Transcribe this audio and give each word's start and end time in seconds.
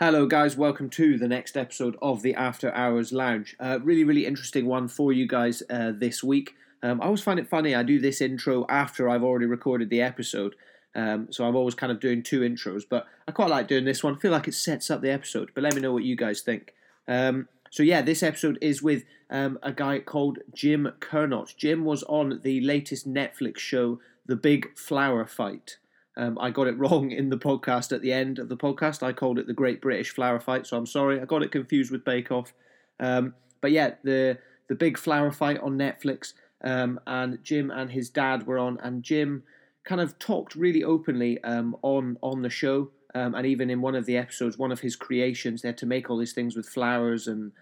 Hello, 0.00 0.26
guys. 0.26 0.56
Welcome 0.56 0.90
to 0.90 1.16
the 1.16 1.28
next 1.28 1.56
episode 1.56 1.96
of 2.02 2.22
the 2.22 2.34
After 2.34 2.74
Hours 2.74 3.12
Lounge. 3.12 3.54
Uh, 3.60 3.78
really, 3.80 4.02
really 4.02 4.26
interesting 4.26 4.66
one 4.66 4.88
for 4.88 5.12
you 5.12 5.28
guys 5.28 5.62
uh, 5.70 5.92
this 5.94 6.20
week. 6.20 6.56
Um, 6.82 7.00
I 7.00 7.04
always 7.04 7.20
find 7.20 7.38
it 7.38 7.46
funny. 7.46 7.76
I 7.76 7.84
do 7.84 8.00
this 8.00 8.20
intro 8.20 8.66
after 8.68 9.08
I've 9.08 9.22
already 9.22 9.46
recorded 9.46 9.90
the 9.90 10.02
episode, 10.02 10.56
um, 10.96 11.28
so 11.30 11.46
I'm 11.46 11.54
always 11.54 11.76
kind 11.76 11.92
of 11.92 12.00
doing 12.00 12.24
two 12.24 12.40
intros. 12.40 12.82
But 12.90 13.06
I 13.28 13.30
quite 13.30 13.50
like 13.50 13.68
doing 13.68 13.84
this 13.84 14.02
one. 14.02 14.16
I 14.16 14.18
feel 14.18 14.32
like 14.32 14.48
it 14.48 14.54
sets 14.54 14.90
up 14.90 15.00
the 15.00 15.12
episode. 15.12 15.52
But 15.54 15.62
let 15.62 15.76
me 15.76 15.80
know 15.80 15.92
what 15.92 16.02
you 16.02 16.16
guys 16.16 16.40
think. 16.40 16.74
Um, 17.06 17.46
so 17.70 17.84
yeah, 17.84 18.02
this 18.02 18.24
episode 18.24 18.58
is 18.60 18.82
with 18.82 19.04
um, 19.30 19.60
a 19.62 19.70
guy 19.70 20.00
called 20.00 20.40
Jim 20.52 20.90
Kernott. 20.98 21.56
Jim 21.56 21.84
was 21.84 22.02
on 22.08 22.40
the 22.42 22.60
latest 22.62 23.08
Netflix 23.08 23.58
show, 23.58 24.00
The 24.26 24.34
Big 24.34 24.76
Flower 24.76 25.24
Fight. 25.24 25.76
Um, 26.16 26.38
I 26.40 26.50
got 26.50 26.66
it 26.66 26.78
wrong 26.78 27.10
in 27.10 27.30
the 27.30 27.38
podcast 27.38 27.92
at 27.92 28.02
the 28.02 28.12
end 28.12 28.38
of 28.38 28.48
the 28.48 28.56
podcast. 28.56 29.02
I 29.02 29.12
called 29.12 29.38
it 29.38 29.46
the 29.46 29.52
Great 29.52 29.80
British 29.80 30.10
Flower 30.10 30.40
Fight, 30.40 30.66
so 30.66 30.76
I'm 30.76 30.86
sorry. 30.86 31.20
I 31.20 31.24
got 31.24 31.42
it 31.42 31.52
confused 31.52 31.90
with 31.90 32.04
Bake 32.04 32.30
Off. 32.30 32.52
Um, 33.00 33.34
but 33.60 33.72
yeah, 33.72 33.94
the 34.02 34.38
the 34.68 34.74
big 34.74 34.96
flower 34.96 35.30
fight 35.30 35.60
on 35.60 35.78
Netflix, 35.78 36.32
um, 36.62 37.00
and 37.06 37.38
Jim 37.42 37.70
and 37.70 37.90
his 37.90 38.08
dad 38.08 38.46
were 38.46 38.58
on, 38.58 38.78
and 38.82 39.02
Jim 39.02 39.42
kind 39.84 40.00
of 40.00 40.18
talked 40.18 40.54
really 40.54 40.82
openly 40.82 41.42
um, 41.44 41.76
on 41.82 42.18
on 42.22 42.42
the 42.42 42.50
show, 42.50 42.90
um, 43.14 43.34
and 43.34 43.46
even 43.46 43.70
in 43.70 43.80
one 43.80 43.94
of 43.94 44.06
the 44.06 44.16
episodes, 44.16 44.58
one 44.58 44.72
of 44.72 44.80
his 44.80 44.96
creations, 44.96 45.62
they 45.62 45.68
had 45.68 45.78
to 45.78 45.86
make 45.86 46.08
all 46.08 46.18
these 46.18 46.32
things 46.32 46.56
with 46.56 46.68
flowers 46.68 47.26
and 47.26 47.52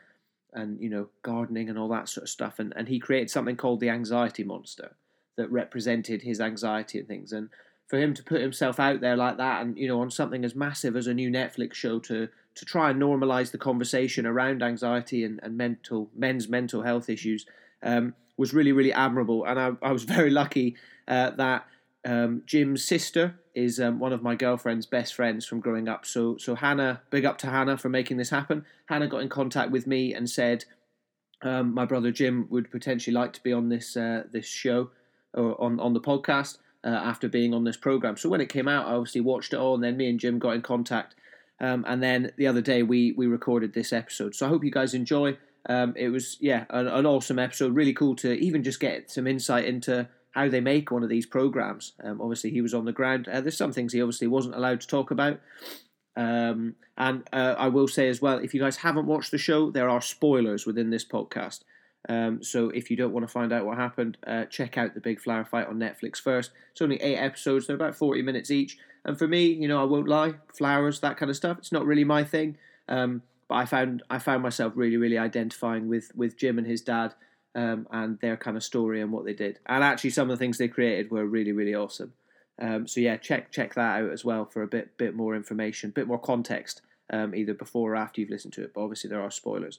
and 0.53 0.81
you 0.81 0.89
know 0.89 1.09
gardening 1.23 1.69
and 1.69 1.79
all 1.79 1.89
that 1.89 2.09
sort 2.09 2.25
of 2.25 2.29
stuff, 2.29 2.59
and 2.59 2.73
and 2.77 2.89
he 2.89 2.99
created 2.99 3.31
something 3.31 3.57
called 3.57 3.81
the 3.81 3.91
Anxiety 3.91 4.45
Monster 4.45 4.95
that 5.37 5.51
represented 5.51 6.23
his 6.23 6.41
anxiety 6.41 6.99
and 6.99 7.09
things, 7.09 7.33
and 7.33 7.49
for 7.87 7.99
him 7.99 8.15
to 8.15 8.23
put 8.23 8.41
himself 8.41 8.81
out 8.81 9.01
there 9.01 9.17
like 9.17 9.37
that 9.37 9.61
and 9.61 9.77
you 9.77 9.87
know 9.87 10.01
on 10.01 10.11
something 10.11 10.45
as 10.45 10.55
massive 10.55 10.97
as 10.97 11.07
a 11.07 11.15
new 11.15 11.31
Netflix 11.31 11.75
show 11.75 11.99
to 12.01 12.29
to 12.55 12.65
try 12.65 12.91
and 12.91 13.01
normalize 13.01 13.51
the 13.51 13.59
conversation 13.59 14.27
around 14.27 14.63
anxiety 14.63 15.25
and, 15.25 15.41
and 15.43 15.57
mental 15.57 16.11
men's 16.15 16.49
mental 16.49 16.83
health 16.83 17.09
issues 17.09 17.47
um, 17.83 18.15
was 18.37 18.55
really 18.55 18.73
really 18.73 18.93
admirable. 18.93 19.45
And 19.45 19.59
I, 19.59 19.73
I 19.83 19.93
was 19.93 20.05
very 20.17 20.31
lucky 20.31 20.77
uh, 21.09 21.31
that 21.31 21.67
um, 22.05 22.43
Jim's 22.47 22.85
sister 22.85 23.39
is 23.55 23.79
um, 23.79 23.99
one 23.99 24.13
of 24.13 24.23
my 24.23 24.35
girlfriend's 24.35 24.87
best 24.87 25.15
friends 25.15 25.47
from 25.47 25.61
growing 25.61 25.89
up. 25.89 26.07
So 26.07 26.37
so 26.39 26.55
Hannah 26.55 27.03
big 27.11 27.25
up 27.25 27.39
to 27.39 27.49
Hannah 27.49 27.79
for 27.79 27.89
making 27.89 28.17
this 28.17 28.31
happen. 28.31 28.65
Hannah 28.87 29.09
got 29.09 29.23
in 29.23 29.29
contact 29.29 29.71
with 29.71 29.87
me 29.87 30.15
and 30.15 30.29
said 30.29 30.65
um, 31.43 31.75
my 31.75 31.85
brother 31.85 32.11
Jim 32.11 32.47
would 32.51 32.71
potentially 32.71 33.15
like 33.15 33.33
to 33.35 33.43
be 33.43 33.53
on 33.53 33.69
this 33.69 33.97
uh, 33.97 34.25
this 34.31 34.47
show 34.47 34.91
or 35.35 35.61
on 35.61 35.79
on 35.81 35.93
the 35.93 36.01
podcast 36.01 36.59
uh, 36.85 36.89
after 36.89 37.29
being 37.29 37.55
on 37.55 37.65
this 37.65 37.77
program. 37.77 38.17
So 38.17 38.29
when 38.29 38.41
it 38.41 38.49
came 38.49 38.69
out, 38.69 38.87
I 38.87 38.93
obviously 38.93 39.21
watched 39.21 39.53
it 39.53 39.59
all, 39.59 39.75
and 39.75 39.85
then 39.85 39.97
me 39.97 40.09
and 40.09 40.21
Jim 40.21 40.39
got 40.39 40.55
in 40.55 40.63
contact. 40.63 41.15
Um, 41.61 41.85
and 41.87 42.03
then 42.03 42.33
the 42.37 42.49
other 42.49 42.61
day 42.61 42.83
we 42.83 43.13
we 43.13 43.27
recorded 43.27 43.73
this 43.73 43.93
episode. 43.93 44.35
So 44.35 44.47
I 44.47 44.49
hope 44.49 44.65
you 44.65 44.71
guys 44.71 44.95
enjoy. 44.95 45.37
Um, 45.69 45.95
it 45.97 46.09
was 46.09 46.37
yeah 46.41 46.65
an, 46.71 46.89
an, 46.89 47.07
awesome 47.07 47.39
episode. 47.39 47.75
Really 47.75 47.93
cool 47.93 48.17
to 48.17 48.33
even 48.33 48.65
just 48.65 48.81
get 48.81 49.11
some 49.11 49.29
insight 49.29 49.65
into 49.65 50.09
how 50.33 50.49
they 50.49 50.61
make 50.61 50.91
one 50.91 51.05
of 51.05 51.09
these 51.09 51.27
programs. 51.27 51.93
Um, 52.03 52.21
obviously 52.21 52.51
he 52.51 52.63
was 52.63 52.75
on 52.75 52.85
the 52.85 52.93
ground. 52.93 53.29
Uh, 53.29 53.41
there's 53.41 53.57
some 53.57 53.73
things 53.73 53.93
he 53.93 54.03
obviously 54.03 54.27
wasn't 54.27 54.57
allowed 54.57 54.81
to 54.81 54.87
talk 54.89 55.11
about. 55.11 55.41
Um, 56.17 56.75
and 56.97 57.29
uh, 57.33 57.55
I 57.57 57.69
will 57.69 57.87
say 57.87 58.09
as 58.09 58.21
well, 58.21 58.39
if 58.39 58.55
you 58.55 58.61
guys 58.61 58.79
haven't 58.79 59.07
watched 59.07 59.31
the 59.31 59.39
show, 59.39 59.71
there 59.71 59.89
are 59.89 60.01
spoilers 60.01 60.67
within 60.67 60.91
this 60.91 61.05
podcast. 61.05 61.61
Um, 62.09 62.43
so 62.43 62.71
if 62.71 62.91
you 62.91 62.97
don't 62.97 63.13
want 63.13 63.27
to 63.27 63.33
find 63.33 63.53
out 63.53 63.65
what 63.65 63.79
happened, 63.79 64.19
uh, 64.27 64.45
check 64.47 64.77
out 64.77 64.95
the 64.95 65.01
Big 65.01 65.21
Flower 65.21 65.45
Fight 65.45 65.69
on 65.69 65.79
Netflix 65.79 66.21
first. 66.21 66.51
It's 66.73 66.83
only 66.83 66.97
eight 66.97 67.17
episodes; 67.19 67.67
they're 67.67 67.77
about 67.77 67.95
forty 67.95 68.23
minutes 68.23 68.51
each. 68.51 68.79
And 69.05 69.19
for 69.19 69.27
me, 69.27 69.47
you 69.47 69.69
know, 69.69 69.81
I 69.81 69.85
won't 69.85 70.09
lie, 70.09 70.35
flowers, 70.57 71.01
that 71.01 71.17
kind 71.17 71.31
of 71.31 71.37
stuff, 71.37 71.59
it's 71.59 71.73
not 71.73 71.87
really 71.87 72.05
my 72.05 72.23
thing. 72.23 72.57
Um, 72.89 73.23
but 73.49 73.57
I 73.57 73.65
found 73.67 74.03
I 74.09 74.19
found 74.19 74.43
myself 74.43 74.73
really, 74.77 74.97
really 74.97 75.19
identifying 75.19 75.89
with 75.89 76.13
with 76.15 76.37
Jim 76.37 76.59
and 76.59 76.67
his 76.67 76.81
dad 76.81 77.15
um, 77.55 77.87
and 77.91 78.19
their 78.21 78.37
kind 78.37 78.57
of 78.57 78.65
story 78.65 79.01
and 79.01 79.13
what 79.13 79.25
they 79.25 79.35
did. 79.35 79.59
And 79.67 79.85
actually, 79.85 80.11
some 80.11 80.31
of 80.31 80.39
the 80.39 80.43
things 80.43 80.59
they 80.59 80.69
created 80.69 81.11
were 81.11 81.27
really, 81.27 81.53
really 81.53 81.75
awesome. 81.75 82.13
Um, 82.61 82.87
so 82.87 83.01
yeah, 83.01 83.17
check 83.17 83.51
check 83.51 83.75
that 83.75 84.03
out 84.03 84.11
as 84.11 84.25
well 84.25 84.45
for 84.45 84.63
a 84.63 84.67
bit 84.69 84.97
bit 84.97 85.15
more 85.15 85.35
information, 85.35 85.91
bit 85.91 86.07
more 86.07 86.19
context, 86.19 86.83
um, 87.13 87.35
either 87.35 87.55
before 87.55 87.93
or 87.93 87.97
after 87.97 88.21
you've 88.21 88.31
listened 88.31 88.55
to 88.55 88.63
it. 88.63 88.73
But 88.75 88.83
obviously, 88.83 89.11
there 89.11 89.23
are 89.23 89.31
spoilers. 89.31 89.79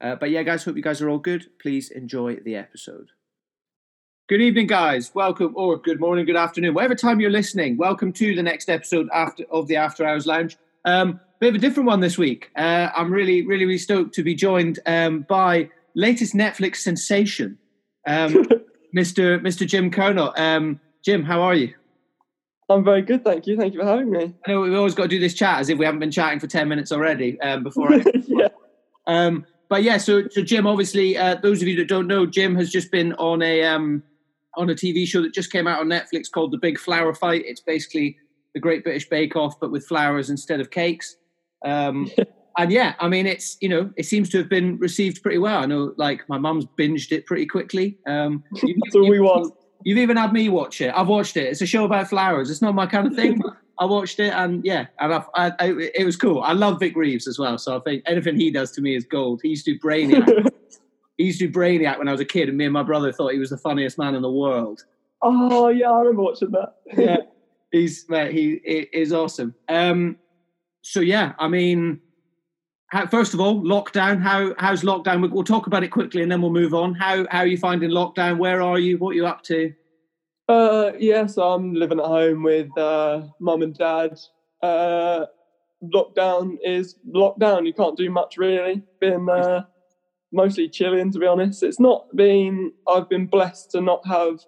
Uh, 0.00 0.14
but 0.14 0.30
yeah, 0.30 0.42
guys, 0.42 0.64
hope 0.64 0.76
you 0.76 0.82
guys 0.82 1.00
are 1.00 1.08
all 1.08 1.18
good. 1.18 1.46
Please 1.60 1.90
enjoy 1.90 2.36
the 2.36 2.54
episode. 2.54 3.10
Good 4.28 4.40
evening, 4.40 4.66
guys. 4.66 5.12
Welcome, 5.14 5.54
or 5.56 5.76
good 5.78 5.98
morning, 5.98 6.26
good 6.26 6.36
afternoon, 6.36 6.74
whatever 6.74 6.94
time 6.94 7.18
you're 7.18 7.30
listening. 7.30 7.76
Welcome 7.76 8.12
to 8.12 8.34
the 8.34 8.42
next 8.42 8.68
episode 8.68 9.08
after 9.12 9.44
of 9.50 9.66
the 9.66 9.76
After 9.76 10.06
Hours 10.06 10.26
Lounge. 10.26 10.56
Um, 10.84 11.18
bit 11.40 11.48
of 11.48 11.54
a 11.56 11.58
different 11.58 11.88
one 11.88 12.00
this 12.00 12.16
week. 12.16 12.50
Uh, 12.54 12.90
I'm 12.94 13.12
really, 13.12 13.44
really, 13.46 13.64
really 13.64 13.78
stoked 13.78 14.14
to 14.14 14.22
be 14.22 14.34
joined 14.34 14.78
um, 14.86 15.22
by 15.28 15.70
latest 15.94 16.34
Netflix 16.34 16.76
sensation, 16.76 17.58
um, 18.06 18.34
Mr. 18.94 19.40
Mr. 19.40 19.66
Jim 19.66 19.90
Kernott. 19.90 20.38
Um, 20.38 20.78
Jim, 21.02 21.24
how 21.24 21.40
are 21.42 21.54
you? 21.54 21.74
I'm 22.68 22.84
very 22.84 23.02
good, 23.02 23.24
thank 23.24 23.46
you. 23.46 23.56
Thank 23.56 23.72
you 23.72 23.80
for 23.80 23.86
having 23.86 24.10
me. 24.10 24.34
I 24.46 24.50
know 24.50 24.60
we've 24.60 24.74
always 24.74 24.94
got 24.94 25.04
to 25.04 25.08
do 25.08 25.18
this 25.18 25.34
chat 25.34 25.58
as 25.58 25.70
if 25.70 25.78
we 25.78 25.86
haven't 25.86 26.00
been 26.00 26.10
chatting 26.10 26.38
for 26.38 26.46
ten 26.46 26.68
minutes 26.68 26.92
already 26.92 27.40
um, 27.40 27.64
before. 27.64 27.94
I, 27.94 28.04
yeah. 28.26 28.48
Um, 29.06 29.46
but 29.68 29.82
yeah, 29.82 29.98
so 29.98 30.28
so 30.28 30.42
Jim, 30.42 30.66
obviously, 30.66 31.16
uh, 31.16 31.36
those 31.36 31.60
of 31.62 31.68
you 31.68 31.76
that 31.76 31.88
don't 31.88 32.06
know, 32.06 32.26
Jim 32.26 32.56
has 32.56 32.70
just 32.70 32.90
been 32.90 33.12
on 33.14 33.42
a 33.42 33.64
um, 33.64 34.02
on 34.56 34.70
a 34.70 34.74
TV 34.74 35.06
show 35.06 35.22
that 35.22 35.34
just 35.34 35.52
came 35.52 35.66
out 35.66 35.80
on 35.80 35.86
Netflix 35.86 36.30
called 36.30 36.52
The 36.52 36.58
Big 36.58 36.78
Flower 36.78 37.14
Fight. 37.14 37.44
It's 37.46 37.60
basically 37.60 38.16
the 38.54 38.60
Great 38.60 38.82
British 38.82 39.08
Bake 39.08 39.36
Off, 39.36 39.60
but 39.60 39.70
with 39.70 39.86
flowers 39.86 40.30
instead 40.30 40.60
of 40.60 40.70
cakes. 40.70 41.16
Um, 41.64 42.10
and 42.58 42.72
yeah, 42.72 42.94
I 42.98 43.08
mean, 43.08 43.26
it's 43.26 43.56
you 43.60 43.68
know, 43.68 43.90
it 43.96 44.04
seems 44.04 44.30
to 44.30 44.38
have 44.38 44.48
been 44.48 44.78
received 44.78 45.22
pretty 45.22 45.38
well. 45.38 45.62
I 45.62 45.66
know, 45.66 45.92
like 45.96 46.28
my 46.28 46.38
mum's 46.38 46.66
binged 46.78 47.12
it 47.12 47.26
pretty 47.26 47.46
quickly. 47.46 47.98
Um, 48.06 48.42
That's 48.52 48.96
all 48.96 49.08
we 49.08 49.20
want. 49.20 49.54
You've 49.84 49.98
even 49.98 50.16
had 50.16 50.32
me 50.32 50.48
watch 50.48 50.80
it. 50.80 50.92
I've 50.94 51.08
watched 51.08 51.36
it. 51.36 51.44
It's 51.44 51.60
a 51.60 51.66
show 51.66 51.84
about 51.84 52.08
flowers. 52.08 52.50
It's 52.50 52.62
not 52.62 52.74
my 52.74 52.86
kind 52.86 53.06
of 53.06 53.14
thing. 53.14 53.40
I 53.80 53.84
watched 53.84 54.18
it 54.18 54.32
and 54.32 54.64
yeah, 54.64 54.86
and 54.98 55.14
I, 55.14 55.24
I, 55.34 55.52
I, 55.60 55.72
it 55.94 56.04
was 56.04 56.16
cool. 56.16 56.40
I 56.40 56.52
love 56.52 56.80
Vic 56.80 56.96
Reeves 56.96 57.28
as 57.28 57.38
well, 57.38 57.58
so 57.58 57.76
I 57.76 57.80
think 57.80 58.02
anything 58.06 58.36
he 58.36 58.50
does 58.50 58.72
to 58.72 58.80
me 58.80 58.96
is 58.96 59.04
gold. 59.04 59.40
He 59.42 59.50
used 59.50 59.64
to 59.66 59.74
do 59.74 59.78
Brainiac. 59.78 60.50
he 61.16 61.24
used 61.24 61.38
to 61.38 61.46
do 61.46 61.52
Brainiac 61.52 61.98
when 61.98 62.08
I 62.08 62.12
was 62.12 62.20
a 62.20 62.24
kid, 62.24 62.48
and 62.48 62.58
me 62.58 62.64
and 62.64 62.72
my 62.72 62.82
brother 62.82 63.12
thought 63.12 63.32
he 63.32 63.38
was 63.38 63.50
the 63.50 63.58
funniest 63.58 63.96
man 63.96 64.16
in 64.16 64.22
the 64.22 64.30
world. 64.30 64.84
Oh 65.22 65.68
yeah, 65.68 65.90
I 65.90 66.00
remember 66.00 66.22
watching 66.22 66.50
that. 66.50 66.74
yeah, 66.96 67.18
he's 67.70 68.04
mate, 68.08 68.32
he, 68.32 68.60
he 68.64 68.88
is 68.92 69.12
awesome. 69.12 69.54
Um, 69.68 70.16
so 70.82 70.98
yeah, 71.00 71.34
I 71.38 71.46
mean, 71.46 72.00
how, 72.88 73.06
first 73.06 73.34
of 73.34 73.40
all, 73.40 73.62
lockdown. 73.62 74.20
How 74.20 74.54
how's 74.58 74.82
lockdown? 74.82 75.30
We'll, 75.30 75.44
talk 75.44 75.66
about 75.66 75.84
it 75.84 75.88
quickly, 75.88 76.22
and 76.22 76.32
then 76.32 76.40
we'll 76.40 76.52
move 76.52 76.74
on. 76.74 76.94
How 76.94 77.26
how 77.30 77.40
are 77.40 77.46
you 77.46 77.58
finding 77.58 77.90
lockdown? 77.90 78.38
Where 78.38 78.62
are 78.62 78.78
you? 78.78 78.96
What 78.98 79.10
are 79.10 79.14
you 79.14 79.26
up 79.26 79.42
to? 79.44 79.72
Uh, 80.48 80.92
yeah, 80.98 81.26
so 81.26 81.42
I'm 81.42 81.74
living 81.74 81.98
at 81.98 82.06
home 82.06 82.42
with 82.42 82.76
uh, 82.78 83.22
mum 83.40 83.62
and 83.62 83.76
dad. 83.76 84.18
Uh, 84.62 85.26
lockdown 85.84 86.56
is 86.64 86.96
lockdown. 87.14 87.66
You 87.66 87.74
can't 87.74 87.96
do 87.96 88.10
much 88.10 88.38
really. 88.38 88.82
Been 89.00 89.28
uh, 89.28 89.64
mostly 90.32 90.70
chilling, 90.70 91.12
to 91.12 91.18
be 91.18 91.26
honest. 91.26 91.62
It's 91.62 91.78
not 91.78 92.06
been. 92.16 92.72
I've 92.88 93.10
been 93.10 93.26
blessed 93.26 93.70
to 93.72 93.82
not 93.82 94.06
have 94.06 94.40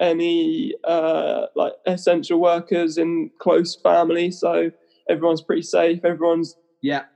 any 0.00 0.74
uh, 0.84 1.46
like 1.56 1.72
essential 1.84 2.40
workers 2.40 2.96
in 2.96 3.32
close 3.40 3.74
family, 3.74 4.30
so 4.30 4.70
everyone's 5.10 5.42
pretty 5.42 5.62
safe. 5.62 6.04
Everyone's 6.04 6.54
yeah 6.80 7.06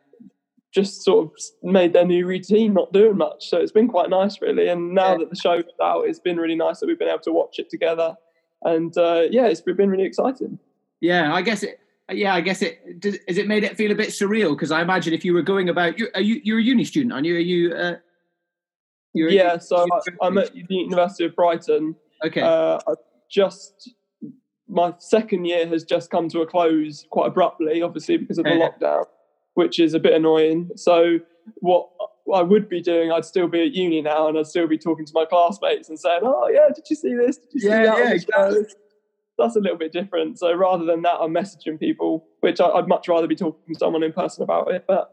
just 0.73 1.03
sort 1.03 1.27
of 1.27 1.33
made 1.63 1.93
their 1.93 2.07
new 2.07 2.27
routine, 2.27 2.73
not 2.73 2.93
doing 2.93 3.17
much. 3.17 3.49
So 3.49 3.59
it's 3.59 3.73
been 3.73 3.89
quite 3.89 4.11
nice, 4.11 4.41
really. 4.41 4.69
And 4.69 4.95
now 4.95 5.13
yeah. 5.13 5.19
that 5.19 5.31
the 5.31 5.37
show's 5.37 5.65
out, 5.83 6.07
it's 6.07 6.19
been 6.19 6.39
really 6.39 6.55
nice 6.55 6.81
that 6.81 6.87
we've 6.87 6.99
been 6.99 7.09
able 7.09 7.21
to 7.21 7.33
watch 7.33 7.59
it 7.59 7.69
together 7.69 8.17
and 8.65 8.97
uh, 8.97 9.23
yeah, 9.31 9.47
it's 9.47 9.61
been 9.61 9.91
really 9.91 10.05
exciting. 10.05 10.59
Yeah, 11.01 11.35
I 11.35 11.43
guess 11.43 11.63
it. 11.63 11.81
Yeah, 12.11 12.35
I 12.35 12.41
guess 12.41 12.63
it. 12.63 13.01
Does, 13.01 13.19
has 13.29 13.39
it 13.39 13.49
made 13.49 13.65
it 13.65 13.77
feel 13.77 13.91
a 13.91 13.95
bit 13.95 14.09
surreal? 14.09 14.51
Because 14.51 14.71
I 14.71 14.83
imagine 14.83 15.15
if 15.15 15.25
you 15.25 15.35
were 15.35 15.43
going 15.43 15.69
about, 15.69 15.99
you're, 15.99 16.11
are 16.15 16.21
you, 16.21 16.41
you're 16.45 16.59
a 16.59 16.63
uni 16.63 16.85
student, 16.85 17.13
aren't 17.13 17.27
you? 17.27 17.37
Are 17.37 17.41
you? 17.41 17.75
Uh, 17.75 17.97
you're 19.15 19.31
yeah, 19.31 19.59
so 19.59 19.87
I, 20.23 20.27
am 20.27 20.39
at 20.39 20.53
the 20.53 20.65
University 20.69 21.25
of 21.25 21.37
Brighton. 21.37 21.95
Okay. 22.25 22.41
Uh, 22.41 22.79
I 22.87 22.95
just 23.31 23.91
my 24.69 24.95
second 24.99 25.45
year 25.45 25.67
has 25.67 25.85
just 25.85 26.11
come 26.11 26.29
to 26.31 26.41
a 26.41 26.47
close 26.47 27.05
quite 27.11 27.29
abruptly, 27.29 27.83
obviously 27.83 28.17
because 28.17 28.39
of 28.39 28.45
the 28.45 28.51
lockdown, 28.51 29.05
which 29.55 29.79
is 29.79 29.95
a 29.95 30.01
bit 30.01 30.15
annoying. 30.15 30.71
So 30.77 31.21
what 31.57 31.89
I 32.33 32.43
would 32.43 32.69
be 32.69 32.81
doing, 32.81 33.13
I'd 33.13 33.25
still 33.25 33.49
be 33.49 33.63
at 33.63 33.73
uni 33.73 34.01
now, 34.01 34.29
and 34.29 34.39
I'd 34.39 34.47
still 34.47 34.67
be 34.67 34.79
talking 34.79 35.05
to 35.07 35.13
my 35.15 35.25
classmates 35.25 35.89
and 35.89 35.99
saying, 35.99 36.21
"Oh 36.23 36.49
yeah, 36.49 36.69
did 36.75 36.85
you 36.89 36.97
see 36.97 37.15
this? 37.15 37.37
Did 37.37 37.49
you 37.53 37.61
see 37.61 37.69
yeah, 37.69 37.85
that?" 37.85 37.99
Yeah, 37.99 38.13
exactly. 38.13 38.65
That's 39.39 39.57
a 39.57 39.61
little 39.61 39.79
bit 39.79 39.93
different. 39.93 40.39
So 40.39 40.53
rather 40.55 40.85
than 40.85 41.03
that, 41.03 41.17
I'm 41.21 41.35
messaging 41.35 41.81
people, 41.81 42.27
which 42.41 42.61
I'd 42.61 42.87
much 42.87 43.09
rather 43.09 43.27
be 43.27 43.35
talking 43.35 43.75
to 43.75 43.79
someone 43.79 44.03
in 44.03 44.13
person 44.13 44.43
about 44.43 44.71
it. 44.71 44.85
But 44.87 45.11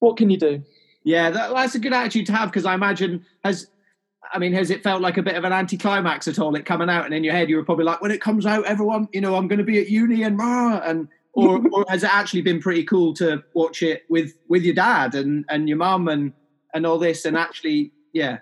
what 0.00 0.16
can 0.16 0.30
you 0.30 0.36
do? 0.36 0.62
Yeah, 1.04 1.30
that, 1.30 1.54
that's 1.54 1.74
a 1.74 1.78
good 1.78 1.92
attitude 1.92 2.26
to 2.26 2.32
have 2.32 2.50
because 2.50 2.66
I 2.66 2.74
imagine 2.74 3.24
has. 3.44 3.68
I 4.32 4.38
mean, 4.38 4.54
has 4.54 4.70
it 4.70 4.82
felt 4.82 5.02
like 5.02 5.18
a 5.18 5.22
bit 5.22 5.36
of 5.36 5.44
an 5.44 5.52
anticlimax 5.52 6.26
at 6.28 6.38
all? 6.38 6.54
It 6.56 6.64
coming 6.64 6.88
out, 6.88 7.04
and 7.04 7.14
in 7.14 7.22
your 7.22 7.34
head, 7.34 7.50
you 7.50 7.56
were 7.56 7.64
probably 7.64 7.84
like, 7.84 8.00
when 8.00 8.10
it 8.10 8.22
comes 8.22 8.46
out, 8.46 8.64
everyone, 8.64 9.06
you 9.12 9.20
know, 9.20 9.36
I'm 9.36 9.48
going 9.48 9.58
to 9.58 9.64
be 9.64 9.78
at 9.78 9.90
uni 9.90 10.22
and 10.22 10.40
and 10.40 11.08
or, 11.34 11.60
or 11.72 11.84
has 11.88 12.02
it 12.02 12.14
actually 12.14 12.42
been 12.42 12.60
pretty 12.60 12.84
cool 12.84 13.14
to 13.14 13.42
watch 13.54 13.82
it 13.82 14.02
with 14.08 14.32
with 14.48 14.62
your 14.62 14.74
dad 14.74 15.14
and 15.14 15.44
and 15.48 15.68
your 15.68 15.78
mum 15.78 16.08
and 16.08 16.32
and 16.72 16.86
all 16.86 16.98
this 16.98 17.24
and 17.24 17.36
actually 17.36 17.92
yeah 18.12 18.38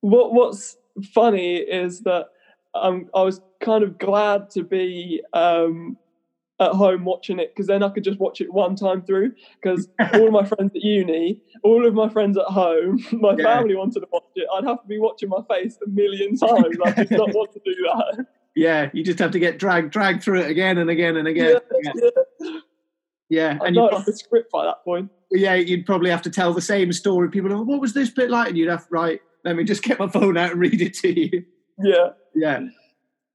what 0.00 0.34
what's 0.34 0.76
funny 1.12 1.56
is 1.56 2.00
that 2.02 2.26
um, 2.74 3.08
I 3.14 3.22
was 3.22 3.40
kind 3.60 3.84
of 3.84 3.98
glad 3.98 4.50
to 4.50 4.62
be 4.64 5.22
um, 5.32 5.96
at 6.60 6.72
home 6.72 7.04
watching 7.04 7.38
it 7.38 7.52
because 7.54 7.66
then 7.66 7.82
I 7.82 7.88
could 7.88 8.04
just 8.04 8.18
watch 8.20 8.40
it 8.40 8.52
one 8.52 8.76
time 8.76 9.02
through. 9.02 9.32
Because 9.62 9.88
all 10.14 10.26
of 10.26 10.32
my 10.32 10.44
friends 10.44 10.72
at 10.74 10.82
uni, 10.82 11.40
all 11.62 11.86
of 11.86 11.94
my 11.94 12.08
friends 12.08 12.36
at 12.36 12.44
home, 12.44 13.02
my 13.12 13.34
Yeah. 13.36 13.44
family 13.44 13.76
wanted 13.76 14.00
to 14.00 14.06
watch 14.12 14.24
it. 14.34 14.46
I'd 14.54 14.64
have 14.64 14.82
to 14.82 14.88
be 14.88 14.98
watching 14.98 15.28
my 15.28 15.40
face 15.48 15.78
a 15.84 15.88
million 15.88 16.36
times. 16.36 16.76
I 16.84 16.90
did 16.92 17.10
not 17.12 17.32
want 17.34 17.52
to 17.52 17.60
do 17.64 17.74
that. 17.84 18.26
Yeah 18.54 18.90
you 18.92 19.02
just 19.04 19.18
have 19.18 19.30
to 19.30 19.38
get 19.38 19.58
dragged 19.58 19.90
dragged 19.90 20.22
through 20.22 20.40
it 20.40 20.50
again 20.50 20.78
and 20.78 20.90
again 20.90 21.16
and 21.16 21.26
again 21.28 21.56
yeah, 21.82 21.90
yeah. 22.40 22.58
yeah. 23.28 23.58
And 23.64 23.74
you, 23.76 23.82
like 23.82 24.04
the 24.04 24.12
script 24.16 24.50
by 24.52 24.64
that 24.64 24.84
point. 24.84 25.10
yeah 25.30 25.54
you'd 25.54 25.86
probably 25.86 26.10
have 26.10 26.22
to 26.22 26.30
tell 26.30 26.52
the 26.52 26.60
same 26.60 26.92
story 26.92 27.28
people 27.30 27.52
are 27.52 27.62
what 27.62 27.80
was 27.80 27.92
this 27.94 28.10
bit 28.10 28.30
like 28.30 28.48
and 28.48 28.58
you'd 28.58 28.68
have 28.70 28.86
right 28.90 29.20
let 29.44 29.56
me 29.56 29.64
just 29.64 29.82
get 29.82 29.98
my 29.98 30.08
phone 30.08 30.36
out 30.36 30.52
and 30.52 30.60
read 30.60 30.80
it 30.80 30.94
to 30.94 31.20
you 31.20 31.44
Yeah. 31.78 32.10
yeah 32.34 32.60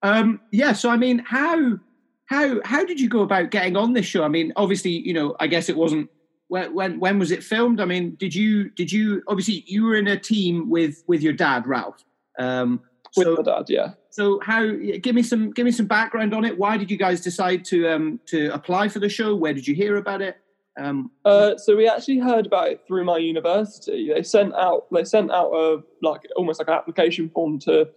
um 0.03 0.39
yeah 0.51 0.71
so 0.73 0.89
i 0.89 0.95
mean 0.97 1.19
how 1.19 1.77
how 2.25 2.61
how 2.63 2.85
did 2.85 2.99
you 2.99 3.09
go 3.09 3.21
about 3.21 3.51
getting 3.51 3.75
on 3.75 3.93
this 3.93 4.05
show 4.05 4.23
i 4.23 4.27
mean 4.29 4.53
obviously 4.55 4.91
you 4.91 5.13
know 5.13 5.35
i 5.39 5.47
guess 5.47 5.67
it 5.67 5.75
wasn't 5.75 6.09
when 6.47 6.73
when, 6.73 6.99
when 6.99 7.19
was 7.19 7.31
it 7.31 7.43
filmed 7.43 7.81
i 7.81 7.85
mean 7.85 8.15
did 8.15 8.33
you 8.33 8.69
did 8.69 8.91
you 8.91 9.21
obviously 9.27 9.63
you 9.67 9.83
were 9.83 9.95
in 9.95 10.07
a 10.07 10.17
team 10.17 10.69
with 10.69 11.03
with 11.07 11.21
your 11.21 11.33
dad 11.33 11.67
ralph 11.67 12.03
um 12.39 12.79
With 13.17 13.25
so 13.27 13.35
my 13.35 13.41
dad, 13.43 13.65
yeah. 13.67 13.89
So 14.09 14.39
how 14.43 14.65
give 15.01 15.15
me 15.15 15.23
some 15.23 15.51
give 15.51 15.65
me 15.65 15.71
some 15.71 15.85
background 15.85 16.33
on 16.33 16.43
it 16.45 16.57
why 16.57 16.77
did 16.77 16.89
you 16.91 16.97
guys 16.97 17.21
decide 17.21 17.63
to 17.65 17.87
um 17.87 18.19
to 18.25 18.49
apply 18.53 18.87
for 18.87 18.99
the 18.99 19.09
show 19.09 19.35
where 19.35 19.53
did 19.53 19.67
you 19.67 19.75
hear 19.75 19.97
about 19.97 20.21
it 20.21 20.37
um 20.79 21.11
Uh, 21.25 21.57
so 21.57 21.75
we 21.75 21.87
actually 21.87 22.19
heard 22.19 22.45
about 22.45 22.69
it 22.69 22.81
through 22.87 23.03
my 23.03 23.17
university. 23.17 24.11
They 24.13 24.23
sent 24.23 24.53
out 24.55 24.85
they 24.91 25.03
sent 25.03 25.31
out 25.31 25.51
a 25.51 25.81
like 26.01 26.21
almost 26.35 26.59
like 26.59 26.67
an 26.69 26.75
application 26.75 27.29
form 27.29 27.59
to 27.59 27.89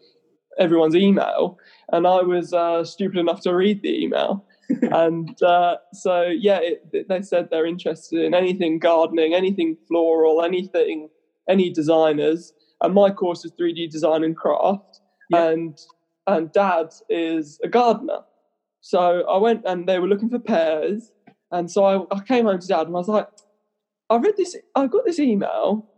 everyone's 0.59 0.95
email, 0.97 1.59
and 1.93 2.07
I 2.07 2.21
was 2.23 2.53
uh, 2.53 2.85
stupid 2.85 3.19
enough 3.19 3.41
to 3.43 3.55
read 3.55 3.83
the 3.83 4.03
email. 4.05 4.45
and 4.83 5.41
uh, 5.43 5.77
so 5.93 6.23
yeah, 6.47 6.59
it, 6.61 7.09
they 7.09 7.23
said 7.23 7.49
they're 7.51 7.67
interested 7.67 8.23
in 8.25 8.35
anything 8.35 8.79
gardening, 8.79 9.33
anything 9.35 9.77
floral, 9.89 10.43
anything, 10.43 11.09
any 11.49 11.71
designers. 11.71 12.53
And 12.81 12.95
my 12.95 13.11
course 13.11 13.45
is 13.45 13.53
3D 13.53 13.91
design 13.91 14.25
and 14.25 14.37
craft, 14.37 15.01
Yeah. 15.31 15.51
and 15.51 15.79
and 16.27 16.53
Dad 16.53 16.89
is 17.09 17.59
a 17.63 17.69
gardener. 17.69 18.21
So 18.81 19.27
I 19.29 19.39
went 19.39 19.63
and 19.65 19.89
they 19.89 19.99
were 19.99 20.09
looking 20.09 20.29
for 20.31 20.39
pairs. 20.39 21.11
And 21.51 21.71
so 21.71 21.85
I, 21.85 22.15
I 22.17 22.21
came 22.21 22.47
home 22.47 22.59
to 22.61 22.67
dad 22.67 22.87
and 22.87 22.97
I 22.97 22.99
was 22.99 23.09
like, 23.09 23.29
I 24.11 24.17
read 24.17 24.37
this, 24.37 24.57
I 24.75 24.87
got 24.87 25.05
this 25.05 25.19
email 25.19 25.89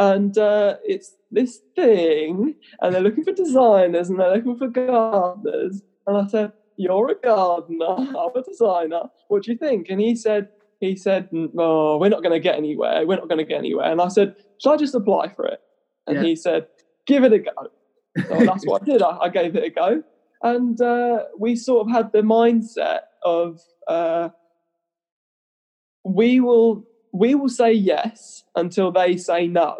and 0.00 0.36
uh, 0.36 0.76
it's 0.84 1.16
this 1.30 1.60
thing 1.76 2.54
and 2.80 2.94
they're 2.94 3.02
looking 3.02 3.24
for 3.24 3.32
designers 3.32 4.08
and 4.10 4.18
they're 4.18 4.34
looking 4.34 4.56
for 4.56 4.68
gardeners. 4.68 5.82
And 6.06 6.16
I 6.16 6.26
said, 6.26 6.52
You're 6.76 7.10
a 7.10 7.14
gardener, 7.14 7.86
I'm 7.98 8.36
a 8.36 8.42
designer. 8.42 9.02
What 9.28 9.44
do 9.44 9.52
you 9.52 9.58
think? 9.58 9.86
And 9.88 10.00
he 10.00 10.16
said, 10.16 10.48
he 10.80 10.96
said, 10.96 11.28
Oh, 11.56 11.98
we're 11.98 12.08
not 12.08 12.22
going 12.22 12.32
to 12.32 12.40
get 12.40 12.56
anywhere. 12.56 13.06
We're 13.06 13.16
not 13.16 13.28
going 13.28 13.38
to 13.38 13.44
get 13.44 13.58
anywhere. 13.58 13.90
And 13.90 14.00
I 14.00 14.08
said, 14.08 14.34
Shall 14.62 14.72
I 14.72 14.76
just 14.76 14.94
apply 14.94 15.28
for 15.34 15.46
it? 15.46 15.60
And 16.06 16.16
Yeah. 16.16 16.22
he 16.22 16.36
said, 16.36 16.66
Give 17.06 17.24
it 17.24 17.32
a 17.32 17.38
go. 17.38 17.52
So 18.28 18.44
that's 18.44 18.64
what 18.66 18.82
I 18.82 18.84
did. 18.84 19.02
I, 19.02 19.16
I 19.22 19.28
gave 19.28 19.56
it 19.56 19.64
a 19.64 19.70
go. 19.70 20.02
And 20.42 20.80
uh, 20.80 21.24
we 21.38 21.54
sort 21.56 21.86
of 21.86 21.92
had 21.94 22.12
the 22.12 22.22
mindset 22.22 23.00
of 23.24 23.60
uh, 23.88 24.30
we 26.04 26.40
will 26.40 26.84
we 27.12 27.34
will 27.34 27.48
say 27.48 27.72
yes 27.72 28.42
until 28.56 28.90
they 28.90 29.16
say 29.16 29.46
no. 29.46 29.76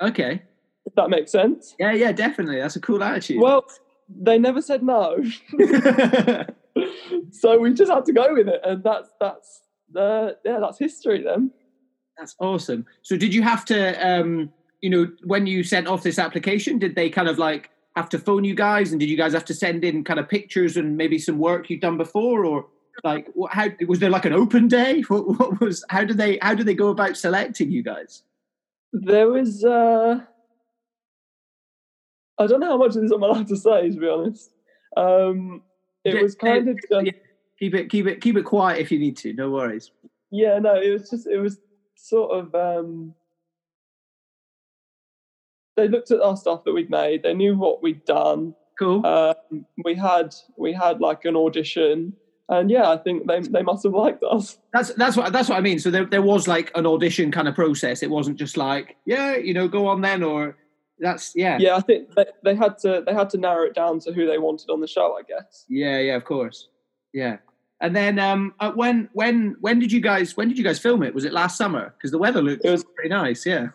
okay 0.00 0.42
If 0.86 0.94
that 0.94 1.10
makes 1.10 1.30
sense. 1.32 1.74
yeah 1.78 1.92
yeah 1.92 2.12
definitely 2.12 2.58
that's 2.58 2.76
a 2.76 2.80
cool 2.80 3.02
attitude 3.02 3.40
Well, 3.40 3.64
they 4.08 4.38
never 4.38 4.60
said 4.62 4.82
no, 4.82 5.22
so 7.30 7.58
we 7.58 7.72
just 7.74 7.90
had 7.92 8.04
to 8.06 8.12
go 8.12 8.34
with 8.34 8.48
it, 8.48 8.60
and 8.64 8.82
that's 8.82 9.10
that's 9.20 9.62
the 9.90 10.36
yeah 10.44 10.58
that's 10.60 10.78
history 10.78 11.22
then. 11.22 11.50
That's 12.18 12.34
awesome. 12.38 12.86
So 13.02 13.16
did 13.16 13.32
you 13.34 13.42
have 13.42 13.64
to 13.66 13.78
um 14.06 14.50
you 14.82 14.90
know 14.90 15.10
when 15.24 15.46
you 15.46 15.62
sent 15.64 15.86
off 15.86 16.02
this 16.02 16.18
application 16.18 16.78
did 16.78 16.94
they 16.94 17.08
kind 17.08 17.28
of 17.28 17.38
like 17.38 17.70
have 17.96 18.08
to 18.10 18.18
phone 18.18 18.44
you 18.44 18.54
guys? 18.54 18.90
And 18.90 19.00
did 19.00 19.08
you 19.08 19.16
guys 19.16 19.32
have 19.32 19.44
to 19.46 19.54
send 19.54 19.84
in 19.84 20.04
kind 20.04 20.18
of 20.18 20.28
pictures 20.28 20.76
and 20.76 20.96
maybe 20.96 21.18
some 21.18 21.38
work 21.38 21.68
you'd 21.70 21.80
done 21.80 21.96
before? 21.96 22.44
Or 22.44 22.66
like 23.04 23.28
how 23.50 23.68
was 23.86 23.98
there 23.98 24.10
like 24.10 24.24
an 24.24 24.32
open 24.32 24.68
day? 24.68 25.02
What, 25.08 25.38
what 25.38 25.60
was 25.60 25.84
how 25.88 26.04
did 26.04 26.18
they 26.18 26.38
how 26.42 26.54
did 26.54 26.66
they 26.66 26.74
go 26.74 26.88
about 26.88 27.16
selecting 27.16 27.70
you 27.70 27.82
guys? 27.82 28.22
There 28.92 29.28
was 29.28 29.64
uh, 29.64 30.20
I 32.38 32.46
don't 32.46 32.60
know 32.60 32.70
how 32.70 32.78
much 32.78 32.96
of 32.96 33.02
this 33.02 33.10
I'm 33.10 33.22
allowed 33.22 33.48
to 33.48 33.56
say 33.56 33.90
to 33.90 33.98
be 33.98 34.08
honest. 34.08 34.50
Um, 34.96 35.62
it 36.04 36.14
Yeah, 36.14 36.22
was 36.22 36.34
kind 36.34 36.68
of 36.68 36.76
just, 36.76 36.88
yeah. 36.90 37.12
keep 37.58 37.74
it 37.74 37.90
keep 37.90 38.06
it 38.06 38.20
keep 38.20 38.36
it 38.36 38.44
quiet 38.44 38.80
if 38.80 38.90
you 38.90 38.98
need 38.98 39.16
to 39.18 39.32
no 39.34 39.50
worries. 39.50 39.90
Yeah 40.30 40.58
no 40.58 40.74
it 40.80 40.90
was 40.90 41.10
just 41.10 41.26
it 41.26 41.38
was 41.38 41.58
sort 41.94 42.32
of 42.32 42.54
um 42.54 43.14
they 45.76 45.88
looked 45.88 46.10
at 46.10 46.20
our 46.20 46.36
stuff 46.36 46.64
that 46.64 46.72
we'd 46.72 46.90
made 46.90 47.22
they 47.22 47.34
knew 47.34 47.56
what 47.56 47.82
we'd 47.82 48.04
done 48.04 48.54
cool 48.78 49.04
um, 49.06 49.64
we 49.84 49.94
had 49.94 50.34
we 50.56 50.72
had 50.72 51.00
like 51.00 51.24
an 51.24 51.36
audition 51.36 52.12
and 52.48 52.70
yeah 52.70 52.90
i 52.90 52.96
think 52.96 53.26
they, 53.28 53.40
they 53.40 53.62
must 53.62 53.82
have 53.84 53.92
liked 53.94 54.22
us 54.24 54.58
that's 54.72 54.92
that's 54.94 55.16
what 55.16 55.32
that's 55.32 55.48
what 55.48 55.56
i 55.58 55.60
mean 55.60 55.78
so 55.78 55.90
there, 55.90 56.04
there 56.04 56.22
was 56.22 56.48
like 56.48 56.70
an 56.74 56.86
audition 56.86 57.30
kind 57.30 57.48
of 57.48 57.54
process 57.54 58.02
it 58.02 58.10
wasn't 58.10 58.36
just 58.36 58.56
like 58.56 58.96
yeah 59.06 59.36
you 59.36 59.54
know 59.54 59.68
go 59.68 59.86
on 59.86 60.00
then 60.00 60.22
or 60.22 60.56
that's 60.98 61.32
yeah 61.34 61.56
yeah 61.58 61.76
i 61.76 61.80
think 61.80 62.12
they, 62.14 62.24
they 62.44 62.54
had 62.54 62.76
to 62.78 63.02
they 63.06 63.14
had 63.14 63.28
to 63.30 63.38
narrow 63.38 63.64
it 63.64 63.74
down 63.74 63.98
to 64.00 64.12
who 64.12 64.26
they 64.26 64.38
wanted 64.38 64.68
on 64.70 64.80
the 64.80 64.86
show 64.86 65.16
i 65.18 65.22
guess 65.22 65.64
Yeah, 65.68 65.98
yeah, 65.98 66.16
of 66.16 66.24
course. 66.24 66.68
Yeah. 67.12 67.38
And 67.80 67.94
then 67.96 68.18
um 68.18 68.54
uh, 68.60 68.70
when 68.72 69.08
when 69.12 69.56
when 69.60 69.78
did 69.80 69.90
you 69.90 70.00
guys 70.00 70.36
when 70.36 70.48
did 70.48 70.56
you 70.56 70.64
guys 70.64 70.78
film 70.78 71.02
it? 71.02 71.12
Was 71.14 71.24
it 71.24 71.32
last 71.32 71.56
summer? 71.58 71.92
Because 71.98 72.10
the 72.12 72.18
weather 72.18 72.40
looked 72.40 72.64
It 72.64 72.70
was- 72.70 72.84
pretty 72.84 73.08
nice, 73.10 73.44
yeah. 73.44 73.68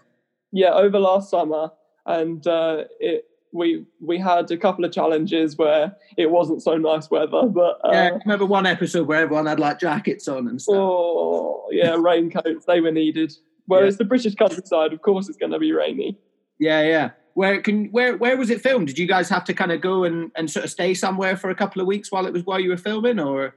yeah 0.51 0.71
over 0.71 0.97
last 0.99 1.29
summer 1.29 1.71
and 2.07 2.45
uh, 2.47 2.83
it 2.99 3.25
we 3.53 3.85
we 4.01 4.17
had 4.17 4.51
a 4.51 4.57
couple 4.57 4.83
of 4.83 4.91
challenges 4.91 5.57
where 5.57 5.95
it 6.17 6.29
wasn't 6.29 6.61
so 6.61 6.75
nice 6.77 7.09
weather 7.09 7.43
but 7.47 7.79
uh, 7.85 7.91
yeah, 7.91 8.09
I 8.13 8.17
remember 8.25 8.45
one 8.45 8.65
episode 8.65 9.07
where 9.07 9.21
everyone 9.21 9.45
had 9.45 9.59
like 9.59 9.79
jackets 9.79 10.27
on 10.27 10.47
and 10.47 10.61
stuff. 10.61 10.75
oh 10.77 11.67
yeah 11.71 11.95
raincoats 11.99 12.65
they 12.65 12.81
were 12.81 12.91
needed 12.91 13.31
whereas 13.67 13.97
the 13.97 14.03
british 14.05 14.35
countryside 14.35 14.91
of 14.91 15.01
course 15.01 15.29
it's 15.29 15.37
going 15.37 15.51
to 15.53 15.59
be 15.59 15.71
rainy 15.71 16.17
Yeah, 16.59 16.81
yeah. 16.81 17.09
Where 17.35 17.61
can 17.61 17.85
where 17.91 18.17
where 18.17 18.35
was 18.35 18.49
it 18.49 18.61
filmed? 18.61 18.87
Did 18.87 18.97
you 18.97 19.05
guys 19.07 19.29
have 19.29 19.43
to 19.45 19.53
kind 19.53 19.71
of 19.71 19.79
go 19.79 20.03
and, 20.03 20.31
and 20.35 20.49
sort 20.49 20.65
of 20.65 20.71
stay 20.71 20.95
somewhere 20.95 21.37
for 21.37 21.51
a 21.51 21.55
couple 21.55 21.79
of 21.81 21.87
weeks 21.87 22.11
while 22.11 22.25
it 22.25 22.33
was 22.33 22.43
while 22.45 22.59
you 22.59 22.69
were 22.71 22.77
filming 22.77 23.19
or 23.19 23.53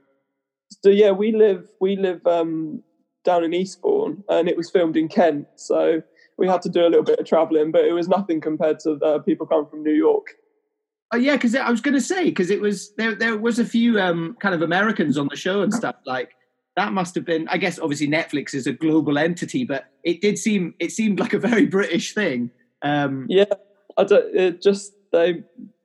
so 0.83 0.89
yeah 0.89 1.09
we 1.11 1.31
live 1.31 1.67
we 1.81 1.95
live 1.95 2.21
um 2.27 2.83
down 3.25 3.43
in 3.43 3.53
eastbourne 3.55 4.23
and 4.29 4.47
it 4.47 4.55
was 4.55 4.69
filmed 4.69 4.95
in 4.95 5.07
kent 5.07 5.47
so 5.55 6.01
we 6.37 6.47
had 6.47 6.61
to 6.61 6.69
do 6.69 6.81
a 6.81 6.89
little 6.89 7.03
bit 7.03 7.19
of 7.19 7.25
traveling 7.25 7.71
but 7.71 7.85
it 7.85 7.93
was 7.93 8.07
nothing 8.07 8.41
compared 8.41 8.79
to 8.79 8.95
the 8.95 9.19
people 9.19 9.45
coming 9.45 9.69
from 9.69 9.83
new 9.83 9.93
york 9.93 10.35
Oh 11.13 11.17
yeah, 11.17 11.35
because 11.35 11.53
I 11.53 11.69
was 11.69 11.81
going 11.81 11.95
to 11.95 11.99
say 11.99 12.23
because 12.23 12.49
it 12.49 12.61
was 12.61 12.93
there. 12.95 13.13
There 13.13 13.37
was 13.37 13.59
a 13.59 13.65
few 13.65 13.99
um, 13.99 14.37
kind 14.39 14.55
of 14.55 14.61
Americans 14.61 15.17
on 15.17 15.27
the 15.29 15.35
show 15.35 15.61
and 15.61 15.73
stuff. 15.73 15.95
Like 16.05 16.29
that 16.77 16.93
must 16.93 17.15
have 17.15 17.25
been. 17.25 17.49
I 17.49 17.57
guess 17.57 17.79
obviously 17.79 18.07
Netflix 18.07 18.53
is 18.53 18.65
a 18.65 18.71
global 18.71 19.17
entity, 19.17 19.65
but 19.65 19.87
it 20.05 20.21
did 20.21 20.37
seem 20.37 20.73
it 20.79 20.93
seemed 20.93 21.19
like 21.19 21.33
a 21.33 21.37
very 21.37 21.65
British 21.65 22.13
thing. 22.13 22.49
Um, 22.81 23.25
yeah 23.27 23.43
i 23.97 24.03
don't 24.03 24.35
it 24.35 24.61
just 24.61 24.93
they 25.11 25.43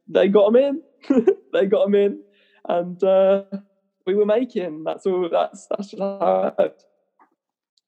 they 0.09 0.29
got 0.29 0.53
them 0.53 0.57
in 0.57 1.27
they 1.53 1.67
got 1.67 1.85
them 1.85 1.95
in 1.95 2.21
and 2.69 3.03
uh 3.05 3.43
we 4.07 4.15
were 4.15 4.27
making 4.27 4.85
that's 4.85 5.07
all 5.07 5.29
that's 5.31 5.67
that's 5.71 5.91
just 5.91 6.01
how 6.01 6.55
it 6.59 6.63
worked. 6.63 6.85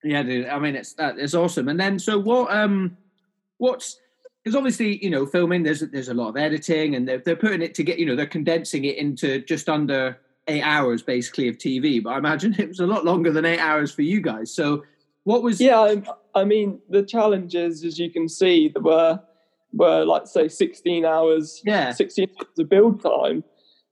Yeah, 0.05 0.23
dude. 0.23 0.47
I 0.49 0.59
mean, 0.59 0.76
it's 0.76 0.93
that 0.95 1.19
it's 1.19 1.35
awesome. 1.35 1.69
And 1.69 1.78
then 1.78 1.99
so 1.99 2.19
what? 2.19 2.55
Um, 2.55 2.97
what's 3.59 3.99
because 4.45 4.55
obviously 4.55 5.02
you 5.05 5.11
know 5.11 5.26
filming 5.26 5.62
there's 5.64 5.81
there's 5.81 6.09
a 6.09 6.14
lot 6.14 6.28
of 6.28 6.37
editing 6.37 6.95
and 6.95 7.09
they're 7.09 7.19
they're 7.19 7.37
putting 7.37 7.61
it 7.62 7.75
to 7.75 7.83
get 7.83 7.99
you 7.99 8.07
know 8.07 8.14
they're 8.17 8.26
condensing 8.26 8.85
it 8.85 8.97
into 8.97 9.40
just 9.40 9.69
under 9.69 10.17
eight 10.47 10.62
hours 10.62 11.02
basically 11.02 11.49
of 11.49 11.57
TV. 11.59 12.02
But 12.02 12.11
I 12.11 12.19
imagine 12.19 12.55
it 12.59 12.69
was 12.69 12.81
a 12.81 12.87
lot 12.87 13.05
longer 13.05 13.33
than 13.33 13.45
eight 13.45 13.59
hours 13.59 13.93
for 13.93 14.02
you 14.02 14.21
guys. 14.21 14.55
So 14.55 14.85
what 15.25 15.43
was 15.43 15.61
Yeah, 15.61 15.81
I, 15.81 16.02
I 16.35 16.45
mean 16.45 16.81
the 16.88 17.02
challenges, 17.02 17.85
as 17.85 17.99
you 17.99 18.11
can 18.11 18.28
see, 18.28 18.73
were 18.81 19.21
were 19.73 20.05
like 20.05 20.26
say 20.26 20.49
sixteen 20.49 21.05
hours, 21.05 21.61
Yeah. 21.67 21.93
sixteen 21.93 22.31
hours 22.38 22.59
of 22.59 22.69
build 22.69 23.02
time. 23.02 23.45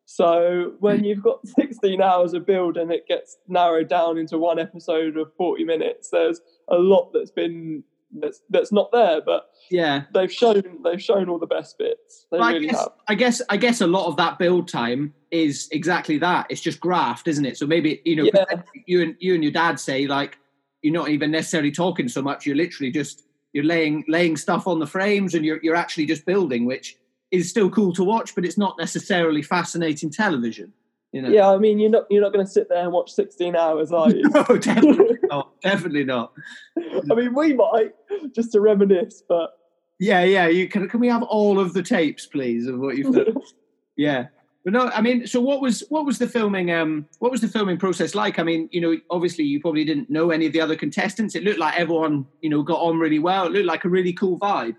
So 0.07 0.75
when 0.79 1.05
you've 1.05 1.23
got 1.23 1.47
sixteen 1.59 2.01
hours 2.01 2.33
of 2.33 2.47
build 2.47 2.77
and 2.77 2.91
it 2.91 3.07
gets 3.07 3.37
narrowed 3.49 3.89
down 3.89 4.17
into 4.19 4.39
one 4.39 4.59
episode 4.59 5.17
of 5.17 5.33
forty 5.37 5.65
minutes, 5.65 6.09
there's 6.11 6.41
a 6.69 6.77
lot 6.77 7.11
that's 7.13 7.31
been 7.33 7.83
that's 8.21 8.41
that's 8.49 8.73
not 8.73 8.91
there. 8.93 9.21
But 9.21 9.49
yeah, 9.69 10.05
they've 10.15 10.33
shown 10.33 10.63
they've 10.85 11.03
shown 11.03 11.29
all 11.29 11.41
the 11.41 11.47
best 11.47 11.77
bits. 11.77 12.27
They 12.31 12.39
Well, 12.39 12.55
I 12.55 12.59
guess, 12.61 12.79
have. 12.79 12.89
I 13.09 13.15
guess 13.17 13.43
I 13.51 13.57
guess 13.57 13.81
a 13.81 13.87
lot 13.87 14.07
of 14.07 14.17
that 14.17 14.39
build 14.39 14.69
time 14.69 15.13
is 15.33 15.69
exactly 15.73 16.19
that. 16.19 16.47
It's 16.51 16.61
just 16.61 16.81
graft, 16.81 17.27
isn't 17.27 17.45
it? 17.45 17.59
So 17.59 17.67
maybe 17.67 18.01
you 18.05 18.15
know 18.17 18.31
Yeah. 18.33 18.63
you 18.87 19.03
and 19.03 19.17
you 19.19 19.35
and 19.35 19.43
your 19.43 19.53
dad 19.53 19.81
say 19.81 20.07
like 20.07 20.39
you're 20.83 20.95
not 20.95 21.09
even 21.09 21.33
necessarily 21.33 21.73
talking 21.73 22.09
so 22.09 22.23
much. 22.23 22.47
You're 22.47 22.55
literally 22.57 22.93
just 22.93 23.25
you're 23.53 23.65
laying 23.65 24.05
laying 24.07 24.37
stuff 24.37 24.69
on 24.69 24.79
the 24.79 24.87
frames 24.87 25.35
and 25.35 25.45
you're 25.45 25.59
you're 25.65 25.75
actually 25.75 26.07
just 26.07 26.25
building, 26.27 26.65
which 26.65 26.97
is 27.31 27.51
still 27.51 27.71
cool 27.71 27.93
to 27.95 28.05
watch, 28.05 28.35
but 28.35 28.45
it's 28.45 28.59
not 28.59 28.77
necessarily 28.79 29.43
fascinating 29.43 30.11
television. 30.11 30.73
You 31.13 31.23
know? 31.23 31.29
Yeah, 31.29 31.49
I 31.51 31.59
mean, 31.59 31.79
you're 31.79 31.91
not 31.91 32.05
you're 32.11 32.23
not 32.23 32.33
going 32.33 32.45
to 32.45 32.51
sit 32.51 32.69
there 32.69 32.83
and 32.83 32.93
watch 32.93 33.11
16 33.13 33.57
hours, 33.57 33.93
are 33.93 34.11
you? 34.11 34.29
No, 34.31 34.45
definitely 34.59 35.19
not. 35.23 35.61
Definitely 35.63 36.05
not. 36.05 36.33
I 36.79 37.15
mean, 37.15 37.35
we 37.35 37.55
might 37.55 37.95
just 38.35 38.53
to 38.53 38.61
reminisce, 38.61 39.23
but 39.27 39.59
Yeah, 39.99 40.25
yeah. 40.25 40.47
You 40.49 40.69
can. 40.69 40.89
Can 40.89 41.01
we 41.01 41.09
have 41.09 41.23
all 41.23 41.59
of 41.59 41.73
the 41.73 41.83
tapes, 41.83 42.27
please, 42.27 42.67
of 42.67 42.79
what 42.79 42.97
you've 42.97 43.15
done? 43.15 43.37
Yeah. 43.97 44.27
But 44.63 44.75
no, 44.75 44.89
I 44.89 45.01
mean, 45.01 45.27
so 45.27 45.41
what 45.41 45.63
was 45.63 45.85
what 45.89 46.05
was 46.05 46.19
the 46.19 46.29
filming? 46.29 46.71
Um, 46.71 47.07
what 47.21 47.31
was 47.33 47.41
the 47.41 47.49
filming 47.49 47.79
process 47.79 48.15
like? 48.15 48.39
I 48.39 48.43
mean, 48.43 48.69
you 48.73 48.81
know, 48.83 48.95
obviously 49.11 49.45
you 49.45 49.59
probably 49.59 49.85
didn't 49.85 50.11
know 50.11 50.31
any 50.33 50.45
of 50.45 50.53
the 50.53 50.61
other 50.61 50.77
contestants. 50.77 51.35
It 51.35 51.45
looked 51.45 51.61
like 51.61 51.79
everyone, 51.79 52.27
you 52.43 52.51
know, 52.51 52.63
got 52.63 52.81
on 52.81 52.99
really 52.99 53.21
well. 53.21 53.47
It 53.47 53.53
looked 53.53 53.65
like 53.65 53.85
a 53.85 53.89
really 53.89 54.13
cool 54.13 54.39
vibe. 54.39 54.77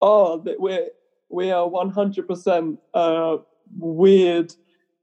oh, 0.00 0.42
we're 0.58 0.86
we 1.30 1.50
are 1.50 1.68
100% 1.68 2.78
uh, 2.94 3.36
weird 3.78 4.54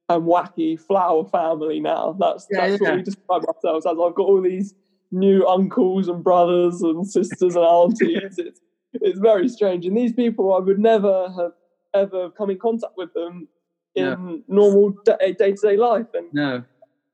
and 0.09 0.23
wacky 0.23 0.79
flower 0.79 1.25
family 1.25 1.79
now. 1.79 2.15
That's 2.19 2.47
Yeah, 2.51 2.67
that's 2.69 2.81
yeah. 2.81 2.89
what 2.89 2.97
we 2.97 3.03
describe 3.03 3.45
ourselves 3.45 3.85
as. 3.85 3.91
I've 3.99 4.15
got 4.15 4.27
all 4.27 4.41
these 4.41 4.73
new 5.11 5.45
uncles 5.47 6.07
and 6.07 6.23
brothers 6.23 6.81
and 6.81 7.07
sisters 7.07 7.55
and 7.55 7.65
aunties. 7.65 8.33
it's 8.37 8.59
it's 8.93 9.19
very 9.19 9.47
strange, 9.49 9.85
and 9.85 9.95
these 9.95 10.13
people 10.13 10.53
I 10.53 10.59
would 10.59 10.79
never 10.79 11.29
have 11.37 11.51
ever 11.93 12.29
come 12.31 12.49
in 12.49 12.57
contact 12.57 12.93
with 12.97 13.13
them 13.13 13.47
in 13.95 14.05
No. 14.05 14.41
normal 14.47 14.89
day 15.05 15.33
to 15.33 15.53
day 15.61 15.77
life, 15.77 16.07
and 16.13 16.33
No, 16.33 16.63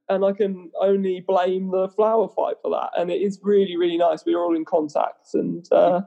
and 0.10 0.24
I 0.24 0.32
can 0.34 0.72
only 0.80 1.22
blame 1.22 1.72
the 1.72 1.90
flower 1.90 2.28
fight 2.30 2.58
for 2.62 2.70
that. 2.72 2.92
And 2.98 3.10
it 3.10 3.22
is 3.22 3.40
really, 3.44 3.76
really 3.76 3.98
nice. 3.98 4.24
We 4.26 4.34
are 4.36 4.42
all 4.42 4.56
in 4.56 4.66
contact, 4.66 5.34
and 5.34 5.68
uh, 5.72 6.02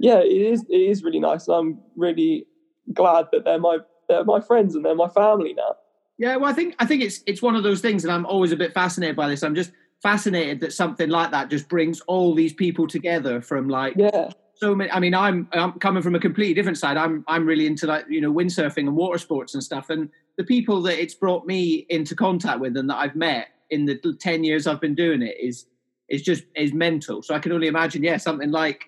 yeah, 0.00 0.18
it 0.18 0.30
is. 0.32 0.64
It 0.68 0.76
is 0.76 1.02
really 1.02 1.20
nice, 1.20 1.48
and 1.48 1.56
I'm 1.56 1.80
really 1.96 2.46
glad 2.92 3.26
that 3.32 3.44
they're 3.44 3.58
my 3.58 3.78
they're 4.08 4.24
my 4.24 4.40
friends 4.40 4.74
and 4.74 4.84
they're 4.84 4.94
my 4.94 5.08
family 5.08 5.54
now. 5.54 5.76
yeah. 6.18 6.36
Well, 6.36 6.50
I 6.50 6.54
think 6.54 6.74
I 6.78 6.86
think 6.86 7.02
it's 7.02 7.22
it's 7.26 7.42
one 7.42 7.56
of 7.56 7.62
those 7.62 7.80
things, 7.80 8.04
and 8.04 8.12
I'm 8.12 8.26
always 8.26 8.52
a 8.52 8.56
bit 8.56 8.72
fascinated 8.72 9.16
by 9.16 9.28
this. 9.28 9.42
I'm 9.42 9.54
just 9.54 9.72
fascinated 10.02 10.60
that 10.60 10.72
something 10.72 11.08
like 11.08 11.30
that 11.32 11.50
just 11.50 11.68
brings 11.68 12.00
all 12.02 12.34
these 12.34 12.52
people 12.52 12.86
together 12.86 13.40
from 13.40 13.68
like 13.68 13.94
Yeah, 13.96 14.30
so 14.54 14.74
many. 14.74 14.90
I 14.90 15.00
mean, 15.00 15.14
I'm 15.14 15.48
I'm 15.52 15.72
coming 15.72 16.02
from 16.02 16.14
a 16.14 16.20
completely 16.20 16.54
different 16.54 16.78
side. 16.78 16.96
I'm 16.96 17.24
I'm 17.28 17.46
really 17.46 17.66
into 17.66 17.86
like 17.86 18.06
you 18.08 18.20
know 18.20 18.32
windsurfing 18.32 18.78
and 18.78 18.96
water 18.96 19.18
sports 19.18 19.54
and 19.54 19.62
stuff. 19.62 19.90
And 19.90 20.10
the 20.36 20.44
people 20.44 20.82
that 20.82 21.00
it's 21.00 21.14
brought 21.14 21.46
me 21.46 21.86
into 21.88 22.14
contact 22.14 22.60
with 22.60 22.76
and 22.76 22.88
that 22.90 22.96
I've 22.96 23.16
met 23.16 23.48
in 23.70 23.84
the 23.84 23.96
ten 24.20 24.44
years 24.44 24.66
I've 24.66 24.80
been 24.80 24.94
doing 24.94 25.22
it 25.22 25.36
is 25.40 25.66
is 26.08 26.22
just 26.22 26.44
is 26.56 26.72
mental. 26.72 27.22
So 27.22 27.34
I 27.34 27.38
can 27.38 27.52
only 27.52 27.66
imagine, 27.66 28.02
yeah, 28.02 28.16
something 28.16 28.50
like 28.50 28.86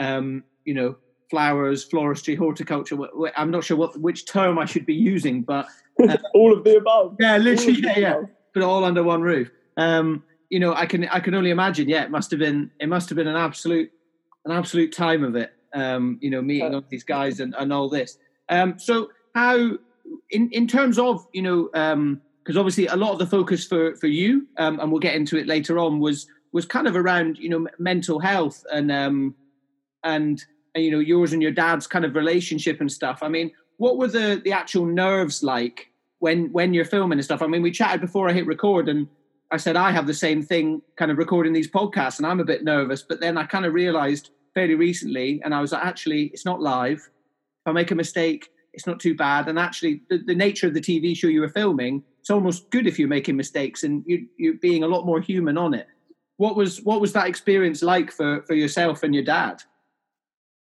um, 0.00 0.42
you 0.64 0.74
know 0.74 0.96
flowers, 1.30 1.88
floristry, 1.88 2.36
horticulture. 2.36 2.98
I'm 3.36 3.52
not 3.52 3.62
sure 3.62 3.76
what 3.76 3.98
which 4.00 4.26
term 4.26 4.58
I 4.58 4.64
should 4.64 4.84
be 4.84 4.94
using, 4.94 5.42
but 5.42 5.68
all 6.34 6.52
of 6.52 6.64
the 6.64 6.78
above. 6.78 7.16
yeah, 7.20 7.36
literally, 7.36 7.80
yeah, 7.80 7.98
yeah 7.98 8.20
it 8.56 8.62
all 8.62 8.84
under 8.84 9.02
one 9.02 9.22
roof. 9.22 9.50
Um, 9.76 10.24
you 10.48 10.58
know, 10.58 10.74
I 10.74 10.86
can 10.86 11.06
I 11.08 11.20
can 11.20 11.34
only 11.34 11.50
imagine. 11.50 11.88
Yeah, 11.88 12.02
it 12.02 12.10
must 12.10 12.30
have 12.32 12.40
been 12.40 12.70
it 12.80 12.88
must 12.88 13.08
have 13.08 13.16
been 13.16 13.28
an 13.28 13.36
absolute 13.36 13.92
an 14.44 14.52
absolute 14.52 14.92
time 14.92 15.22
of 15.22 15.36
it. 15.36 15.52
Um, 15.72 16.18
you 16.20 16.30
know, 16.30 16.42
meeting 16.42 16.74
all 16.74 16.84
these 16.88 17.04
guys 17.04 17.38
and, 17.38 17.54
and 17.56 17.72
all 17.72 17.88
this. 17.88 18.18
Um, 18.48 18.76
so 18.78 19.10
how 19.36 19.78
in 20.30 20.50
in 20.50 20.66
terms 20.66 20.98
of 20.98 21.26
you 21.32 21.42
know 21.42 21.66
because 22.42 22.56
obviously 22.56 22.86
a 22.86 22.96
lot 22.96 23.12
of 23.12 23.18
the 23.18 23.26
focus 23.26 23.64
for 23.66 23.94
for 23.96 24.08
you 24.08 24.46
um, 24.58 24.80
and 24.80 24.90
we'll 24.90 25.00
get 25.00 25.14
into 25.14 25.36
it 25.36 25.46
later 25.46 25.78
on 25.78 26.00
was 26.00 26.26
was 26.52 26.66
kind 26.66 26.88
of 26.88 26.96
around 26.96 27.38
you 27.38 27.48
know 27.48 27.68
mental 27.78 28.18
health 28.18 28.64
and 28.72 28.90
um 28.90 29.34
and 30.04 30.44
and, 30.74 30.84
you 30.84 30.90
know 30.90 30.98
yours 30.98 31.32
and 31.32 31.42
your 31.42 31.50
dad's 31.50 31.86
kind 31.86 32.04
of 32.04 32.14
relationship 32.14 32.80
and 32.80 32.90
stuff. 32.90 33.22
I 33.22 33.28
mean, 33.28 33.50
what 33.78 33.98
were 33.98 34.08
the 34.08 34.40
the 34.44 34.52
actual 34.52 34.86
nerves 34.86 35.42
like 35.42 35.90
when 36.18 36.52
when 36.52 36.74
you're 36.74 36.84
filming 36.84 37.18
and 37.18 37.24
stuff? 37.24 37.42
I 37.42 37.46
mean, 37.46 37.62
we 37.62 37.70
chatted 37.70 38.00
before 38.00 38.28
I 38.28 38.32
hit 38.32 38.46
record, 38.46 38.88
and 38.88 39.08
I 39.50 39.56
said 39.56 39.76
I 39.76 39.90
have 39.90 40.06
the 40.06 40.14
same 40.14 40.42
thing, 40.42 40.82
kind 40.96 41.10
of 41.10 41.18
recording 41.18 41.52
these 41.52 41.70
podcasts, 41.70 42.18
and 42.18 42.26
I'm 42.26 42.40
a 42.40 42.44
bit 42.44 42.64
nervous. 42.64 43.02
But 43.02 43.20
then 43.20 43.36
I 43.36 43.44
kind 43.44 43.66
of 43.66 43.74
realised 43.74 44.30
fairly 44.54 44.74
recently, 44.74 45.40
and 45.44 45.54
I 45.54 45.60
was 45.60 45.72
like, 45.72 45.84
actually, 45.84 46.24
it's 46.26 46.44
not 46.44 46.60
live. 46.60 46.98
If 46.98 47.66
I 47.66 47.72
make 47.72 47.90
a 47.90 47.94
mistake, 47.94 48.48
it's 48.72 48.86
not 48.86 49.00
too 49.00 49.14
bad. 49.14 49.48
And 49.48 49.58
actually, 49.58 50.02
the, 50.08 50.18
the 50.18 50.34
nature 50.34 50.66
of 50.66 50.74
the 50.74 50.80
TV 50.80 51.16
show 51.16 51.26
you 51.26 51.40
were 51.40 51.48
filming, 51.48 52.02
it's 52.20 52.30
almost 52.30 52.70
good 52.70 52.86
if 52.86 52.98
you're 52.98 53.08
making 53.08 53.36
mistakes 53.36 53.82
and 53.82 54.04
you, 54.06 54.26
you're 54.36 54.54
being 54.54 54.84
a 54.84 54.88
lot 54.88 55.06
more 55.06 55.20
human 55.20 55.58
on 55.58 55.74
it. 55.74 55.86
What 56.36 56.56
was 56.56 56.80
what 56.82 57.00
was 57.00 57.12
that 57.12 57.26
experience 57.26 57.82
like 57.82 58.10
for 58.10 58.42
for 58.42 58.54
yourself 58.54 59.02
and 59.02 59.14
your 59.14 59.24
dad? 59.24 59.62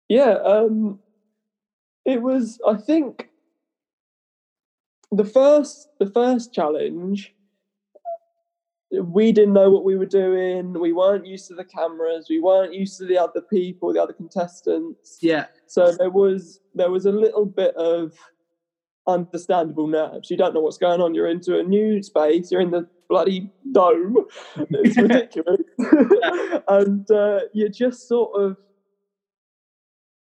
Yeah, 0.08 0.36
um, 0.44 0.98
it 2.04 2.22
was. 2.22 2.58
I 2.66 2.74
think 2.74 3.28
the 5.10 5.24
first 5.24 5.88
the 5.98 6.10
first 6.10 6.52
challenge. 6.52 7.34
We 8.90 9.32
didn't 9.32 9.52
know 9.52 9.70
what 9.70 9.84
we 9.84 9.96
were 9.96 10.06
doing. 10.06 10.72
We 10.72 10.94
weren't 10.94 11.26
used 11.26 11.46
to 11.48 11.54
the 11.54 11.64
cameras. 11.64 12.28
We 12.30 12.40
weren't 12.40 12.72
used 12.72 12.96
to 12.98 13.04
the 13.04 13.18
other 13.18 13.42
people, 13.42 13.92
the 13.92 14.02
other 14.02 14.14
contestants. 14.14 15.18
Yeah, 15.20 15.44
So 15.66 15.92
there 15.92 16.08
was 16.08 16.60
there 16.74 16.90
was 16.90 17.04
a 17.04 17.12
little 17.12 17.44
bit 17.44 17.74
of 17.76 18.14
understandable 19.06 19.88
nerves. 19.88 20.30
You 20.30 20.38
don't 20.38 20.54
know 20.54 20.60
what's 20.60 20.78
going 20.78 21.02
on. 21.02 21.14
You're 21.14 21.28
into 21.28 21.58
a 21.58 21.62
new 21.62 22.02
space. 22.02 22.50
You're 22.50 22.62
in 22.62 22.70
the 22.70 22.88
bloody 23.10 23.50
dome. 23.72 24.16
It's 24.56 24.96
ridiculous, 25.06 25.60
and 26.68 27.10
uh, 27.10 27.40
you're 27.52 27.68
just 27.68 28.08
sort 28.08 28.40
of 28.40 28.56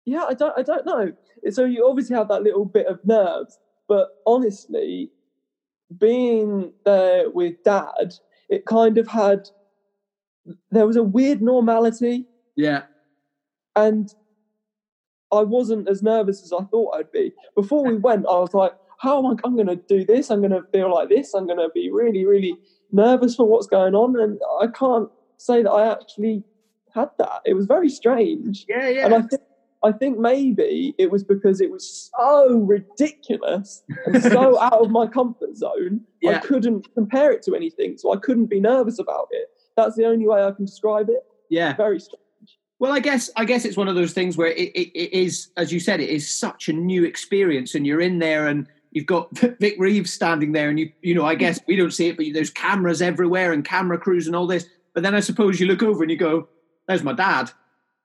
yeah. 0.09 0.25
I 0.27 0.33
don't 0.33 0.53
I 0.57 0.63
don't 0.63 0.85
know. 0.85 1.11
So 1.51 1.65
you 1.65 1.87
obviously 1.87 2.15
have 2.15 2.27
that 2.29 2.43
little 2.43 2.65
bit 2.65 2.87
of 2.87 2.99
nerves, 3.03 3.59
but 3.87 4.07
honestly, 4.25 5.09
being 5.97 6.73
there 6.85 7.29
with 7.29 7.55
dad, 7.63 8.13
it 8.49 8.65
kind 8.65 8.97
of 8.97 9.07
had. 9.07 9.49
There 10.71 10.87
was 10.87 10.95
a 10.95 11.03
weird 11.03 11.41
normality 11.41 12.25
yeah, 12.59 12.81
and 13.77 14.13
I 15.31 15.43
wasn't 15.43 15.87
as 15.87 16.03
nervous 16.03 16.43
as 16.43 16.51
I 16.51 16.65
thought 16.65 16.93
I'd 16.93 17.09
be. 17.13 17.31
Before 17.55 17.85
we 17.85 17.95
went, 17.95 18.25
I 18.27 18.37
was 18.37 18.53
like, 18.53 18.73
"How 18.99 19.19
am 19.19 19.27
I? 19.27 19.35
I'm 19.45 19.55
going 19.55 19.67
to 19.67 19.79
do 19.87 20.03
this. 20.03 20.29
I'm 20.29 20.41
going 20.41 20.51
to 20.51 20.63
feel 20.73 20.93
like 20.93 21.07
this. 21.07 21.33
I'm 21.33 21.45
going 21.45 21.59
to 21.59 21.69
be 21.73 21.89
really, 21.89 22.25
really 22.25 22.57
nervous 22.91 23.33
for 23.33 23.47
what's 23.47 23.65
going 23.67 23.95
on." 23.95 24.19
And 24.19 24.41
I 24.59 24.67
can't 24.67 25.07
say 25.37 25.63
that 25.63 25.71
I 25.71 25.89
actually 25.89 26.43
had 26.93 27.07
that. 27.17 27.39
It 27.45 27.53
was 27.53 27.65
very 27.65 27.87
strange, 27.87 28.65
yeah, 28.67 28.89
yeah. 28.89 29.05
and 29.05 29.15
I 29.15 29.21
think 29.21 29.41
I 29.83 29.91
think 29.93 30.19
maybe 30.19 30.93
it 30.97 31.09
was 31.09 31.23
because 31.23 31.61
it 31.61 31.71
was 31.71 32.11
so 32.17 32.57
ridiculous 32.59 33.83
and 34.05 34.21
so 34.21 34.59
out 34.61 34.73
of 34.73 34.91
my 34.91 35.07
comfort 35.07 35.55
zone. 35.55 36.01
I 36.27 36.39
couldn't 36.39 36.93
compare 36.93 37.31
it 37.31 37.43
to 37.43 37.55
anything, 37.55 37.97
so 37.97 38.13
I 38.13 38.17
couldn't 38.17 38.47
be 38.47 38.59
nervous 38.59 38.99
about 38.99 39.29
it. 39.31 39.47
That's 39.77 39.95
the 39.95 40.05
only 40.05 40.27
way 40.27 40.43
I 40.43 40.51
can 40.51 40.65
describe 40.65 41.09
it. 41.09 41.23
yeah. 41.49 41.75
Very 41.75 41.99
strange. 41.99 42.19
Well, 42.79 42.93
I 42.93 42.99
guess 42.99 43.29
I 43.35 43.43
guess 43.43 43.65
it's 43.65 43.75
one 43.75 43.89
of 43.89 43.95
those 43.95 44.13
things 44.13 44.37
where 44.37 44.51
it, 44.51 44.71
it, 44.73 44.97
it 44.97 45.13
is, 45.13 45.49
as 45.57 45.71
you 45.73 45.79
said, 45.81 45.99
it 45.99 46.09
is 46.09 46.29
such 46.29 46.69
a 46.69 46.73
new 46.73 47.03
experience, 47.03 47.75
and 47.75 47.85
you're 47.85 47.99
in 47.99 48.19
there, 48.19 48.47
and 48.47 48.67
you've 48.91 49.05
got 49.05 49.37
Vic 49.59 49.75
Reeves 49.77 50.13
standing 50.13 50.53
there, 50.53 50.69
and 50.69 50.79
you 50.79 50.91
you 51.01 51.13
know, 51.13 51.25
I 51.25 51.35
guess 51.35 51.59
we 51.67 51.75
don't 51.75 51.91
see 51.91 52.07
it, 52.07 52.15
but 52.15 52.27
there's 52.33 52.49
cameras 52.49 53.01
everywhere 53.01 53.51
and 53.51 53.65
camera 53.65 53.97
crews 53.97 54.27
and 54.27 54.35
all 54.35 54.47
this. 54.47 54.65
But 54.93 55.03
then 55.03 55.13
I 55.13 55.19
suppose 55.19 55.59
you 55.59 55.67
look 55.67 55.83
over 55.83 56.03
and 56.03 56.11
you 56.11 56.17
go, 56.17 56.47
"There's 56.87 57.03
my 57.03 57.13
dad. 57.13 57.51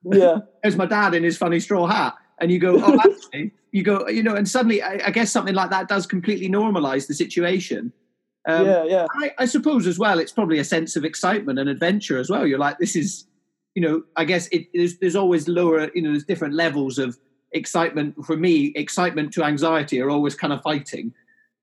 Yeah. 0.05 0.39
There's 0.63 0.77
my 0.77 0.87
dad 0.87 1.15
in 1.15 1.23
his 1.23 1.37
funny 1.37 1.61
straw 1.61 1.87
hat," 1.87 2.15
and 2.39 2.51
you 2.51 2.59
go, 2.59 2.81
"Oh, 2.83 2.99
actually," 3.05 3.53
you 3.73 3.83
go, 3.83 4.09
you 4.09 4.23
know, 4.23 4.35
and 4.35 4.49
suddenly 4.49 4.83
I, 4.83 5.01
I 5.07 5.11
guess 5.11 5.33
something 5.33 5.55
like 5.55 5.71
that 5.71 5.89
does 5.89 6.07
completely 6.07 6.49
normalize 6.49 7.07
the 7.07 7.15
situation. 7.15 7.93
Um, 8.47 8.67
yeah, 8.67 8.85
yeah. 8.85 9.07
I, 9.23 9.33
I 9.39 9.45
suppose 9.47 9.87
as 9.87 9.99
well, 9.99 10.19
it's 10.19 10.33
probably 10.33 10.59
a 10.59 10.65
sense 10.65 10.97
of 10.97 11.05
excitement 11.05 11.59
and 11.59 11.69
adventure 11.69 12.19
as 12.19 12.31
well. 12.31 12.47
You're 12.47 12.59
like, 12.59 12.79
this 12.79 12.95
is, 12.95 13.27
you 13.75 13.83
know, 13.83 14.03
I 14.17 14.25
guess 14.25 14.49
it, 14.49 14.69
there's, 14.75 14.99
there's 14.99 15.17
always 15.17 15.49
lower, 15.49 15.91
you 15.95 16.03
know, 16.03 16.11
there's 16.11 16.25
different 16.25 16.55
levels 16.55 16.99
of 16.99 17.19
excitement. 17.53 18.15
For 18.25 18.37
me, 18.37 18.67
excitement 18.77 19.33
to 19.35 19.45
anxiety 19.45 20.01
are 20.01 20.11
always 20.11 20.35
kind 20.35 20.53
of 20.53 20.63
fighting. 20.63 21.15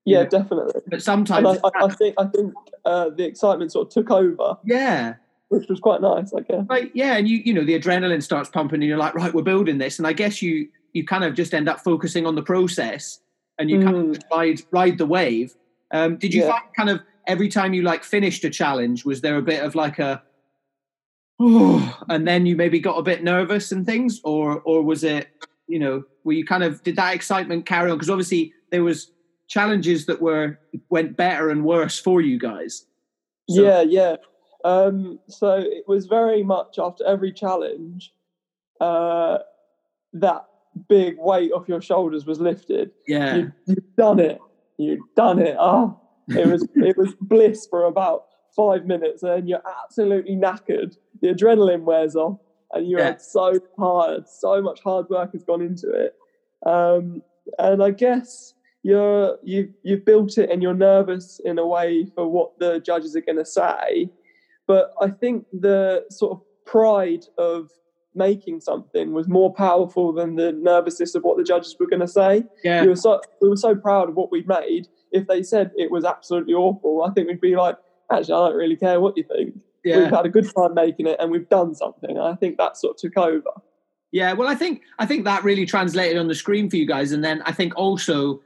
Yeah, 0.04 0.24
definitely. 0.24 0.80
But 0.88 1.02
sometimes, 1.02 1.46
I, 1.46 1.68
I, 1.68 1.84
I 1.84 1.88
think 1.88 2.14
I 2.18 2.24
think 2.26 2.52
uh, 2.84 3.10
the 3.10 3.24
excitement 3.24 3.70
sort 3.70 3.86
of 3.86 3.92
took 3.92 4.10
over, 4.10 4.58
yeah, 4.64 5.14
which 5.52 5.68
was 5.68 5.78
quite 5.80 6.00
nice. 6.00 6.32
I 6.34 6.40
guess. 6.40 6.64
like 6.68 6.90
yeah, 6.94 7.16
and 7.16 7.28
you 7.28 7.38
you 7.44 7.52
know 7.54 7.64
the 7.64 7.78
adrenaline 7.78 8.22
starts 8.22 8.48
pumping, 8.50 8.80
and 8.82 8.88
you're 8.88 8.98
like, 8.98 9.14
right, 9.14 9.32
we're 9.32 9.42
building 9.42 9.78
this, 9.78 9.98
and 9.98 10.06
I 10.06 10.12
guess 10.12 10.42
you 10.42 10.68
you 10.92 11.04
kind 11.06 11.24
of 11.24 11.34
just 11.34 11.54
end 11.54 11.68
up 11.68 11.80
focusing 11.80 12.26
on 12.26 12.34
the 12.34 12.42
process, 12.42 13.20
and 13.58 13.70
you 13.70 13.80
kind 13.80 13.96
of 13.96 14.02
Mm. 14.04 14.22
ride 14.30 14.60
ride 14.70 14.98
the 14.98 15.06
wave. 15.06 15.54
Um, 15.92 16.16
did 16.16 16.32
you 16.34 16.42
Yeah. 16.42 16.50
find 16.50 16.64
kind 16.76 16.90
of 16.90 17.00
every 17.26 17.48
time 17.48 17.72
you 17.74 17.82
like 17.82 18.02
finished 18.02 18.44
a 18.44 18.50
challenge, 18.50 19.04
was 19.04 19.20
there 19.20 19.36
a 19.36 19.42
bit 19.42 19.62
of 19.62 19.74
like 19.74 19.98
a 19.98 20.22
oh, 21.40 21.98
and 22.08 22.26
then 22.26 22.46
you 22.46 22.56
maybe 22.56 22.80
got 22.80 22.98
a 22.98 23.02
bit 23.02 23.22
nervous 23.22 23.72
and 23.72 23.86
things, 23.86 24.20
or 24.24 24.60
or 24.62 24.82
was 24.82 25.04
it, 25.04 25.28
you 25.68 25.78
know, 25.78 26.02
were 26.24 26.32
you 26.32 26.44
kind 26.44 26.62
of 26.64 26.82
did 26.82 26.96
that 26.96 27.14
excitement 27.14 27.66
carry 27.66 27.90
on? 27.90 27.96
Because 27.98 28.10
obviously 28.10 28.52
there 28.70 28.82
was 28.84 29.10
challenges 29.48 30.06
that 30.06 30.20
were 30.22 30.58
went 30.88 31.16
better 31.16 31.50
and 31.50 31.64
worse 31.64 31.98
for 31.98 32.20
you 32.20 32.38
guys. 32.38 32.86
So. 33.50 33.62
Yeah, 33.62 33.82
yeah. 33.82 34.16
Um, 34.64 35.18
so 35.28 35.56
it 35.56 35.84
was 35.86 36.06
very 36.06 36.42
much 36.42 36.78
after 36.78 37.04
every 37.04 37.32
challenge 37.32 38.12
uh, 38.80 39.38
that 40.12 40.46
big 40.88 41.16
weight 41.18 41.52
off 41.52 41.68
your 41.68 41.80
shoulders 41.80 42.26
was 42.26 42.40
lifted. 42.40 42.90
Yeah, 43.06 43.36
you, 43.36 43.52
you've 43.66 43.96
done 43.96 44.20
it. 44.20 44.40
You've 44.78 45.00
done 45.16 45.38
it. 45.38 45.56
Oh, 45.58 46.00
it 46.28 46.46
was 46.46 46.66
it 46.74 46.96
was 46.96 47.14
bliss 47.20 47.66
for 47.68 47.84
about 47.84 48.26
five 48.54 48.86
minutes, 48.86 49.22
and 49.22 49.32
then 49.32 49.46
you're 49.46 49.62
absolutely 49.84 50.36
knackered. 50.36 50.96
The 51.20 51.28
adrenaline 51.28 51.82
wears 51.82 52.16
off, 52.16 52.38
and 52.72 52.88
you're 52.88 53.00
yeah. 53.00 53.16
so 53.18 53.58
tired. 53.78 54.28
So 54.28 54.60
much 54.62 54.80
hard 54.82 55.08
work 55.08 55.32
has 55.32 55.44
gone 55.44 55.62
into 55.62 55.90
it, 55.90 56.14
um, 56.66 57.22
and 57.58 57.82
I 57.82 57.90
guess 57.90 58.54
you're 58.82 59.38
you've 59.42 59.70
you've 59.82 60.04
built 60.04 60.38
it, 60.38 60.50
and 60.50 60.62
you're 60.62 60.74
nervous 60.74 61.40
in 61.44 61.58
a 61.58 61.66
way 61.66 62.06
for 62.14 62.26
what 62.28 62.58
the 62.58 62.80
judges 62.80 63.14
are 63.16 63.20
going 63.20 63.38
to 63.38 63.44
say. 63.44 64.10
But 64.72 64.94
I 65.02 65.10
think 65.10 65.44
the 65.52 66.06
sort 66.08 66.32
of 66.32 66.40
pride 66.64 67.26
of 67.36 67.68
making 68.14 68.60
something 68.60 69.12
was 69.12 69.28
more 69.28 69.52
powerful 69.52 70.14
than 70.14 70.36
the 70.36 70.50
nervousness 70.52 71.14
of 71.14 71.24
what 71.24 71.36
the 71.36 71.44
judges 71.44 71.76
were 71.78 71.86
going 71.86 72.00
to 72.00 72.08
say. 72.08 72.44
Yeah. 72.64 72.80
We 72.80 72.88
were 72.88 72.96
so 72.96 73.20
we 73.42 73.50
were 73.50 73.58
so 73.58 73.74
proud 73.74 74.08
of 74.08 74.14
what 74.14 74.32
we'd 74.32 74.48
made. 74.48 74.88
If 75.10 75.26
they 75.26 75.42
said 75.42 75.72
it 75.76 75.90
was 75.90 76.06
absolutely 76.06 76.54
awful, 76.54 77.02
I 77.02 77.10
think 77.12 77.28
we'd 77.28 77.38
be 77.38 77.54
like, 77.54 77.76
actually, 78.10 78.32
I 78.32 78.48
don't 78.48 78.56
really 78.56 78.76
care 78.76 78.98
what 78.98 79.14
you 79.18 79.24
think. 79.24 79.58
Yeah. 79.84 79.98
We've 79.98 80.10
had 80.10 80.24
a 80.24 80.30
good 80.30 80.50
time 80.56 80.72
making 80.72 81.06
it, 81.06 81.18
and 81.20 81.30
we've 81.30 81.50
done 81.50 81.74
something. 81.74 82.18
I 82.18 82.34
think 82.34 82.56
that 82.56 82.78
sort 82.78 82.94
of 82.94 82.96
took 82.96 83.18
over. 83.18 83.50
Yeah, 84.10 84.32
well, 84.32 84.48
I 84.48 84.54
think 84.54 84.80
I 84.98 85.04
think 85.04 85.26
that 85.26 85.44
really 85.44 85.66
translated 85.66 86.16
on 86.16 86.28
the 86.28 86.34
screen 86.34 86.70
for 86.70 86.76
you 86.76 86.86
guys, 86.86 87.12
and 87.12 87.22
then 87.22 87.42
I 87.44 87.52
think 87.52 87.76
also 87.76 88.40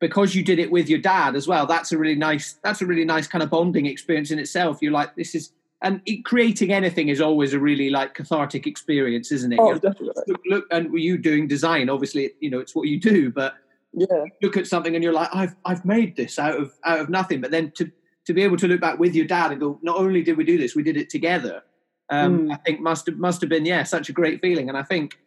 because 0.00 0.34
you 0.34 0.42
did 0.42 0.58
it 0.58 0.70
with 0.70 0.90
your 0.90 0.98
dad 0.98 1.34
as 1.34 1.48
well. 1.48 1.64
That's 1.64 1.92
a 1.92 1.96
really 1.96 2.16
nice. 2.16 2.58
That's 2.62 2.82
a 2.82 2.86
really 2.86 3.06
nice 3.06 3.26
kind 3.26 3.42
of 3.42 3.48
bonding 3.48 3.86
experience 3.86 4.30
in 4.30 4.38
itself. 4.38 4.78
You're 4.82 4.92
like, 4.92 5.14
this 5.16 5.34
is 5.34 5.52
and 5.82 6.00
it, 6.06 6.24
creating 6.24 6.72
anything 6.72 7.08
is 7.08 7.20
always 7.20 7.52
a 7.52 7.58
really 7.58 7.90
like 7.90 8.14
cathartic 8.14 8.66
experience, 8.66 9.32
isn't 9.32 9.52
it? 9.52 9.58
Oh, 9.60 9.74
definitely. 9.74 10.22
Look, 10.26 10.40
look, 10.46 10.66
and 10.70 10.92
you 10.98 11.18
doing 11.18 11.48
design, 11.48 11.90
obviously, 11.90 12.30
you 12.40 12.50
know, 12.50 12.60
it's 12.60 12.74
what 12.74 12.88
you 12.88 13.00
do. 13.00 13.30
But 13.30 13.54
yeah, 13.92 14.24
look 14.40 14.56
at 14.56 14.66
something 14.66 14.94
and 14.94 15.02
you're 15.02 15.12
like, 15.12 15.28
I've 15.34 15.54
I've 15.64 15.84
made 15.84 16.16
this 16.16 16.38
out 16.38 16.58
of 16.58 16.72
out 16.84 17.00
of 17.00 17.10
nothing. 17.10 17.40
But 17.40 17.50
then 17.50 17.72
to 17.72 17.90
to 18.26 18.32
be 18.32 18.42
able 18.42 18.56
to 18.58 18.68
look 18.68 18.80
back 18.80 18.98
with 18.98 19.14
your 19.14 19.26
dad 19.26 19.50
and 19.50 19.60
go, 19.60 19.78
not 19.82 19.96
only 19.96 20.22
did 20.22 20.36
we 20.36 20.44
do 20.44 20.56
this, 20.56 20.76
we 20.76 20.84
did 20.84 20.96
it 20.96 21.10
together. 21.10 21.62
Um, 22.08 22.48
mm. 22.48 22.52
I 22.52 22.56
think 22.56 22.80
must 22.80 23.06
have 23.06 23.16
must 23.16 23.40
have 23.40 23.50
been 23.50 23.66
yeah, 23.66 23.82
such 23.82 24.08
a 24.08 24.12
great 24.12 24.40
feeling. 24.40 24.68
And 24.68 24.78
I 24.78 24.82
think 24.84 25.18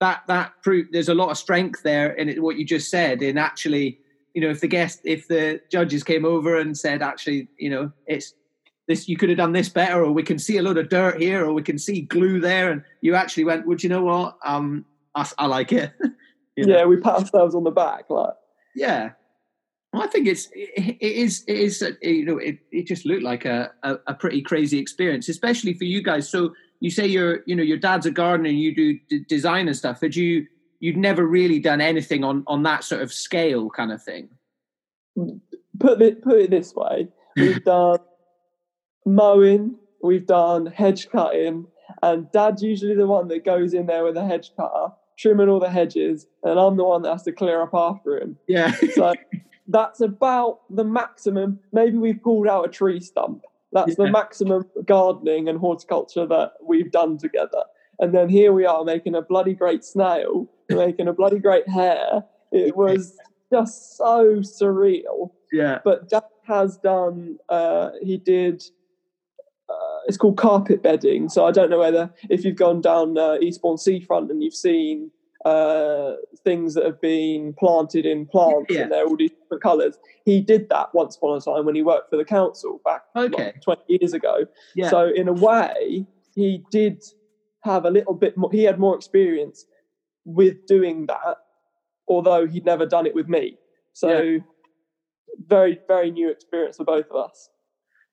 that 0.00 0.22
that 0.28 0.52
proved 0.62 0.92
there's 0.92 1.08
a 1.08 1.14
lot 1.14 1.30
of 1.30 1.38
strength 1.38 1.82
there 1.82 2.12
in 2.12 2.28
it, 2.28 2.42
what 2.42 2.56
you 2.56 2.64
just 2.64 2.90
said 2.90 3.22
in 3.22 3.38
actually 3.38 3.98
you 4.34 4.42
know 4.42 4.50
if 4.50 4.60
the 4.60 4.68
guest 4.68 5.00
if 5.04 5.26
the 5.28 5.60
judges 5.70 6.02
came 6.02 6.24
over 6.24 6.58
and 6.58 6.76
said 6.76 7.02
actually 7.02 7.48
you 7.58 7.70
know 7.70 7.90
it's 8.06 8.34
this 8.88 9.08
you 9.08 9.16
could 9.16 9.28
have 9.28 9.38
done 9.38 9.52
this 9.52 9.68
better 9.68 10.04
or 10.04 10.12
we 10.12 10.22
can 10.22 10.38
see 10.38 10.58
a 10.58 10.62
lot 10.62 10.78
of 10.78 10.88
dirt 10.88 11.20
here 11.20 11.44
or 11.44 11.52
we 11.52 11.62
can 11.62 11.78
see 11.78 12.02
glue 12.02 12.40
there 12.40 12.70
and 12.70 12.82
you 13.00 13.14
actually 13.14 13.44
went 13.44 13.66
would 13.66 13.82
you 13.82 13.88
know 13.88 14.02
what 14.02 14.36
um 14.44 14.84
i, 15.14 15.28
I 15.38 15.46
like 15.46 15.72
it 15.72 15.92
you 16.56 16.66
know? 16.66 16.78
yeah 16.78 16.84
we 16.84 16.96
pat 16.96 17.20
ourselves 17.20 17.54
on 17.54 17.64
the 17.64 17.70
back 17.70 18.04
like 18.08 18.34
yeah 18.74 19.10
I 20.00 20.06
think 20.06 20.26
it's 20.26 20.48
it 20.54 21.00
is 21.00 21.44
it 21.46 21.56
is 21.56 21.84
you 22.02 22.24
know 22.24 22.38
it, 22.38 22.58
it 22.70 22.86
just 22.86 23.06
looked 23.06 23.22
like 23.22 23.44
a, 23.44 23.72
a, 23.82 23.96
a 24.08 24.14
pretty 24.14 24.42
crazy 24.42 24.78
experience, 24.78 25.28
especially 25.28 25.74
for 25.74 25.84
you 25.84 26.02
guys. 26.02 26.28
So 26.28 26.54
you 26.80 26.90
say 26.90 27.06
your 27.06 27.40
you 27.46 27.56
know 27.56 27.62
your 27.62 27.78
dad's 27.78 28.06
a 28.06 28.10
gardener 28.10 28.50
and 28.50 28.58
you 28.58 28.74
do 28.74 28.98
d- 29.08 29.24
design 29.28 29.68
and 29.68 29.76
stuff. 29.76 30.00
Had 30.00 30.16
you 30.16 30.46
you'd 30.80 30.96
never 30.96 31.26
really 31.26 31.58
done 31.58 31.80
anything 31.80 32.24
on 32.24 32.44
on 32.46 32.62
that 32.64 32.84
sort 32.84 33.02
of 33.02 33.12
scale 33.12 33.70
kind 33.70 33.92
of 33.92 34.02
thing? 34.02 34.28
Put 35.78 36.02
it 36.02 36.22
put 36.22 36.40
it 36.40 36.50
this 36.50 36.74
way: 36.74 37.08
we've 37.36 37.64
done 37.64 37.98
mowing, 39.06 39.76
we've 40.02 40.26
done 40.26 40.66
hedge 40.66 41.08
cutting, 41.08 41.66
and 42.02 42.30
Dad's 42.32 42.62
usually 42.62 42.94
the 42.94 43.06
one 43.06 43.28
that 43.28 43.44
goes 43.44 43.72
in 43.72 43.86
there 43.86 44.04
with 44.04 44.16
a 44.16 44.26
hedge 44.26 44.50
cutter, 44.56 44.88
trimming 45.16 45.48
all 45.48 45.60
the 45.60 45.70
hedges, 45.70 46.26
and 46.42 46.58
I'm 46.58 46.76
the 46.76 46.84
one 46.84 47.02
that 47.02 47.12
has 47.12 47.22
to 47.22 47.32
clear 47.32 47.62
up 47.62 47.70
after 47.72 48.20
him. 48.20 48.36
Yeah. 48.48 48.74
so 48.94 49.14
that's 49.68 50.00
about 50.00 50.60
the 50.68 50.84
maximum. 50.84 51.60
Maybe 51.72 51.96
we've 51.96 52.22
pulled 52.22 52.48
out 52.48 52.66
a 52.66 52.68
tree 52.68 53.00
stump. 53.00 53.42
That's 53.72 53.90
yeah. 53.90 54.06
the 54.06 54.10
maximum 54.10 54.64
gardening 54.84 55.48
and 55.48 55.58
horticulture 55.58 56.26
that 56.26 56.52
we've 56.62 56.90
done 56.90 57.18
together. 57.18 57.64
And 57.98 58.14
then 58.14 58.28
here 58.28 58.52
we 58.52 58.66
are 58.66 58.84
making 58.84 59.14
a 59.14 59.22
bloody 59.22 59.54
great 59.54 59.84
snail, 59.84 60.50
making 60.70 61.08
a 61.08 61.12
bloody 61.12 61.38
great 61.38 61.68
hare. 61.68 62.24
It 62.52 62.76
was 62.76 63.16
just 63.52 63.96
so 63.96 64.36
surreal. 64.36 65.32
Yeah. 65.52 65.80
But 65.84 66.08
Dad 66.08 66.24
has 66.46 66.76
done, 66.78 67.38
uh, 67.48 67.90
he 68.02 68.18
did 68.18 68.62
it's 70.06 70.16
called 70.16 70.36
carpet 70.36 70.82
bedding. 70.82 71.28
So 71.28 71.46
I 71.46 71.52
don't 71.52 71.70
know 71.70 71.78
whether 71.78 72.10
if 72.30 72.44
you've 72.44 72.56
gone 72.56 72.80
down 72.80 73.18
uh, 73.18 73.36
Eastbourne 73.40 73.78
Seafront 73.78 74.30
and 74.30 74.42
you've 74.42 74.54
seen 74.54 75.10
uh, 75.44 76.14
things 76.42 76.74
that 76.74 76.84
have 76.84 77.00
been 77.00 77.52
planted 77.54 78.06
in 78.06 78.26
plants 78.26 78.66
yeah. 78.68 78.82
and 78.82 78.92
they're 78.92 79.06
all 79.06 79.16
these 79.16 79.30
different 79.30 79.62
colours. 79.62 79.98
He 80.24 80.40
did 80.40 80.68
that 80.70 80.94
once 80.94 81.16
upon 81.16 81.36
a 81.36 81.40
time 81.40 81.64
when 81.64 81.74
he 81.74 81.82
worked 81.82 82.10
for 82.10 82.16
the 82.16 82.24
council 82.24 82.80
back 82.84 83.02
okay. 83.14 83.44
like, 83.44 83.62
20 83.62 83.82
years 83.88 84.12
ago. 84.12 84.46
Yeah. 84.74 84.90
So 84.90 85.08
in 85.14 85.28
a 85.28 85.32
way, 85.32 86.06
he 86.34 86.64
did 86.70 87.02
have 87.62 87.84
a 87.84 87.90
little 87.90 88.14
bit 88.14 88.36
more. 88.36 88.50
He 88.50 88.64
had 88.64 88.78
more 88.78 88.94
experience 88.96 89.66
with 90.24 90.66
doing 90.66 91.06
that, 91.06 91.38
although 92.08 92.46
he'd 92.46 92.64
never 92.64 92.86
done 92.86 93.06
it 93.06 93.14
with 93.14 93.28
me. 93.28 93.56
So 93.92 94.20
yeah. 94.20 94.38
very 95.46 95.78
very 95.86 96.10
new 96.10 96.30
experience 96.30 96.76
for 96.76 96.84
both 96.84 97.06
of 97.10 97.16
us. 97.16 97.50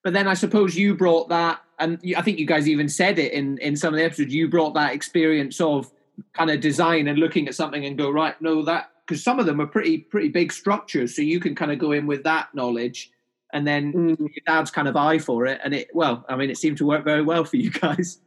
But 0.04 0.14
then 0.14 0.28
I 0.28 0.34
suppose 0.34 0.76
you 0.76 0.96
brought 0.96 1.30
that, 1.30 1.62
and 1.80 2.00
I 2.16 2.22
think 2.22 2.38
you 2.38 2.46
guys 2.46 2.68
even 2.68 2.90
said 2.90 3.18
it 3.18 3.32
in 3.32 3.58
in 3.60 3.76
some 3.76 3.94
of 3.94 3.98
the 3.98 4.04
episodes. 4.06 4.34
You 4.34 4.50
brought 4.50 4.74
that 4.74 4.94
experience 4.94 5.62
of 5.62 5.92
kind 6.34 6.52
of 6.52 6.60
design 6.60 7.08
and 7.08 7.18
looking 7.18 7.48
at 7.48 7.56
something 7.56 7.86
and 7.86 7.98
go 7.98 8.12
right, 8.12 8.40
no, 8.42 8.64
that 8.64 8.92
because 9.06 9.24
some 9.24 9.40
of 9.40 9.46
them 9.46 9.60
are 9.60 9.68
pretty 9.68 10.00
pretty 10.00 10.30
big 10.30 10.52
structures, 10.52 11.16
so 11.16 11.22
you 11.22 11.40
can 11.40 11.56
kind 11.56 11.72
of 11.72 11.80
go 11.80 11.94
in 11.94 12.06
with 12.06 12.24
that 12.24 12.54
knowledge, 12.54 13.12
and 13.54 13.66
then 13.66 13.94
mm. 13.94 14.20
your 14.20 14.30
dad's 14.46 14.72
kind 14.72 14.88
of 14.88 14.96
eye 14.96 15.20
for 15.20 15.46
it, 15.46 15.62
and 15.64 15.74
it 15.74 15.90
well, 15.94 16.26
I 16.28 16.36
mean, 16.36 16.50
it 16.50 16.58
seemed 16.58 16.78
to 16.78 16.86
work 16.86 17.06
very 17.06 17.22
well 17.22 17.46
for 17.46 17.58
you 17.58 17.72
guys. 17.72 18.20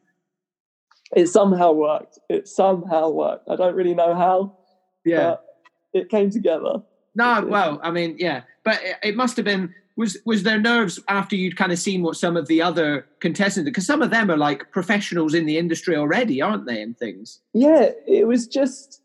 It 1.15 1.29
somehow 1.29 1.73
worked. 1.73 2.19
It 2.29 2.49
somehow 2.49 3.11
worked. 3.11 3.49
I 3.49 3.57
don't 3.57 3.77
really 3.77 3.95
know 3.95 4.15
how. 4.15 4.57
Yeah, 5.05 5.37
it 5.93 6.09
came 6.09 6.31
together. 6.31 6.83
No, 7.15 7.47
well, 7.47 7.81
I 7.83 7.91
mean, 7.91 8.17
yeah, 8.19 8.43
but 8.65 8.83
it, 8.83 8.97
it 9.03 9.17
must 9.17 9.37
have 9.37 9.45
been 9.45 9.75
was 9.97 10.19
was 10.25 10.43
there 10.43 10.61
nerves 10.61 11.01
after 11.09 11.35
you'd 11.37 11.57
kind 11.57 11.73
of 11.73 11.79
seen 11.79 12.03
what 12.03 12.17
some 12.17 12.37
of 12.37 12.47
the 12.49 12.61
other 12.63 13.07
contestants 13.21 13.69
because 13.69 13.87
some 13.87 14.03
of 14.03 14.11
them 14.11 14.31
are 14.31 14.37
like 14.37 14.71
professionals 14.71 15.35
in 15.35 15.47
the 15.47 15.59
industry 15.59 15.97
already 15.97 16.41
aren't 16.43 16.67
they 16.67 16.81
and 16.81 16.97
things? 16.99 17.41
Yeah 17.55 17.91
it 18.07 18.27
was 18.27 18.47
just 18.47 19.01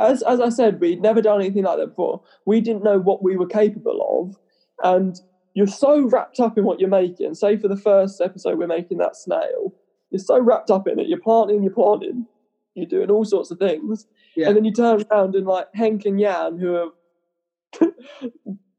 as 0.00 0.22
as 0.22 0.40
i 0.40 0.48
said 0.48 0.80
we'd 0.80 1.02
never 1.02 1.20
done 1.20 1.40
anything 1.40 1.64
like 1.64 1.78
that 1.78 1.88
before. 1.88 2.22
We 2.46 2.60
didn't 2.60 2.84
know 2.84 2.98
what 2.98 3.22
we 3.22 3.36
were 3.36 3.46
capable 3.46 4.00
of. 4.22 4.38
And 4.82 5.20
you're 5.54 5.66
so 5.66 6.00
wrapped 6.08 6.40
up 6.40 6.58
in 6.58 6.64
what 6.64 6.80
you're 6.80 6.88
making. 6.88 7.34
Say 7.34 7.56
for 7.56 7.68
the 7.68 7.76
first 7.76 8.20
episode 8.20 8.58
we're 8.58 8.66
making 8.66 8.98
that 8.98 9.16
snail 9.16 9.74
you're 10.10 10.20
so 10.20 10.38
wrapped 10.40 10.70
up 10.70 10.86
in 10.86 11.00
it. 11.00 11.08
You're 11.08 11.20
planting 11.20 11.62
you're 11.62 11.72
planting. 11.72 12.26
You're 12.74 12.86
doing 12.86 13.10
all 13.10 13.24
sorts 13.24 13.50
of 13.50 13.58
things. 13.58 14.06
Yeah. 14.36 14.48
and 14.48 14.56
then 14.56 14.64
you 14.64 14.72
turn 14.72 15.04
around 15.10 15.36
and 15.36 15.46
like 15.46 15.68
henk 15.76 16.06
and 16.06 16.18
jan 16.18 16.58
who 16.58 16.74
are 16.74 16.88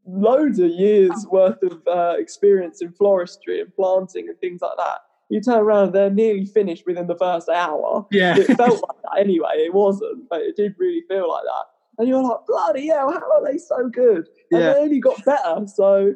loads 0.05 0.59
of 0.59 0.69
years 0.69 1.25
worth 1.31 1.61
of 1.63 1.81
uh, 1.87 2.15
experience 2.17 2.81
in 2.81 2.91
floristry 2.91 3.61
and 3.61 3.73
planting 3.75 4.29
and 4.29 4.39
things 4.39 4.61
like 4.61 4.77
that. 4.77 4.99
You 5.29 5.41
turn 5.41 5.59
around, 5.59 5.93
they're 5.93 6.11
nearly 6.11 6.45
finished 6.45 6.85
within 6.85 7.07
the 7.07 7.15
first 7.15 7.49
hour. 7.49 8.05
Yeah, 8.11 8.37
it 8.37 8.55
felt 8.57 8.83
like 8.87 9.01
that 9.03 9.19
anyway. 9.19 9.55
It 9.55 9.73
wasn't, 9.73 10.29
but 10.29 10.41
it 10.41 10.55
did 10.55 10.75
really 10.77 11.01
feel 11.07 11.29
like 11.29 11.43
that. 11.43 11.65
And 11.97 12.07
you're 12.07 12.21
like, 12.21 12.45
bloody 12.47 12.87
hell, 12.87 13.11
how 13.11 13.31
are 13.31 13.51
they 13.51 13.57
so 13.57 13.89
good? 13.89 14.27
And 14.51 14.61
yeah. 14.61 14.73
they 14.73 14.79
only 14.81 14.99
got 14.99 15.23
better. 15.25 15.65
So, 15.65 16.13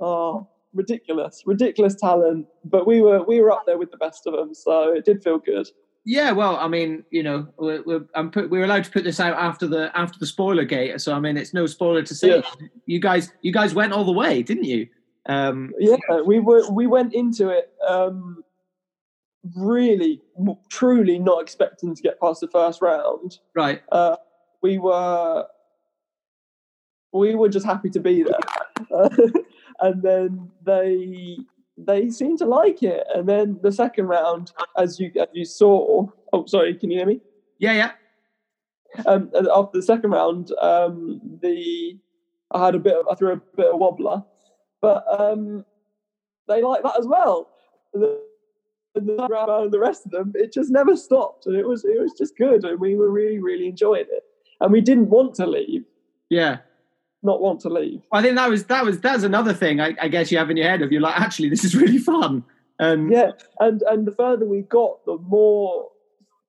oh, 0.00 0.48
ridiculous, 0.74 1.42
ridiculous 1.46 1.94
talent. 1.94 2.46
But 2.64 2.86
we 2.86 3.00
were 3.00 3.22
we 3.22 3.40
were 3.40 3.50
up 3.50 3.64
there 3.66 3.78
with 3.78 3.90
the 3.90 3.96
best 3.96 4.26
of 4.26 4.34
them, 4.34 4.54
so 4.54 4.92
it 4.92 5.04
did 5.04 5.22
feel 5.22 5.38
good. 5.38 5.68
Yeah, 6.04 6.32
well, 6.32 6.56
I 6.56 6.66
mean, 6.66 7.04
you 7.10 7.22
know, 7.22 7.46
we're, 7.58 7.82
we're, 7.82 8.00
put, 8.00 8.50
we're, 8.50 8.64
allowed 8.64 8.84
to 8.84 8.90
put 8.90 9.04
this 9.04 9.20
out 9.20 9.34
after 9.34 9.68
the 9.68 9.96
after 9.96 10.18
the 10.18 10.26
spoiler 10.26 10.64
gate, 10.64 11.00
so 11.00 11.14
I 11.14 11.20
mean, 11.20 11.36
it's 11.36 11.54
no 11.54 11.66
spoiler 11.66 12.02
to 12.02 12.14
say 12.14 12.36
yeah. 12.36 12.66
you 12.86 12.98
guys 12.98 13.32
you 13.42 13.52
guys 13.52 13.72
went 13.72 13.92
all 13.92 14.04
the 14.04 14.12
way, 14.12 14.42
didn't 14.42 14.64
you? 14.64 14.88
Um, 15.26 15.72
yeah, 15.78 15.96
we 16.26 16.40
were 16.40 16.68
we 16.72 16.88
went 16.88 17.14
into 17.14 17.50
it 17.50 17.72
um, 17.86 18.42
really, 19.56 20.20
truly 20.70 21.18
not 21.18 21.40
expecting 21.40 21.94
to 21.94 22.02
get 22.02 22.20
past 22.20 22.40
the 22.40 22.48
first 22.48 22.82
round. 22.82 23.38
Right. 23.54 23.82
Uh, 23.90 24.16
we 24.60 24.78
were 24.78 25.46
we 27.12 27.34
were 27.34 27.48
just 27.48 27.66
happy 27.66 27.90
to 27.90 28.00
be 28.00 28.24
there, 28.24 28.98
and 29.80 30.02
then 30.02 30.50
they 30.64 31.38
they 31.86 32.10
seemed 32.10 32.38
to 32.38 32.46
like 32.46 32.82
it. 32.82 33.06
And 33.14 33.28
then 33.28 33.58
the 33.62 33.72
second 33.72 34.06
round, 34.06 34.52
as 34.76 34.98
you 34.98 35.10
as 35.20 35.28
you 35.32 35.44
saw, 35.44 36.06
oh 36.32 36.46
sorry, 36.46 36.74
can 36.74 36.90
you 36.90 36.98
hear 36.98 37.06
me? 37.06 37.20
Yeah, 37.58 37.72
yeah. 37.72 37.92
Um, 39.06 39.30
after 39.34 39.78
the 39.78 39.82
second 39.82 40.10
round, 40.10 40.52
um, 40.60 41.20
the 41.40 41.98
I 42.50 42.64
had 42.64 42.74
a 42.74 42.78
bit 42.78 42.94
of 42.94 43.06
I 43.10 43.14
threw 43.14 43.32
a 43.32 43.36
bit 43.56 43.66
of 43.66 43.78
wobbler, 43.78 44.24
but 44.80 45.04
um, 45.18 45.64
they 46.48 46.62
like 46.62 46.82
that 46.82 46.98
as 46.98 47.06
well. 47.06 47.50
And 47.94 48.02
the, 48.02 48.20
the 48.94 49.28
round 49.30 49.72
the 49.72 49.78
rest 49.78 50.04
of 50.04 50.12
them, 50.12 50.32
it 50.34 50.52
just 50.52 50.70
never 50.70 50.96
stopped, 50.96 51.46
and 51.46 51.56
it 51.56 51.66
was 51.66 51.84
it 51.84 52.00
was 52.00 52.12
just 52.12 52.36
good, 52.36 52.64
and 52.64 52.78
we 52.78 52.96
were 52.96 53.10
really 53.10 53.38
really 53.38 53.68
enjoying 53.68 54.06
it, 54.10 54.24
and 54.60 54.72
we 54.72 54.80
didn't 54.80 55.08
want 55.08 55.34
to 55.36 55.46
leave. 55.46 55.84
Yeah. 56.28 56.58
Not 57.22 57.40
want 57.40 57.60
to 57.60 57.68
leave. 57.68 58.02
I 58.10 58.20
think 58.22 58.36
that 58.36 58.48
was 58.48 58.64
that 58.64 58.84
was 58.84 59.00
that's 59.00 59.22
another 59.22 59.52
thing 59.52 59.80
I, 59.80 59.94
I 60.00 60.08
guess 60.08 60.32
you 60.32 60.38
have 60.38 60.50
in 60.50 60.56
your 60.56 60.68
head 60.68 60.82
of 60.82 60.90
you're 60.90 61.00
like 61.00 61.20
actually 61.20 61.48
this 61.48 61.64
is 61.64 61.74
really 61.76 61.98
fun. 61.98 62.44
Um, 62.80 63.10
Yeah, 63.10 63.32
and 63.60 63.82
and 63.82 64.06
the 64.06 64.12
further 64.12 64.46
we 64.46 64.62
got, 64.62 65.04
the 65.06 65.16
more 65.18 65.88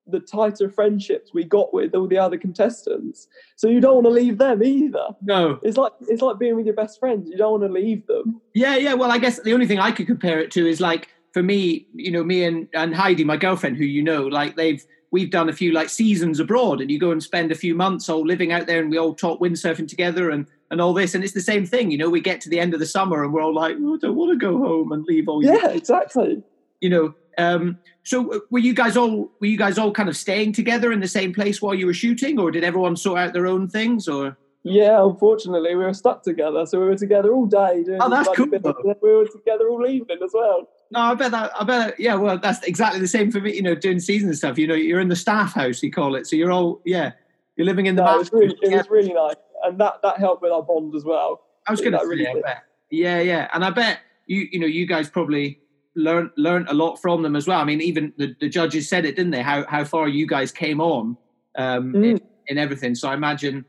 the 0.07 0.19
tighter 0.19 0.69
friendships 0.69 1.31
we 1.33 1.43
got 1.43 1.73
with 1.73 1.95
all 1.95 2.07
the 2.07 2.17
other 2.17 2.38
contestants. 2.38 3.27
So 3.55 3.67
you 3.67 3.79
don't 3.79 3.95
want 3.95 4.07
to 4.07 4.12
leave 4.12 4.38
them 4.38 4.63
either. 4.63 5.07
No. 5.21 5.59
It's 5.63 5.77
like 5.77 5.93
it's 6.01 6.21
like 6.21 6.39
being 6.39 6.55
with 6.55 6.65
your 6.65 6.75
best 6.75 6.99
friends. 6.99 7.29
You 7.29 7.38
don't 7.38 7.62
want 7.62 7.63
to 7.63 7.79
leave 7.79 8.05
them. 8.07 8.41
Yeah, 8.53 8.75
yeah. 8.75 8.93
Well, 8.95 9.12
I 9.12 9.17
guess 9.17 9.39
the 9.39 9.53
only 9.53 9.67
thing 9.67 9.79
I 9.79 9.91
could 9.91 10.07
compare 10.07 10.39
it 10.39 10.51
to 10.51 10.67
is 10.67 10.81
like 10.81 11.09
for 11.33 11.41
me, 11.41 11.88
you 11.93 12.12
know, 12.12 12.23
me 12.23 12.43
and, 12.43 12.67
and 12.73 12.95
Heidi, 12.95 13.23
my 13.23 13.38
girlfriend, 13.38 13.77
who 13.77 13.86
you 13.86 14.03
know, 14.03 14.27
like 14.27 14.55
they've 14.55 14.83
we've 15.12 15.31
done 15.31 15.47
a 15.47 15.53
few 15.53 15.71
like 15.71 15.89
seasons 15.89 16.39
abroad, 16.39 16.81
and 16.81 16.91
you 16.91 16.99
go 16.99 17.12
and 17.12 17.21
spend 17.23 17.51
a 17.51 17.55
few 17.55 17.75
months 17.75 18.09
all 18.09 18.25
living 18.25 18.51
out 18.51 18.67
there, 18.67 18.81
and 18.81 18.89
we 18.89 18.97
all 18.97 19.15
talk 19.15 19.39
windsurfing 19.39 19.88
together 19.88 20.31
and 20.31 20.47
and 20.73 20.81
all 20.81 20.91
this, 20.91 21.13
and 21.13 21.23
it's 21.23 21.33
the 21.33 21.39
same 21.39 21.67
thing. 21.67 21.91
You 21.91 21.99
know, 21.99 22.09
we 22.09 22.19
get 22.19 22.41
to 22.41 22.49
the 22.49 22.59
end 22.59 22.73
of 22.73 22.79
the 22.79 22.86
summer, 22.88 23.23
and 23.23 23.31
we're 23.31 23.43
all 23.43 23.53
like, 23.53 23.77
oh, 23.79 23.93
I 23.93 23.97
don't 23.99 24.15
want 24.15 24.31
to 24.31 24.38
go 24.38 24.57
home 24.57 24.91
and 24.91 25.05
leave 25.05 25.29
all. 25.29 25.45
Yeah, 25.45 25.69
exactly. 25.69 26.43
you 26.81 26.89
know. 26.89 27.15
Um, 27.38 27.79
so 28.03 28.33
uh, 28.33 28.39
were 28.49 28.59
you 28.59 28.73
guys 28.73 28.97
all 28.97 29.31
were 29.39 29.47
you 29.47 29.57
guys 29.57 29.77
all 29.77 29.91
kind 29.91 30.09
of 30.09 30.17
staying 30.17 30.53
together 30.53 30.91
in 30.91 30.99
the 30.99 31.07
same 31.07 31.33
place 31.33 31.62
while 31.62 31.75
you 31.75 31.86
were 31.86 31.93
shooting, 31.93 32.39
or 32.39 32.51
did 32.51 32.63
everyone 32.63 32.95
sort 32.95 33.19
out 33.19 33.33
their 33.33 33.45
own 33.45 33.69
things? 33.69 34.07
Or 34.07 34.36
Yeah, 34.63 35.03
unfortunately, 35.03 35.75
we 35.75 35.83
were 35.83 35.93
stuck 35.93 36.23
together, 36.23 36.65
so 36.65 36.79
we 36.79 36.88
were 36.88 36.97
together 36.97 37.33
all 37.33 37.45
day. 37.45 37.83
Doing 37.83 37.99
Oh, 38.01 38.09
that's 38.09 38.29
cool. 38.36 38.47
We 38.47 39.13
were 39.13 39.27
together 39.27 39.69
all 39.69 39.86
evening 39.88 40.17
as 40.23 40.31
well. 40.33 40.67
no, 40.91 40.99
I 40.99 41.13
bet 41.13 41.31
that 41.31 41.51
I 41.59 41.63
bet 41.63 41.88
That, 41.88 41.99
yeah. 41.99 42.15
Well, 42.15 42.39
that's 42.39 42.63
exactly 42.65 42.99
the 42.99 43.07
same 43.07 43.31
for 43.31 43.39
me. 43.39 43.53
You 43.53 43.62
know, 43.62 43.75
doing 43.75 43.99
season 43.99 44.33
stuff. 44.33 44.57
You 44.57 44.67
know, 44.67 44.75
you're 44.75 45.01
in 45.01 45.09
the 45.09 45.15
staff 45.15 45.53
house, 45.53 45.83
you 45.83 45.91
call 45.91 46.15
it. 46.15 46.25
So 46.25 46.36
you're 46.36 46.51
all 46.51 46.81
yeah. 46.83 47.12
You're 47.55 47.67
living 47.67 47.86
in 47.86 47.95
the. 47.95 48.03
No, 48.03 48.15
it 48.15 48.17
was 48.17 48.33
really, 48.33 48.57
it 48.63 48.75
was 48.75 48.89
really 48.89 49.13
nice, 49.13 49.36
and 49.63 49.80
that 49.80 49.95
that 50.04 50.17
helped 50.17 50.41
with 50.41 50.52
our 50.52 50.63
bond 50.63 50.95
as 50.95 51.04
well. 51.04 51.41
I 51.67 51.71
was 51.71 51.82
going 51.82 51.93
to 51.93 51.99
say, 51.99 52.06
really 52.06 52.41
bet. 52.41 52.63
Yeah, 52.89 53.19
yeah, 53.21 53.49
and 53.54 53.63
I 53.65 53.69
bet 53.69 53.99
you, 54.28 54.47
you 54.52 54.60
know, 54.60 54.67
you 54.67 54.86
guys 54.86 55.10
probably 55.10 55.60
learned 55.95 56.32
learned 56.38 56.67
a 56.69 56.73
lot 56.73 56.97
from 56.97 57.21
them 57.23 57.36
as 57.36 57.47
well. 57.47 57.60
I 57.60 57.63
mean, 57.63 57.82
even 57.82 58.13
the, 58.17 58.36
the 58.39 58.49
judges 58.49 58.89
said 58.89 59.06
it, 59.06 59.15
didn't 59.15 59.32
they? 59.32 59.41
How 59.41 59.65
how 59.67 59.84
far 59.84 60.08
you 60.08 60.28
guys 60.28 60.52
came 60.52 60.82
on 60.82 61.17
um, 61.58 61.93
Mm. 61.93 62.04
in, 62.12 62.21
in 62.47 62.58
everything. 62.58 62.95
So 62.95 63.10
I 63.10 63.13
imagine, 63.13 63.65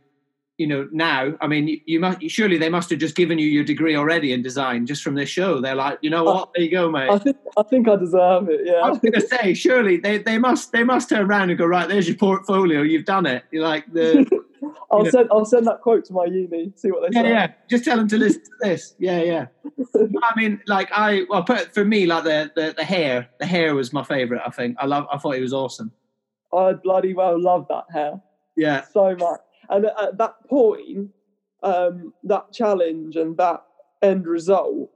you 0.58 0.68
know, 0.68 0.88
now, 0.92 1.32
I 1.40 1.48
mean, 1.48 1.66
you, 1.66 1.80
you 1.84 2.00
must 2.00 2.30
surely 2.30 2.58
they 2.58 2.68
must 2.68 2.90
have 2.90 3.00
just 3.00 3.16
given 3.16 3.38
you 3.38 3.46
your 3.46 3.64
degree 3.64 3.96
already 3.96 4.32
in 4.32 4.42
design 4.42 4.86
just 4.86 5.02
from 5.02 5.16
this 5.16 5.28
show. 5.28 5.60
They're 5.60 5.74
like, 5.74 5.98
you 6.00 6.10
know 6.10 6.22
what? 6.22 6.50
There 6.54 6.64
you 6.64 6.70
go, 6.70 6.90
mate. 6.90 7.10
I 7.10 7.18
think 7.18 7.36
I 7.56 7.62
think 7.64 7.88
I 7.88 7.96
deserve 7.96 8.48
it. 8.48 8.60
Yeah 8.64 8.74
i 8.74 8.88
was 8.88 9.00
going 9.00 9.12
to 9.14 9.20
say, 9.20 9.54
surely 9.54 9.96
they, 9.96 10.18
they 10.18 10.38
must 10.38 10.70
they 10.70 10.84
must 10.84 11.08
turn 11.08 11.26
around 11.26 11.50
and 11.50 11.58
go 11.58 11.66
right. 11.66 11.88
There's 11.88 12.06
your 12.06 12.16
portfolio. 12.16 12.82
You've 12.82 13.04
done 13.04 13.26
it. 13.26 13.44
You're 13.50 13.64
like 13.64 13.92
the 13.92 14.26
I'll 14.92 15.02
know. 15.02 15.10
send 15.10 15.28
I'll 15.32 15.44
send 15.44 15.66
that 15.66 15.80
quote 15.80 16.04
to 16.06 16.12
my 16.12 16.26
uni. 16.26 16.72
See 16.76 16.90
what 16.92 17.10
they 17.10 17.16
yeah 17.16 17.22
say. 17.22 17.28
yeah. 17.30 17.52
Just 17.68 17.84
tell 17.84 17.96
them 17.96 18.06
to 18.08 18.16
listen 18.16 18.42
to 18.42 18.50
this. 18.60 18.94
Yeah 19.00 19.22
yeah. 19.22 19.46
I 19.96 20.36
mean, 20.36 20.62
like 20.68 20.88
I 20.92 21.24
well, 21.28 21.42
put, 21.42 21.74
for 21.74 21.84
me, 21.84 22.06
like 22.06 22.24
the, 22.24 22.52
the 22.54 22.74
the 22.76 22.84
hare, 22.84 23.28
the 23.40 23.46
hare 23.46 23.74
was 23.74 23.92
my 23.92 24.04
favorite. 24.04 24.42
I 24.46 24.50
think 24.50 24.76
I 24.78 24.86
love. 24.86 25.06
I 25.10 25.18
thought 25.18 25.34
it 25.34 25.40
was 25.40 25.52
awesome. 25.52 25.90
I 26.56 26.74
bloody 26.74 27.12
well 27.12 27.40
love 27.40 27.66
that 27.70 27.84
hare 27.92 28.20
Yeah 28.56 28.84
so 28.92 29.16
much. 29.16 29.40
And 29.70 29.86
at, 29.86 30.00
at 30.02 30.18
that 30.18 30.34
point, 30.48 31.10
um, 31.62 32.12
that 32.24 32.52
challenge 32.52 33.16
and 33.16 33.36
that 33.38 33.62
end 34.02 34.26
result, 34.26 34.90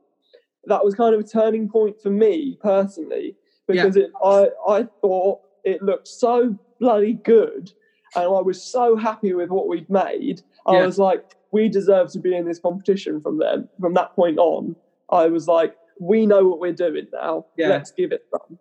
that 0.64 0.84
was 0.84 0.94
kind 0.94 1.14
of 1.14 1.20
a 1.20 1.24
turning 1.24 1.68
point 1.68 2.00
for 2.02 2.10
me 2.10 2.58
personally 2.62 3.34
because 3.66 3.96
it 3.96 4.10
I 4.24 4.48
I 4.66 4.86
thought 5.00 5.40
it 5.64 5.82
looked 5.82 6.08
so 6.08 6.58
bloody 6.80 7.14
good, 7.14 7.72
and 8.14 8.24
I 8.24 8.40
was 8.40 8.62
so 8.62 8.96
happy 8.96 9.34
with 9.34 9.50
what 9.50 9.68
we'd 9.68 9.88
made. 9.90 10.42
I 10.66 10.74
Yeah. 10.76 10.86
was 10.86 10.98
like, 10.98 11.34
we 11.52 11.68
deserve 11.68 12.10
to 12.12 12.18
be 12.18 12.34
in 12.36 12.46
this 12.46 12.58
competition 12.58 13.20
from 13.20 13.38
then. 13.38 13.68
From 13.80 13.94
that 13.94 14.14
point 14.14 14.38
on, 14.38 14.76
I 15.10 15.26
was 15.26 15.48
like, 15.48 15.76
we 16.00 16.26
know 16.26 16.46
what 16.46 16.60
we're 16.60 16.72
doing 16.72 17.06
now. 17.12 17.46
Yeah. 17.56 17.68
Let's 17.68 17.90
give 17.90 18.12
it 18.12 18.24
some. 18.30 18.58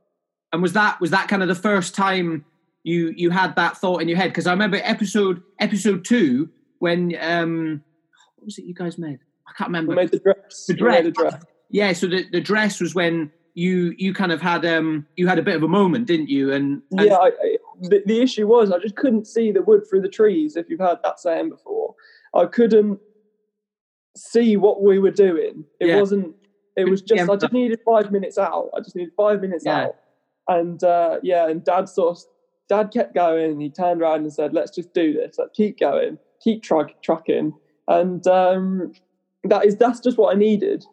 and 0.54 0.62
was 0.62 0.74
that 0.74 1.00
was 1.02 1.12
that 1.12 1.28
kind 1.28 1.42
of 1.42 1.50
the 1.50 1.56
first 1.56 1.94
time 1.94 2.46
you 2.88 3.14
you 3.16 3.30
had 3.30 3.56
that 3.56 3.78
thought 3.78 4.02
in 4.02 4.08
your 4.08 4.18
head? 4.18 4.30
Because 4.30 4.48
I 4.48 4.52
remember 4.52 4.80
episode 4.84 5.42
episode 5.60 6.06
two 6.06 6.50
when 6.80 7.14
um 7.20 7.82
what 8.38 8.46
was 8.46 8.58
it 8.58 8.66
you 8.66 8.74
guys 8.74 8.98
made? 8.98 9.20
I 9.48 9.52
can't 9.58 9.68
remember. 9.70 9.90
We 9.92 9.96
made 9.96 10.12
the 10.12 10.20
dress. 10.20 10.66
The 10.68 10.74
made 10.82 11.06
the 11.06 11.12
dress. 11.12 11.34
dress. 11.34 11.44
yeah, 11.70 11.94
so 11.94 12.08
the, 12.08 12.24
the 12.32 12.42
dress 12.42 12.80
was 12.80 12.96
when 12.96 13.30
you 13.56 13.94
you 13.98 14.14
kind 14.14 14.32
of 14.32 14.40
had 14.42 14.66
um 14.66 15.06
you 15.16 15.28
had 15.28 15.40
a 15.40 15.44
bit 15.44 15.56
of 15.56 15.64
a 15.64 15.68
moment, 15.68 16.06
didn't 16.08 16.30
you? 16.30 16.54
And, 16.54 16.82
and 16.92 17.08
Yeah, 17.08 17.16
I, 17.16 17.28
I, 17.28 17.58
the, 17.82 18.04
the 18.06 18.22
issue 18.22 18.48
was 18.48 18.72
I 18.72 18.80
just 18.80 18.96
couldn't 18.96 19.28
see 19.28 19.52
the 19.52 19.62
wood 19.64 19.84
through 19.90 20.02
the 20.02 20.10
trees. 20.10 20.56
If 20.56 20.70
you've 20.70 20.80
heard 20.80 21.00
that 21.04 21.20
saying 21.20 21.50
before, 21.50 21.94
I 22.34 22.46
couldn't 22.46 23.00
see 24.16 24.58
what 24.58 24.82
we 24.82 25.00
were 25.00 25.12
doing. 25.12 25.66
It 25.80 25.88
Yeah. 25.88 26.00
wasn't. 26.00 26.36
It 26.76 26.86
was 26.90 27.02
Yeah. 27.06 27.18
just. 27.18 27.30
I 27.32 27.36
just 27.36 27.54
needed 27.54 27.80
five 27.86 28.12
minutes 28.12 28.38
out. 28.38 28.70
I 28.76 28.80
just 28.80 28.96
needed 28.96 29.14
five 29.18 29.42
minutes 29.42 29.64
Yeah. 29.66 29.86
out. 29.88 29.96
And 30.48 30.82
uh, 30.84 31.20
yeah, 31.24 31.50
and 31.50 31.64
Dad 31.64 31.90
sort 31.90 32.18
of, 32.18 32.24
Dad 32.70 32.92
kept 32.94 33.14
going. 33.14 33.52
And 33.52 33.62
he 33.62 33.70
turned 33.70 34.02
around 34.02 34.22
and 34.22 34.34
said, 34.34 34.54
"Let's 34.54 34.72
just 34.72 34.94
do 34.94 35.14
this. 35.14 35.38
Like, 35.38 35.54
keep 35.54 35.80
going. 35.80 36.18
Keep 36.44 36.64
truck, 36.64 37.02
trucking." 37.02 37.54
And 37.88 38.26
um, 38.28 38.94
that 39.44 39.66
is 39.66 39.78
that's 39.78 40.00
just 40.00 40.18
what 40.18 40.36
I 40.36 40.38
needed. 40.40 40.86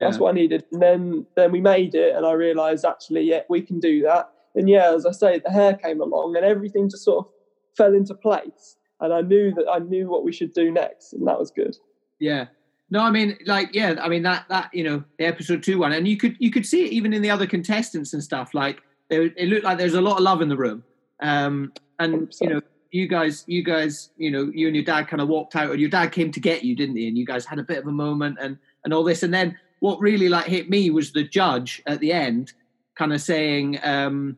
That's 0.00 0.16
Yeah. 0.16 0.22
what 0.22 0.30
I 0.30 0.34
needed. 0.34 0.64
And 0.72 0.80
then 0.82 1.26
then 1.36 1.52
we 1.52 1.60
made 1.60 1.94
it, 1.94 2.14
and 2.16 2.24
I 2.26 2.32
realised 2.32 2.84
actually, 2.84 3.22
yeah, 3.22 3.42
we 3.48 3.60
can 3.62 3.80
do 3.80 4.02
that. 4.02 4.30
And 4.54 4.68
yeah, 4.68 4.92
as 4.94 5.06
I 5.06 5.12
say, 5.12 5.38
the 5.38 5.50
hair 5.50 5.74
came 5.74 6.00
along, 6.00 6.36
and 6.36 6.44
everything 6.44 6.88
just 6.88 7.04
sort 7.04 7.26
of 7.26 7.32
fell 7.76 7.94
into 7.94 8.14
place. 8.14 8.76
And 9.00 9.12
I 9.12 9.20
knew 9.20 9.52
that 9.54 9.66
I 9.70 9.78
knew 9.78 10.08
what 10.08 10.24
we 10.24 10.32
should 10.32 10.52
do 10.52 10.70
next, 10.70 11.12
and 11.12 11.26
that 11.28 11.38
was 11.38 11.50
good. 11.50 11.76
Yeah. 12.18 12.46
No, 12.92 13.00
I 13.00 13.10
mean, 13.12 13.38
like, 13.46 13.72
yeah, 13.72 13.94
I 14.00 14.08
mean 14.08 14.24
that 14.24 14.46
that 14.48 14.70
you 14.74 14.82
know 14.82 15.04
the 15.18 15.24
episode 15.26 15.62
two 15.62 15.78
one, 15.78 15.92
and 15.92 16.08
you 16.08 16.16
could 16.16 16.36
you 16.40 16.50
could 16.50 16.66
see 16.66 16.84
it 16.86 16.92
even 16.92 17.12
in 17.12 17.22
the 17.22 17.30
other 17.30 17.46
contestants 17.46 18.12
and 18.12 18.22
stuff. 18.22 18.52
Like, 18.52 18.80
there, 19.08 19.22
it 19.36 19.48
looked 19.48 19.62
like 19.64 19.78
there's 19.78 19.94
a 19.94 20.00
lot 20.00 20.16
of 20.16 20.22
love 20.24 20.42
in 20.42 20.48
the 20.48 20.56
room, 20.56 20.82
um, 21.20 21.72
and 21.98 22.34
you 22.40 22.48
know, 22.48 22.60
you 22.90 23.06
guys, 23.06 23.44
you 23.46 23.62
guys, 23.62 24.10
you 24.16 24.30
know, 24.30 24.50
you 24.54 24.66
and 24.66 24.74
your 24.74 24.84
dad 24.84 25.08
kind 25.08 25.20
of 25.20 25.28
walked 25.28 25.54
out, 25.56 25.70
or 25.70 25.76
your 25.76 25.90
dad 25.90 26.12
came 26.12 26.30
to 26.32 26.40
get 26.40 26.64
you, 26.64 26.74
didn't 26.74 26.96
he? 26.96 27.08
And 27.08 27.16
you 27.16 27.24
guys 27.26 27.44
had 27.44 27.58
a 27.58 27.62
bit 27.62 27.78
of 27.78 27.86
a 27.86 27.92
moment, 27.92 28.38
and 28.40 28.58
and 28.84 28.92
all 28.94 29.04
this, 29.04 29.22
and 29.22 29.32
then 29.32 29.56
what 29.80 29.98
really 30.00 30.28
like 30.28 30.46
hit 30.46 30.68
me 30.68 30.90
was 30.90 31.12
the 31.12 31.24
judge 31.24 31.82
at 31.86 32.00
the 32.00 32.12
end, 32.12 32.52
kind 32.96 33.12
of 33.12 33.20
saying, 33.20 33.78
um, 33.82 34.36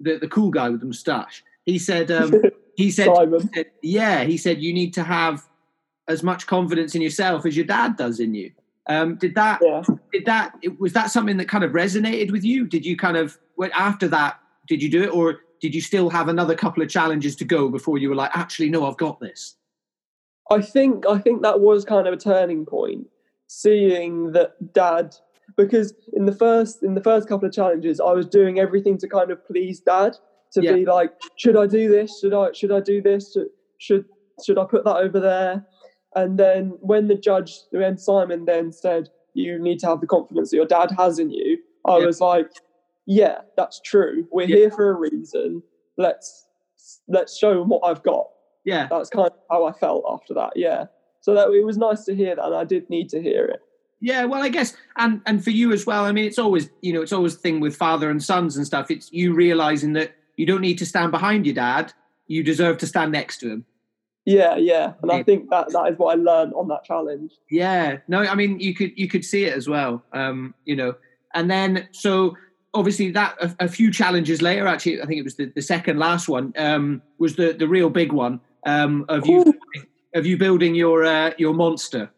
the 0.00 0.18
the 0.18 0.28
cool 0.28 0.50
guy 0.50 0.68
with 0.68 0.80
the 0.80 0.86
moustache. 0.86 1.42
He 1.64 1.78
said, 1.78 2.10
um, 2.10 2.32
he 2.76 2.90
said, 2.90 3.14
Simon. 3.14 3.50
said- 3.54 3.70
yeah, 3.82 4.24
he 4.24 4.36
said 4.36 4.62
you 4.62 4.72
need 4.72 4.94
to 4.94 5.02
have 5.02 5.42
as 6.08 6.22
much 6.22 6.46
confidence 6.46 6.94
in 6.94 7.02
yourself 7.02 7.44
as 7.44 7.56
your 7.56 7.66
dad 7.66 7.96
does 7.96 8.20
in 8.20 8.34
you. 8.34 8.52
Um, 8.88 9.16
did 9.16 9.34
that? 9.34 9.60
Yeah. 9.62 9.82
Did 10.12 10.26
that? 10.26 10.54
Was 10.78 10.92
that 10.92 11.10
something 11.10 11.36
that 11.38 11.48
kind 11.48 11.64
of 11.64 11.72
resonated 11.72 12.30
with 12.30 12.44
you? 12.44 12.66
Did 12.66 12.86
you 12.86 12.96
kind 12.96 13.16
of 13.16 13.36
when- 13.56 13.72
after 13.72 14.06
that? 14.08 14.38
Did 14.68 14.82
you 14.82 14.90
do 14.90 15.02
it, 15.02 15.08
or 15.14 15.40
did 15.60 15.74
you 15.74 15.80
still 15.80 16.10
have 16.10 16.28
another 16.28 16.54
couple 16.54 16.82
of 16.82 16.88
challenges 16.88 17.36
to 17.36 17.44
go 17.44 17.68
before 17.68 17.98
you 17.98 18.08
were 18.08 18.14
like, 18.14 18.30
actually, 18.36 18.70
no, 18.70 18.86
I've 18.86 18.96
got 18.96 19.20
this? 19.20 19.56
I 20.50 20.60
think 20.60 21.06
I 21.08 21.18
think 21.18 21.42
that 21.42 21.60
was 21.60 21.84
kind 21.84 22.06
of 22.06 22.14
a 22.14 22.16
turning 22.16 22.66
point, 22.66 23.06
seeing 23.48 24.32
that 24.32 24.72
Dad. 24.72 25.14
Because 25.56 25.94
in 26.12 26.26
the 26.26 26.32
first 26.32 26.82
in 26.82 26.94
the 26.94 27.00
first 27.02 27.28
couple 27.28 27.46
of 27.48 27.54
challenges, 27.54 28.00
I 28.00 28.12
was 28.12 28.26
doing 28.26 28.58
everything 28.58 28.98
to 28.98 29.08
kind 29.08 29.30
of 29.30 29.44
please 29.46 29.80
Dad, 29.80 30.16
to 30.52 30.62
Yeah. 30.62 30.72
be 30.74 30.84
like, 30.84 31.12
should 31.36 31.56
I 31.56 31.66
do 31.66 31.88
this? 31.88 32.18
Should 32.20 32.34
I 32.34 32.52
should 32.52 32.72
I 32.72 32.80
do 32.80 33.00
this? 33.00 33.32
Should 33.32 33.48
should, 33.78 34.04
should 34.44 34.58
I 34.58 34.64
put 34.64 34.84
that 34.84 34.96
over 34.96 35.20
there? 35.20 35.66
And 36.14 36.38
then 36.38 36.70
when 36.80 37.08
the 37.08 37.14
judge, 37.14 37.60
when 37.70 37.98
Simon 37.98 38.44
then 38.46 38.72
said, 38.72 39.08
you 39.34 39.58
need 39.58 39.78
to 39.80 39.86
have 39.86 40.00
the 40.00 40.06
confidence 40.06 40.50
that 40.50 40.56
your 40.56 40.66
dad 40.66 40.90
has 40.96 41.18
in 41.18 41.30
you, 41.30 41.58
I 41.84 41.98
Yeah. 41.98 42.06
was 42.06 42.20
like, 42.20 42.50
yeah, 43.06 43.38
that's 43.56 43.80
true. 43.80 44.26
We're 44.30 44.46
Yeah. 44.46 44.56
here 44.56 44.70
for 44.70 44.90
a 44.90 44.94
reason. 44.94 45.62
Let's 45.96 46.46
let's 47.08 47.36
show 47.36 47.58
them 47.58 47.68
what 47.68 47.80
I've 47.84 48.02
got 48.02 48.26
Yeah, 48.64 48.86
that's 48.88 49.08
kind 49.10 49.26
of 49.28 49.32
how 49.50 49.64
I 49.64 49.72
felt 49.72 50.04
after 50.08 50.34
that. 50.34 50.52
Yeah. 50.56 50.86
So 51.20 51.34
that 51.34 51.48
it 51.50 51.64
was 51.64 51.76
nice 51.78 52.04
to 52.04 52.14
hear 52.14 52.36
that, 52.36 52.44
and 52.44 52.54
I 52.54 52.64
did 52.64 52.88
need 52.90 53.08
to 53.10 53.20
hear 53.22 53.44
it. 53.46 53.60
yeah. 54.00 54.24
Well, 54.24 54.42
I 54.42 54.48
guess, 54.48 54.76
and 54.96 55.20
and 55.26 55.42
for 55.42 55.50
you 55.50 55.72
as 55.72 55.86
well. 55.86 56.04
I 56.04 56.12
mean, 56.12 56.24
it's 56.26 56.38
always 56.38 56.68
you 56.82 56.92
know, 56.92 57.02
it's 57.02 57.12
always 57.12 57.34
a 57.34 57.38
thing 57.38 57.60
with 57.60 57.74
father 57.76 58.10
and 58.10 58.22
sons 58.22 58.56
and 58.56 58.66
stuff. 58.66 58.90
It's 58.90 59.10
you 59.12 59.34
realizing 59.34 59.94
that 59.94 60.12
you 60.36 60.46
don't 60.46 60.60
need 60.60 60.78
to 60.78 60.86
stand 60.86 61.10
behind 61.12 61.46
your 61.46 61.54
dad. 61.54 61.92
You 62.28 62.42
deserve 62.42 62.78
to 62.78 62.86
stand 62.86 63.12
next 63.12 63.38
to 63.38 63.50
him. 63.50 63.64
Yeah, 64.24 64.56
yeah, 64.56 64.94
and. 65.02 65.12
I 65.12 65.22
think 65.22 65.50
that 65.50 65.68
that 65.72 65.92
is 65.92 65.98
what 65.98 66.18
I 66.18 66.20
learned 66.20 66.52
on 66.54 66.66
that 66.68 66.82
challenge. 66.84 67.32
Yeah, 67.50 67.98
no, 68.08 68.18
I 68.20 68.34
mean 68.34 68.58
you 68.60 68.74
could 68.74 68.92
you 68.96 69.08
could 69.08 69.24
see 69.24 69.44
it 69.44 69.54
as 69.54 69.68
well. 69.68 70.02
Um, 70.12 70.54
you 70.64 70.74
know, 70.76 70.94
and 71.34 71.48
then 71.50 71.88
so 71.92 72.36
obviously 72.76 73.10
that 73.12 73.36
a, 73.40 73.56
a, 73.60 73.68
few 73.68 73.90
challenges 73.90 74.42
later. 74.42 74.66
Actually, 74.66 75.02
I 75.02 75.06
think 75.06 75.18
it 75.18 75.24
was 75.24 75.36
the, 75.36 75.46
the 75.54 75.62
second 75.62 75.98
last 75.98 76.28
one 76.28 76.52
um, 76.56 77.02
was 77.18 77.36
the 77.36 77.52
the 77.52 77.66
real 77.66 77.90
big 77.90 78.12
one 78.12 78.40
um, 78.66 79.04
of 79.08 79.26
you 79.26 79.54
of 80.14 80.26
you 80.26 80.36
building 80.36 80.74
your 80.74 81.04
uh, 81.04 81.32
your 81.38 81.54
monster. 81.54 82.10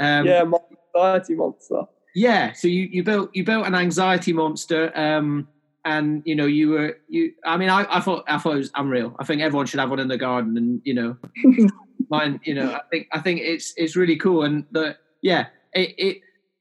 Um, 0.00 0.26
yeah, 0.26 0.44
my 0.44 0.58
anxiety 0.94 1.34
monster. 1.34 1.82
Yeah, 2.14 2.52
so 2.52 2.68
you, 2.68 2.88
you 2.90 3.02
built 3.02 3.30
you 3.34 3.44
built 3.44 3.66
an 3.66 3.74
anxiety 3.74 4.32
monster, 4.32 4.90
um, 4.98 5.48
and 5.84 6.22
you 6.24 6.34
know 6.34 6.46
you 6.46 6.70
were 6.70 6.98
you. 7.08 7.32
I 7.44 7.56
mean, 7.56 7.68
I, 7.68 7.86
I 7.90 8.00
thought 8.00 8.24
I 8.26 8.38
thought 8.38 8.54
it 8.54 8.58
was 8.58 8.70
unreal. 8.74 9.14
I 9.18 9.24
think 9.24 9.42
everyone 9.42 9.66
should 9.66 9.80
have 9.80 9.90
one 9.90 9.98
in 9.98 10.08
the 10.08 10.16
garden, 10.16 10.56
and 10.56 10.80
you 10.84 10.94
know, 10.94 11.16
mine. 12.08 12.40
You 12.44 12.54
know, 12.54 12.72
I 12.72 12.80
think 12.90 13.08
I 13.12 13.20
think 13.20 13.40
it's 13.40 13.74
it's 13.76 13.96
really 13.96 14.16
cool, 14.16 14.44
and 14.44 14.64
the 14.70 14.96
yeah, 15.20 15.46
it 15.74 15.94
it 15.98 16.16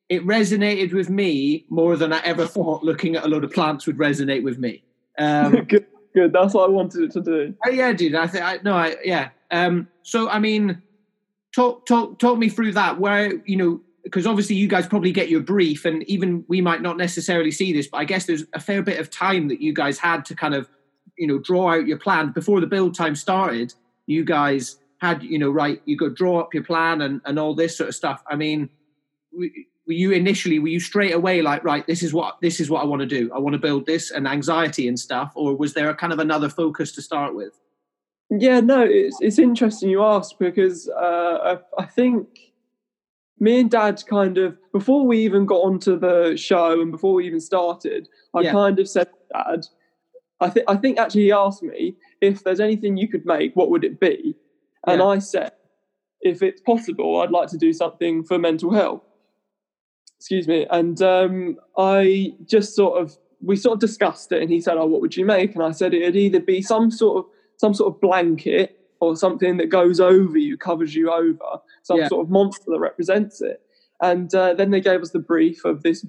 it 0.09 0.25
resonated 0.25 0.93
with 0.93 1.09
me 1.09 1.65
more 1.69 1.95
than 1.95 2.13
I 2.13 2.19
ever 2.19 2.45
thought. 2.45 2.83
Looking 2.83 3.15
at 3.15 3.25
a 3.25 3.27
lot 3.27 3.43
of 3.43 3.51
plants 3.51 3.87
would 3.87 3.97
resonate 3.97 4.43
with 4.43 4.57
me. 4.59 4.83
Um, 5.17 5.51
good, 5.67 5.87
good. 6.13 6.33
That's 6.33 6.53
what 6.53 6.69
I 6.69 6.71
wanted 6.71 7.03
it 7.03 7.11
to 7.11 7.21
do. 7.21 7.55
Oh 7.65 7.69
yeah, 7.69 7.93
dude. 7.93 8.15
I 8.15 8.27
think 8.27 8.43
I 8.43 8.59
no, 8.63 8.73
I 8.73 8.95
yeah. 9.03 9.29
Um, 9.51 9.87
so 10.03 10.29
I 10.29 10.39
mean, 10.39 10.81
talk 11.53 11.85
talk 11.85 12.19
talk 12.19 12.37
me 12.37 12.49
through 12.49 12.73
that. 12.73 12.99
Where 12.99 13.33
you 13.45 13.57
know 13.57 13.81
because 14.05 14.27
obviously 14.27 14.55
you 14.55 14.67
guys 14.67 14.87
probably 14.87 15.11
get 15.11 15.29
your 15.29 15.41
brief 15.41 15.83
and 15.83 16.03
even 16.03 16.45
we 16.47 16.61
might 16.61 16.81
not 16.81 16.95
necessarily 16.95 17.51
see 17.51 17.73
this 17.73 17.87
but 17.87 17.97
i 17.97 18.05
guess 18.05 18.25
there's 18.27 18.45
a 18.53 18.59
fair 18.59 18.83
bit 18.83 18.99
of 18.99 19.09
time 19.09 19.47
that 19.47 19.59
you 19.59 19.73
guys 19.73 19.97
had 19.97 20.23
to 20.23 20.35
kind 20.35 20.53
of 20.53 20.69
you 21.17 21.27
know 21.27 21.39
draw 21.39 21.73
out 21.73 21.87
your 21.87 21.97
plan 21.97 22.31
before 22.31 22.61
the 22.61 22.67
build 22.67 22.95
time 22.95 23.15
started 23.15 23.73
you 24.05 24.23
guys 24.23 24.77
had 25.01 25.23
you 25.23 25.39
know 25.39 25.49
right 25.49 25.81
you 25.85 25.97
could 25.97 26.15
draw 26.15 26.39
up 26.39 26.53
your 26.53 26.63
plan 26.63 27.01
and, 27.01 27.19
and 27.25 27.39
all 27.39 27.55
this 27.55 27.75
sort 27.75 27.89
of 27.89 27.95
stuff 27.95 28.23
i 28.29 28.35
mean 28.35 28.69
were 29.87 29.93
you 29.93 30.11
initially 30.11 30.59
were 30.59 30.67
you 30.67 30.79
straight 30.79 31.13
away 31.13 31.41
like 31.41 31.63
right 31.63 31.85
this 31.87 32.01
is 32.01 32.13
what 32.13 32.37
this 32.41 32.59
is 32.59 32.69
what 32.69 32.81
i 32.81 32.85
want 32.85 32.99
to 32.99 33.05
do 33.05 33.31
i 33.33 33.39
want 33.39 33.53
to 33.53 33.59
build 33.59 33.85
this 33.85 34.11
and 34.11 34.27
anxiety 34.27 34.87
and 34.87 34.99
stuff 34.99 35.31
or 35.35 35.55
was 35.55 35.73
there 35.73 35.89
a 35.89 35.95
kind 35.95 36.13
of 36.13 36.19
another 36.19 36.49
focus 36.49 36.91
to 36.91 37.01
start 37.01 37.35
with 37.35 37.59
yeah 38.29 38.59
no 38.59 38.81
it's, 38.81 39.17
it's 39.21 39.39
interesting 39.39 39.89
you 39.89 40.03
ask 40.03 40.37
because 40.39 40.89
uh, 40.89 41.57
I, 41.77 41.81
I 41.81 41.85
think 41.85 42.27
me 43.39 43.59
and 43.59 43.69
dad 43.69 44.01
kind 44.07 44.37
of 44.37 44.57
before 44.71 45.05
we 45.05 45.19
even 45.19 45.45
got 45.45 45.57
onto 45.57 45.99
the 45.99 46.35
show 46.37 46.81
and 46.81 46.91
before 46.91 47.13
we 47.13 47.27
even 47.27 47.39
started 47.39 48.07
i 48.33 48.41
yeah. 48.41 48.51
kind 48.51 48.79
of 48.79 48.89
said 48.89 49.07
dad 49.33 49.65
i 50.39 50.49
think 50.49 50.65
i 50.67 50.75
think 50.75 50.97
actually 50.97 51.23
he 51.23 51.31
asked 51.31 51.63
me 51.63 51.95
if 52.21 52.43
there's 52.43 52.59
anything 52.59 52.97
you 52.97 53.07
could 53.07 53.25
make 53.25 53.55
what 53.55 53.69
would 53.69 53.83
it 53.83 53.99
be 53.99 54.35
and 54.87 54.99
yeah. 54.99 55.05
i 55.05 55.19
said 55.19 55.51
if 56.21 56.41
it's 56.41 56.61
possible 56.61 57.21
i'd 57.21 57.29
like 57.29 57.49
to 57.49 57.57
do 57.57 57.71
something 57.71 58.23
for 58.23 58.39
mental 58.39 58.71
health 58.71 59.03
excuse 60.17 60.47
me 60.47 60.65
and 60.71 61.01
um, 61.01 61.57
i 61.77 62.33
just 62.45 62.75
sort 62.75 63.01
of 63.01 63.17
we 63.41 63.55
sort 63.55 63.73
of 63.73 63.79
discussed 63.79 64.31
it 64.31 64.41
and 64.41 64.49
he 64.49 64.59
said 64.59 64.77
oh 64.77 64.85
what 64.85 65.01
would 65.01 65.15
you 65.15 65.25
make 65.25 65.53
and 65.53 65.63
i 65.63 65.71
said 65.71 65.93
it'd 65.93 66.15
either 66.15 66.39
be 66.39 66.61
some 66.61 66.89
sort 66.89 67.17
of 67.17 67.31
some 67.57 67.73
sort 67.73 67.93
of 67.93 68.01
blanket 68.01 68.79
or 68.99 69.15
something 69.15 69.57
that 69.57 69.69
goes 69.69 69.99
over 69.99 70.37
you, 70.37 70.57
covers 70.57 70.95
you 70.95 71.11
over, 71.11 71.59
some 71.83 71.99
yeah. 71.99 72.07
sort 72.07 72.25
of 72.25 72.31
monster 72.31 72.65
that 72.67 72.79
represents 72.79 73.41
it. 73.41 73.61
And 74.01 74.33
uh, 74.33 74.53
then 74.53 74.71
they 74.71 74.81
gave 74.81 75.01
us 75.01 75.11
the 75.11 75.19
brief 75.19 75.63
of 75.65 75.83
this 75.83 76.05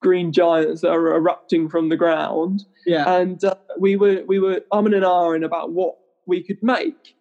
green 0.00 0.32
giants 0.32 0.80
that 0.80 0.90
are 0.90 1.14
erupting 1.14 1.68
from 1.68 1.88
the 1.88 1.96
ground. 1.96 2.64
Yeah. 2.86 3.16
And 3.16 3.42
uh, 3.44 3.54
we 3.78 3.96
were 3.96 4.22
we 4.26 4.38
were 4.38 4.62
umming 4.72 4.94
and 4.94 5.04
ahhing 5.04 5.44
about 5.44 5.72
what 5.72 5.96
we 6.26 6.42
could 6.42 6.62
make. 6.62 7.16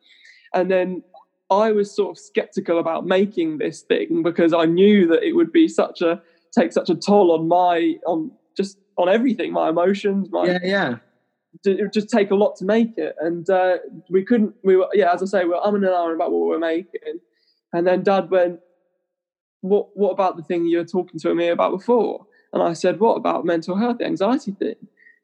And 0.53 0.71
then 0.71 1.03
I 1.51 1.71
was 1.71 1.93
sort 1.93 2.17
of 2.17 2.23
skeptical 2.23 2.79
about 2.79 3.05
making 3.05 3.57
this 3.59 3.81
thing 3.81 4.23
because 4.23 4.53
I 4.53 4.65
knew 4.65 5.05
that 5.07 5.21
it 5.21 5.33
would 5.33 5.51
be 5.51 5.67
such 5.67 6.01
a 6.01 6.21
take 6.57 6.71
such 6.73 6.89
a 6.89 6.95
toll 6.95 7.31
on 7.31 7.47
my 7.47 7.95
on 8.07 8.31
just 8.57 8.77
on 8.97 9.09
everything, 9.09 9.51
my 9.51 9.69
emotions, 9.69 10.29
my 10.31 10.45
yeah, 10.45 10.59
yeah 10.63 10.95
it 11.65 11.81
would 11.81 11.93
just 11.93 12.09
take 12.09 12.31
a 12.31 12.35
lot 12.35 12.55
to 12.57 12.65
make 12.65 12.97
it. 12.97 13.15
And 13.19 13.49
uh, 13.49 13.77
we 14.09 14.23
couldn't, 14.23 14.55
we 14.63 14.77
were, 14.77 14.87
yeah, 14.93 15.13
as 15.13 15.21
I 15.21 15.25
say, 15.25 15.45
we 15.45 15.53
are 15.53 15.61
umming 15.61 15.75
and 15.77 15.85
ahhing 15.87 16.15
about 16.15 16.31
what 16.31 16.41
we 16.41 16.47
were 16.47 16.59
making. 16.59 17.19
And 17.73 17.85
then 17.85 18.03
dad 18.03 18.29
went, 18.29 18.59
what, 19.61 19.89
what 19.95 20.11
about 20.11 20.37
the 20.37 20.43
thing 20.43 20.65
you 20.65 20.79
were 20.79 20.85
talking 20.85 21.19
to 21.19 21.35
me 21.35 21.49
about 21.49 21.71
before? 21.71 22.25
And 22.53 22.63
I 22.63 22.73
said, 22.73 22.99
what 22.99 23.15
about 23.15 23.45
mental 23.45 23.77
health, 23.77 23.99
the 23.99 24.05
anxiety 24.05 24.51
thing? 24.51 24.75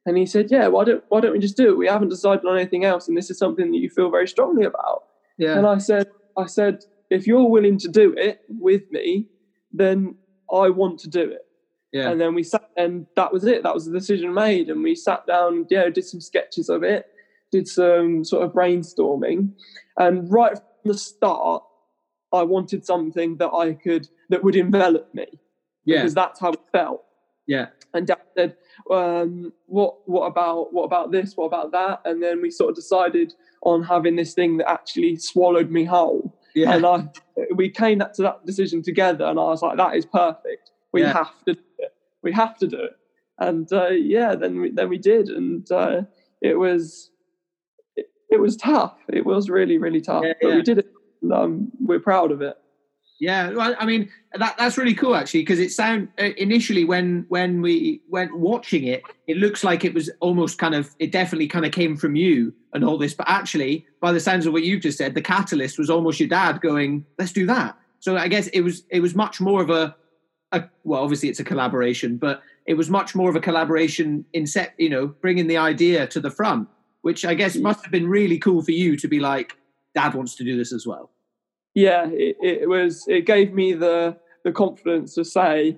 And 0.06 0.18
he 0.18 0.26
said, 0.26 0.50
yeah, 0.52 0.68
why 0.68 0.86
don't, 0.86 1.04
why 1.10 1.20
don't 1.20 1.34
we 1.34 1.40
just 1.40 1.58
do 1.58 1.70
it? 1.70 1.78
We 1.78 1.88
haven't 1.88 2.10
decided 2.10 2.46
on 2.46 2.58
anything 2.58 2.86
else. 2.86 3.08
And 3.08 3.18
this 3.18 3.30
is 3.30 3.38
something 3.38 3.72
that 3.72 3.78
you 3.78 3.90
feel 3.90 4.10
very 4.10 4.28
strongly 4.28 4.66
about. 4.66 5.04
Yeah. 5.38 5.58
And 5.58 5.68
I 5.68 5.78
said, 5.78 6.08
I 6.38 6.46
said, 6.46 6.80
if 7.10 7.26
you're 7.28 7.50
willing 7.50 7.78
to 7.80 7.88
do 7.88 8.14
it 8.18 8.42
with 8.50 8.84
me, 8.92 9.28
then 9.72 10.16
I 10.52 10.70
want 10.70 11.00
to 11.02 11.10
do 11.10 11.22
it. 11.22 11.42
Yeah. 11.94 12.10
And 12.10 12.20
then 12.20 12.36
we 12.36 12.44
sat, 12.44 12.70
and 12.76 13.06
that 13.16 13.32
was 13.32 13.46
it. 13.46 13.64
That 13.64 13.74
was 13.74 13.86
the 13.86 13.92
decision 13.92 14.34
made. 14.34 14.70
And 14.70 14.84
we 14.84 14.94
sat 14.94 15.26
down, 15.26 15.66
yeah, 15.70 15.90
did 15.90 16.06
some 16.06 16.20
sketches 16.20 16.70
of 16.70 16.84
it, 16.84 17.06
did 17.52 17.68
some 17.68 18.24
sort 18.24 18.44
of 18.44 18.52
brainstorming. 18.52 19.52
And 19.98 20.30
right 20.32 20.54
from 20.56 20.92
the 20.92 20.98
start, 20.98 21.64
I 22.34 22.44
wanted 22.44 22.86
something 22.86 23.38
that 23.38 23.50
I 23.50 23.74
could, 23.74 24.08
that 24.30 24.44
would 24.44 24.56
envelop 24.56 25.14
me. 25.14 25.28
Yeah. 25.86 26.00
Because 26.00 26.14
that's 26.14 26.40
how 26.42 26.52
it 26.52 26.60
felt. 26.74 27.04
Yeah. 27.48 27.68
And 27.98 28.08
Dad 28.08 28.22
said, 28.36 28.56
um, 28.92 29.52
what, 29.66 29.96
what 30.06 30.26
about, 30.28 30.74
what 30.74 30.84
about 30.84 31.12
this? 31.12 31.36
What 31.36 31.46
about 31.46 31.72
that? 31.72 32.02
And 32.06 32.22
then 32.22 32.42
we 32.42 32.52
sort 32.52 32.70
of 32.70 32.76
decided 32.76 33.34
on 33.64 33.84
having 33.84 34.16
this 34.16 34.34
thing 34.34 34.58
that 34.58 34.70
actually 34.70 35.18
swallowed 35.18 35.70
me 35.72 35.84
whole. 35.84 36.34
Yeah. 36.56 36.74
And 36.74 36.86
I, 36.86 37.08
we 37.56 37.70
came 37.70 38.00
to 38.00 38.22
that 38.22 38.46
decision 38.46 38.82
together 38.82 39.26
and 39.26 39.40
I 39.40 39.44
was 39.44 39.62
like, 39.62 39.78
that 39.78 39.96
is 39.96 40.06
perfect. 40.06 40.72
We 40.94 41.02
yeah. 41.02 41.14
have 41.14 41.44
to 41.46 41.54
Do 41.54 41.60
it. 41.80 41.94
we 42.24 42.32
have 42.32 42.58
to 42.60 42.68
do 42.68 42.78
it. 42.78 42.98
And 43.40 43.72
uh, 43.72 43.90
yeah, 43.90 44.36
then 44.36 44.62
we, 44.62 44.72
then 44.72 44.90
we 44.90 44.98
did, 44.98 45.30
and 45.30 45.70
uh, 45.72 46.02
it 46.42 46.58
was 46.58 47.12
it, 47.96 48.08
it, 48.30 48.40
was 48.40 48.58
tough. 48.58 48.96
It 49.10 49.26
was 49.26 49.50
really 49.50 49.78
really 49.78 50.02
tough, 50.02 50.24
yeah, 50.26 50.34
but 50.42 50.56
we 50.56 50.62
did 50.64 50.80
it. 50.80 50.88
And, 51.22 51.34
um, 51.34 51.72
we're 51.80 52.00
proud 52.00 52.32
of 52.32 52.42
it. 52.42 52.58
Yeah, 53.20 53.50
well, 53.52 53.76
I 53.80 53.86
mean 53.86 54.10
that 54.34 54.56
that's 54.60 54.78
really 54.78 54.94
cool 54.94 55.16
actually 55.16 55.42
because 55.42 55.60
it 55.60 55.72
sound 55.72 56.10
uh, 56.20 56.30
initially 56.38 56.84
when 56.86 57.26
when 57.30 57.62
we 57.62 58.02
went 58.10 58.38
watching 58.38 58.84
it, 58.84 59.02
it 59.26 59.38
looks 59.38 59.64
like 59.64 59.84
it 59.84 59.94
was 59.94 60.10
almost 60.20 60.60
kind 60.60 60.76
of 60.76 60.94
it 61.00 61.12
definitely 61.12 61.48
kind 61.48 61.66
of 61.66 61.72
came 61.72 61.98
from 61.98 62.16
you 62.16 62.54
and 62.74 62.84
all 62.84 62.98
this, 62.98 63.16
but 63.16 63.28
actually 63.28 63.86
by 64.02 64.12
the 64.12 64.20
sounds 64.20 64.46
of 64.46 64.54
what 64.54 64.64
you've 64.64 64.84
just 64.84 65.00
said, 65.00 65.16
the 65.16 65.22
catalyst 65.22 65.80
was 65.80 65.90
almost 65.90 66.20
your 66.20 66.30
dad 66.30 66.62
going, 66.62 67.06
"Let's 67.18 67.32
do 67.32 67.48
that." 67.48 67.76
So 68.00 68.18
I 68.18 68.28
guess 68.28 68.48
it 68.48 68.62
was 68.62 68.84
it 68.92 69.00
was 69.00 69.16
much 69.16 69.42
more 69.42 69.64
of 69.64 69.72
a 69.72 69.96
a, 70.52 70.64
well, 70.84 71.02
obviously 71.04 71.30
it's 71.30 71.40
a 71.40 71.44
collaboration, 71.44 72.18
but 72.18 72.42
it 72.66 72.76
was 72.76 72.90
much 72.90 73.16
more 73.16 73.30
of 73.30 73.36
a 73.36 73.42
collaboration 73.42 74.26
in 74.34 74.46
set, 74.46 74.74
you 74.78 74.90
know, 74.90 75.08
bringing 75.08 75.48
the 75.48 75.58
idea 75.58 76.08
to 76.08 76.20
the 76.20 76.32
front, 76.32 76.68
which 77.02 77.26
I 77.26 77.34
guess 77.34 77.56
must 77.56 77.84
have 77.84 77.92
been 77.92 78.08
really 78.08 78.38
cool 78.38 78.62
for 78.62 78.72
you 78.72 78.96
to 78.98 79.08
be 79.08 79.20
like, 79.20 79.58
Dad 79.94 80.14
wants 80.14 80.36
to 80.36 80.44
do 80.44 80.56
this 80.56 80.72
as 80.72 80.86
well. 80.86 81.10
Yeah, 81.78 82.08
it, 82.10 82.38
it 82.42 82.68
was. 82.68 83.06
It 83.08 83.28
gave 83.28 83.54
me 83.54 83.74
the 83.74 84.18
the 84.44 84.52
confidence 84.52 85.14
to 85.14 85.24
say, 85.24 85.78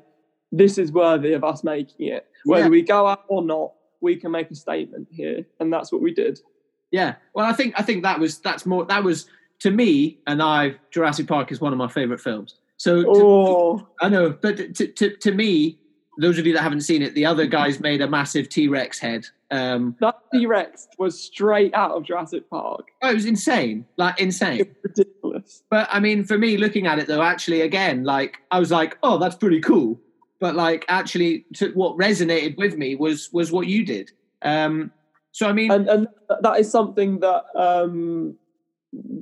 this 0.49 0.77
is 0.77 0.93
worthy 0.93 1.33
of 1.33 1.43
us 1.43 1.61
making 1.61 2.07
it. 2.07 2.25
Whether 2.45 2.67
yeah. 2.67 2.69
we 2.69 2.83
go 2.83 3.05
out 3.05 3.25
or 3.27 3.43
not, 3.43 3.73
we 3.99 4.15
can 4.15 4.31
make 4.31 4.49
a 4.49 4.55
statement 4.55 5.09
here, 5.11 5.45
and 5.59 5.73
that's 5.73 5.91
what 5.91 6.01
we 6.01 6.13
did. 6.13 6.39
Yeah, 6.91 7.15
well, 7.33 7.45
I 7.45 7.51
think 7.51 7.73
I 7.77 7.83
think 7.83 8.03
that 8.03 8.17
was 8.17 8.39
that's 8.39 8.65
more 8.65 8.85
that 8.85 9.03
was 9.03 9.25
to 9.59 9.71
me, 9.71 10.19
and 10.25 10.41
I 10.41 10.75
Jurassic 10.89 11.27
Park 11.27 11.51
is 11.51 11.59
one 11.59 11.73
of 11.73 11.77
my 11.77 11.89
favorite 11.89 12.21
films. 12.21 12.55
So 12.77 13.03
to, 13.03 13.09
oh. 13.13 13.87
I 13.99 14.07
know, 14.07 14.29
but 14.29 14.73
to, 14.75 14.87
to, 14.87 15.17
to 15.17 15.31
me, 15.33 15.79
those 16.17 16.39
of 16.39 16.47
you 16.47 16.53
that 16.53 16.61
haven't 16.61 16.81
seen 16.81 17.01
it, 17.01 17.13
the 17.13 17.25
other 17.25 17.45
guys 17.45 17.81
made 17.81 17.99
a 17.99 18.07
massive 18.07 18.47
T 18.47 18.69
Rex 18.69 18.99
head. 18.99 19.25
Um, 19.51 19.95
that 19.99 20.15
T 20.31 20.45
Rex 20.45 20.87
was 20.99 21.19
straight 21.19 21.73
out 21.73 21.91
of 21.91 22.03
Jurassic 22.03 22.49
Park. 22.49 22.89
Oh, 23.01 23.09
it 23.09 23.15
was 23.15 23.25
insane, 23.25 23.85
like 23.97 24.19
insane, 24.19 24.75
ridiculous. 24.83 25.63
But 25.69 25.87
I 25.91 25.99
mean, 25.99 26.23
for 26.23 26.37
me, 26.37 26.57
looking 26.57 26.85
at 26.85 26.99
it 26.99 27.07
though, 27.07 27.23
actually, 27.23 27.61
again, 27.61 28.03
like 28.03 28.37
I 28.51 28.59
was 28.59 28.69
like, 28.69 28.97
oh, 29.01 29.17
that's 29.17 29.35
pretty 29.35 29.59
cool. 29.59 29.99
But 30.39 30.55
like, 30.55 30.85
actually, 30.87 31.45
to, 31.55 31.71
what 31.71 31.97
resonated 31.97 32.57
with 32.57 32.77
me 32.77 32.95
was 32.95 33.29
was 33.33 33.51
what 33.51 33.67
you 33.67 33.85
did. 33.85 34.11
Um, 34.43 34.91
so 35.31 35.49
I 35.49 35.53
mean, 35.53 35.71
and, 35.71 35.89
and 35.89 36.07
that 36.41 36.59
is 36.59 36.71
something 36.71 37.19
that 37.21 37.45
um, 37.55 38.35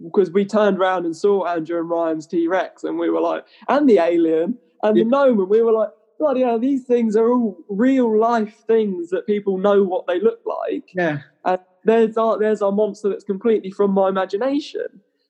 because 0.03 0.31
we 0.31 0.45
turned 0.45 0.77
around 0.77 1.05
and 1.05 1.15
saw 1.15 1.45
Andrew 1.45 1.79
and 1.79 1.89
Ryan's 1.89 2.27
T 2.27 2.47
Rex, 2.47 2.83
and 2.83 2.99
we 2.99 3.09
were 3.09 3.21
like, 3.21 3.45
and 3.69 3.89
the 3.89 3.99
alien 3.99 4.57
and 4.83 4.97
yeah. 4.97 5.03
the 5.03 5.09
gnome, 5.09 5.39
and 5.39 5.49
we 5.49 5.61
were 5.61 5.71
like, 5.73 5.89
bloody 6.17 6.41
hell, 6.41 6.59
these 6.59 6.83
things 6.83 7.15
are 7.15 7.31
all 7.31 7.57
real 7.69 8.17
life 8.17 8.63
things 8.67 9.09
that 9.09 9.27
people 9.27 9.57
know 9.57 9.83
what 9.83 10.07
they 10.07 10.19
look 10.19 10.41
like. 10.45 10.91
Yeah. 10.93 11.19
And 11.45 11.59
there's 11.83 12.17
our 12.17 12.37
there's 12.37 12.61
our 12.61 12.71
monster 12.71 13.09
that's 13.09 13.23
completely 13.23 13.71
from 13.71 13.91
my 13.91 14.09
imagination. 14.09 14.87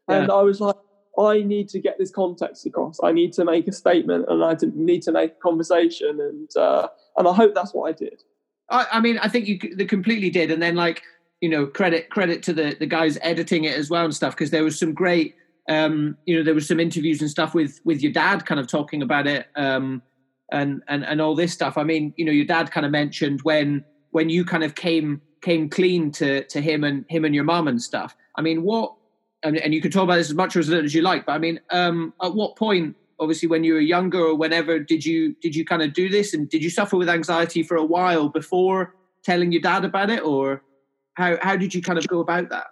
Yeah. 0.10 0.22
And. 0.22 0.32
I 0.32 0.42
was 0.42 0.62
like, 0.62 0.76
I 1.20 1.42
need 1.42 1.68
to 1.70 1.80
get 1.80 1.98
this 1.98 2.12
context 2.12 2.66
across. 2.66 3.00
I 3.04 3.12
need 3.12 3.34
to 3.34 3.46
make 3.46 3.68
a 3.68 3.72
statement, 3.72 4.26
and 4.30 4.44
I 4.44 4.56
need 4.76 5.02
to 5.04 5.12
make 5.12 5.32
a 5.32 5.40
conversation, 5.42 6.20
and 6.22 6.56
uh, 6.56 6.88
and 7.18 7.28
I 7.28 7.34
hope 7.34 7.56
that's 7.56 7.74
what 7.74 7.90
I 7.90 7.92
did. 7.92 8.24
I, 8.70 8.86
I 8.94 9.00
mean, 9.00 9.18
I 9.18 9.28
think 9.28 9.48
you 9.48 9.58
completely 9.88 10.30
did, 10.30 10.52
and 10.52 10.62
then 10.62 10.76
like 10.76 11.02
you 11.42 11.50
know 11.50 11.66
credit 11.66 12.10
credit 12.10 12.44
to 12.44 12.54
the 12.54 12.76
the 12.80 12.86
guys 12.86 13.18
editing 13.22 13.64
it 13.64 13.76
as 13.76 13.90
well 13.90 14.06
and 14.06 14.16
stuff 14.16 14.36
because 14.36 14.52
there 14.52 14.64
was 14.64 14.78
some 14.78 14.94
great 14.94 15.36
um, 15.70 16.18
you 16.26 16.36
know 16.38 16.44
there 16.44 16.54
was 16.54 16.68
some 16.68 16.80
interviews 16.80 17.22
and 17.22 17.30
stuff 17.30 17.54
with 17.54 17.80
with 17.84 18.02
your 18.02 18.12
dad 18.12 18.46
kind 18.46 18.60
of 18.60 18.68
talking 18.68 19.02
about 19.02 19.28
it 19.28 19.48
um, 19.56 20.02
and 20.52 20.82
and 20.88 21.06
and 21.06 21.22
all 21.22 21.36
this 21.36 21.54
stuff. 21.54 21.78
I 21.78 21.84
mean, 21.84 22.14
you 22.18 22.26
know, 22.26 22.32
your 22.32 22.46
dad 22.46 22.72
kind 22.72 22.86
of 22.86 22.92
mentioned 22.92 23.42
when 23.44 23.84
when 24.12 24.30
you 24.30 24.46
kind 24.46 24.64
of 24.64 24.76
came 24.76 25.22
came 25.42 25.70
clean 25.70 26.12
to 26.12 26.44
to 26.46 26.62
him 26.62 26.84
and 26.84 27.06
him 27.10 27.26
and 27.26 27.36
your 27.36 27.44
mum 27.44 27.68
and 27.68 27.82
stuff. 27.82 28.16
I 28.36 28.42
mean, 28.42 28.64
what 28.64 28.94
and, 29.44 29.58
and 29.58 29.74
you 29.74 29.82
can 29.82 29.92
talk 29.92 30.04
about 30.04 30.16
this 30.16 30.30
as 30.30 30.36
much 30.36 30.56
or 30.56 30.60
as 30.60 30.70
little 30.70 30.86
as 30.86 30.94
you 30.94 31.02
like, 31.02 31.26
but 31.26 31.34
I 31.34 31.38
mean, 31.38 31.60
um, 31.70 32.14
at 32.22 32.34
what 32.34 32.56
point, 32.56 32.96
obviously, 33.20 33.48
when 33.48 33.64
you 33.64 33.74
were 33.74 33.80
younger 33.80 34.20
or 34.20 34.36
whenever, 34.36 34.80
did 34.80 35.06
you 35.06 35.36
did 35.42 35.56
you 35.56 35.66
kind 35.66 35.82
of 35.82 35.94
do 35.94 36.10
this, 36.10 36.34
and 36.34 36.50
did 36.50 36.64
you 36.64 36.70
suffer 36.70 36.98
with 36.98 37.10
anxiety 37.10 37.64
for 37.64 37.78
a 37.78 37.86
while 37.86 38.30
before 38.30 38.96
telling 39.24 39.52
your 39.52 39.62
dad 39.62 39.86
about 39.86 40.10
it, 40.10 40.24
or 40.24 40.64
how 41.14 41.38
how 41.42 41.56
did 41.56 41.74
you 41.74 41.82
kind 41.82 42.00
of 42.00 42.08
go 42.08 42.20
about 42.20 42.50
that? 42.50 42.68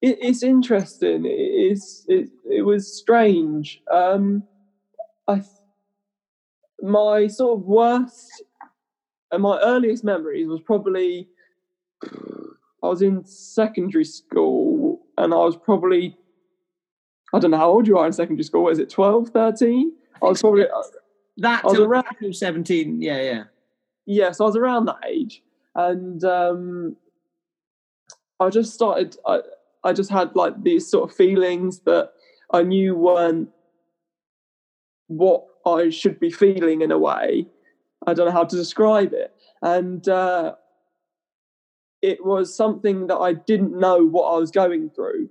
It, 0.00 0.18
it's 0.22 0.42
interesting. 0.42 1.26
It, 1.26 1.30
it's 1.30 2.04
it, 2.08 2.28
it 2.50 2.62
was 2.62 2.92
strange. 2.92 3.82
Um, 3.90 4.44
I 5.28 5.42
my 6.82 7.26
sort 7.26 7.58
of 7.58 7.66
worst 7.66 8.44
and 9.30 9.42
my 9.42 9.58
earliest 9.60 10.04
memories 10.04 10.46
was 10.48 10.60
probably 10.60 11.28
I 12.02 12.86
was 12.86 13.02
in 13.02 13.24
secondary 13.24 14.04
school 14.04 15.00
and 15.18 15.32
I 15.32 15.38
was 15.38 15.56
probably 15.56 16.16
I 17.32 17.38
don't 17.38 17.52
know 17.52 17.58
how 17.58 17.70
old 17.70 17.86
you 17.86 17.96
are 17.98 18.06
in 18.06 18.12
secondary 18.12 18.42
school. 18.42 18.68
Is 18.68 18.78
it 18.78 18.90
12, 18.90 19.28
13? 19.28 19.92
I, 20.22 20.26
I 20.26 20.28
was 20.28 20.40
probably 20.40 20.64
uh, 20.64 20.82
that 21.38 21.64
I 21.64 21.68
was 21.68 21.78
around 21.78 22.04
17. 22.32 23.00
Yeah, 23.00 23.20
yeah. 23.20 23.44
Yeah, 24.06 24.32
so 24.32 24.44
I 24.44 24.48
was 24.48 24.56
around 24.56 24.86
that 24.86 24.98
age, 25.06 25.42
and 25.76 26.24
um, 26.24 26.96
I 28.40 28.48
just 28.48 28.74
started. 28.74 29.16
I, 29.26 29.40
I 29.84 29.92
just 29.92 30.10
had 30.10 30.34
like 30.34 30.60
these 30.62 30.90
sort 30.90 31.08
of 31.08 31.16
feelings 31.16 31.80
that 31.80 32.10
I 32.52 32.62
knew 32.62 32.96
weren't 32.96 33.50
what 35.06 35.44
I 35.78 35.90
should 35.90 36.18
be 36.20 36.30
feeling 36.30 36.82
in 36.82 36.90
a 36.90 36.98
way. 36.98 37.46
I 38.06 38.14
don't 38.14 38.26
know 38.26 38.32
how 38.32 38.44
to 38.44 38.56
describe 38.56 39.12
it. 39.12 39.34
And 39.62 40.08
uh, 40.08 40.54
it 42.02 42.24
was 42.24 42.54
something 42.54 43.06
that 43.08 43.18
I 43.18 43.34
didn't 43.34 43.78
know 43.78 44.04
what 44.04 44.32
I 44.32 44.38
was 44.38 44.50
going 44.50 44.90
through. 44.90 45.28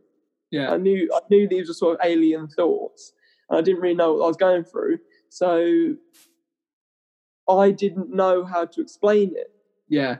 Yeah. 0.51 0.71
I 0.71 0.77
knew 0.77 1.09
I 1.13 1.19
knew 1.29 1.47
these 1.47 1.67
were 1.67 1.73
sort 1.73 1.99
of 1.99 2.05
alien 2.05 2.47
thoughts 2.47 3.13
and 3.49 3.57
I 3.57 3.61
didn't 3.61 3.81
really 3.81 3.95
know 3.95 4.13
what 4.13 4.23
I 4.23 4.27
was 4.27 4.37
going 4.37 4.63
through. 4.63 4.99
So 5.29 5.95
I 7.47 7.71
didn't 7.71 8.13
know 8.13 8.45
how 8.45 8.65
to 8.65 8.81
explain 8.81 9.33
it. 9.35 9.51
Yeah. 9.87 10.17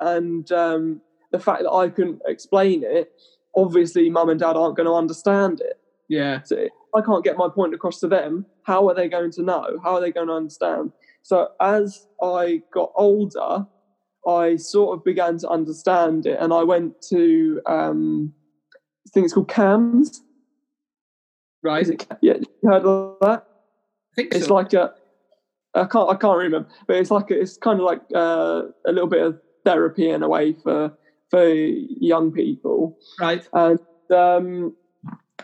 And 0.00 0.50
um, 0.52 1.00
the 1.30 1.38
fact 1.38 1.62
that 1.62 1.70
I 1.70 1.88
couldn't 1.88 2.22
explain 2.26 2.82
it, 2.84 3.12
obviously 3.54 4.10
mum 4.10 4.28
and 4.28 4.40
dad 4.40 4.56
aren't 4.56 4.76
going 4.76 4.86
to 4.86 4.94
understand 4.94 5.60
it. 5.60 5.78
Yeah. 6.08 6.42
So 6.44 6.68
I 6.96 7.02
can't 7.02 7.24
get 7.24 7.36
my 7.36 7.48
point 7.48 7.74
across 7.74 8.00
to 8.00 8.08
them. 8.08 8.46
How 8.62 8.88
are 8.88 8.94
they 8.94 9.08
going 9.08 9.30
to 9.32 9.42
know? 9.42 9.78
How 9.82 9.94
are 9.94 10.00
they 10.00 10.10
going 10.12 10.28
to 10.28 10.34
understand? 10.34 10.92
So 11.22 11.48
as 11.60 12.06
I 12.22 12.62
got 12.72 12.92
older, 12.94 13.66
I 14.26 14.56
sort 14.56 14.96
of 14.98 15.04
began 15.04 15.38
to 15.38 15.48
understand 15.48 16.26
it, 16.26 16.38
and 16.40 16.52
I 16.52 16.62
went 16.62 17.00
to 17.10 17.60
um, 17.66 18.32
I 19.06 19.10
think 19.12 19.24
it's 19.24 19.34
called 19.34 19.48
CAMHS. 19.48 20.20
Right. 21.62 21.82
Is 21.82 21.90
it? 21.90 22.06
Yeah, 22.22 22.34
you 22.62 22.70
heard 22.70 22.84
of 22.84 23.16
that? 23.20 23.46
I 24.12 24.14
think 24.14 24.34
It's 24.34 24.46
so. 24.46 24.54
like 24.54 24.72
a 24.72 24.94
I 25.74 25.84
can't 25.84 26.08
I 26.08 26.14
can't 26.14 26.38
remember, 26.38 26.68
but 26.86 26.96
it's 26.96 27.10
like 27.10 27.30
a, 27.30 27.40
it's 27.40 27.56
kind 27.56 27.78
of 27.80 27.84
like 27.84 28.00
uh, 28.14 28.62
a 28.86 28.92
little 28.92 29.08
bit 29.08 29.22
of 29.22 29.38
therapy 29.64 30.08
in 30.10 30.22
a 30.22 30.28
way 30.28 30.54
for 30.54 30.92
for 31.30 31.44
young 31.44 32.32
people. 32.32 32.98
right. 33.20 33.46
And 33.52 33.78
um, 34.14 34.74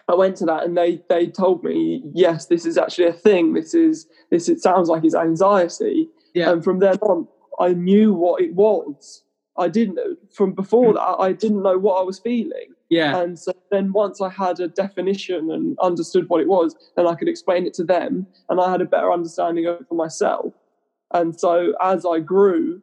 I 0.09 0.15
went 0.15 0.37
to 0.37 0.47
that, 0.47 0.65
and 0.65 0.77
they 0.77 1.03
they 1.09 1.27
told 1.27 1.65
me, 1.65 2.03
yes, 2.13 2.47
this 2.47 2.67
is 2.67 2.77
actually 2.77 3.07
a 3.07 3.13
thing. 3.13 3.55
This 3.55 3.75
is 3.75 4.07
this. 4.31 4.49
It 4.49 4.61
sounds 4.61 4.89
like 4.89 5.05
it's 5.05 5.15
anxiety. 5.15 6.09
Yeah. 6.35 6.51
And 6.51 6.65
from 6.65 6.79
then 6.79 6.97
on, 6.99 7.29
I 7.61 7.73
knew 7.75 8.13
what 8.15 8.43
it 8.43 8.55
was. 8.55 9.23
I 9.57 9.69
didn't 9.69 9.99
from 10.33 10.53
before 10.53 10.91
hmm. 10.91 10.95
that. 10.95 11.17
I 11.19 11.33
didn't 11.33 11.63
know 11.63 11.79
what 11.79 12.01
I 12.01 12.03
was 12.03 12.19
feeling. 12.19 12.75
Yeah. 12.89 13.17
And 13.19 13.39
so 13.39 13.53
then 13.71 13.93
once 13.93 14.21
I 14.21 14.29
had 14.29 14.61
a 14.61 14.69
definition 14.69 15.51
and 15.51 15.79
understood 15.79 16.29
what 16.29 16.43
it 16.43 16.49
was, 16.49 16.77
then 16.95 17.07
I 17.07 17.15
could 17.15 17.29
explain 17.29 17.67
it 17.67 17.75
to 17.75 17.85
them, 17.85 18.27
and 18.49 18.61
I 18.61 18.71
had 18.71 18.83
a 18.83 18.87
better 18.87 19.13
understanding 19.13 19.67
of 19.67 19.81
it 19.81 19.89
for 19.89 19.95
myself. 19.95 20.53
And 21.13 21.39
so 21.39 21.75
as 21.81 22.05
I 22.05 22.21
grew, 22.21 22.83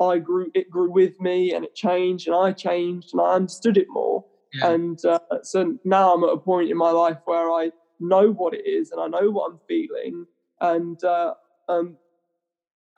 I 0.00 0.18
grew. 0.18 0.50
It 0.54 0.70
grew 0.70 0.90
with 0.90 1.20
me, 1.20 1.52
and 1.52 1.64
it 1.64 1.74
changed, 1.74 2.26
and 2.26 2.36
I 2.36 2.52
changed, 2.52 3.10
and 3.12 3.20
I 3.20 3.34
understood 3.34 3.76
it 3.76 3.86
more. 3.88 4.24
Yeah. 4.60 4.72
And 4.72 5.04
uh, 5.04 5.18
so 5.42 5.78
now 5.84 6.14
I'm 6.14 6.24
at 6.24 6.30
a 6.30 6.36
point 6.36 6.70
in 6.70 6.76
my 6.76 6.90
life 6.90 7.18
where 7.24 7.50
I 7.50 7.70
know 8.00 8.32
what 8.32 8.54
it 8.54 8.66
is 8.66 8.90
and 8.90 9.00
I 9.00 9.06
know 9.06 9.30
what 9.30 9.52
I'm 9.52 9.60
feeling. 9.68 10.26
And 10.60 11.02
uh, 11.04 11.34
um, 11.68 11.96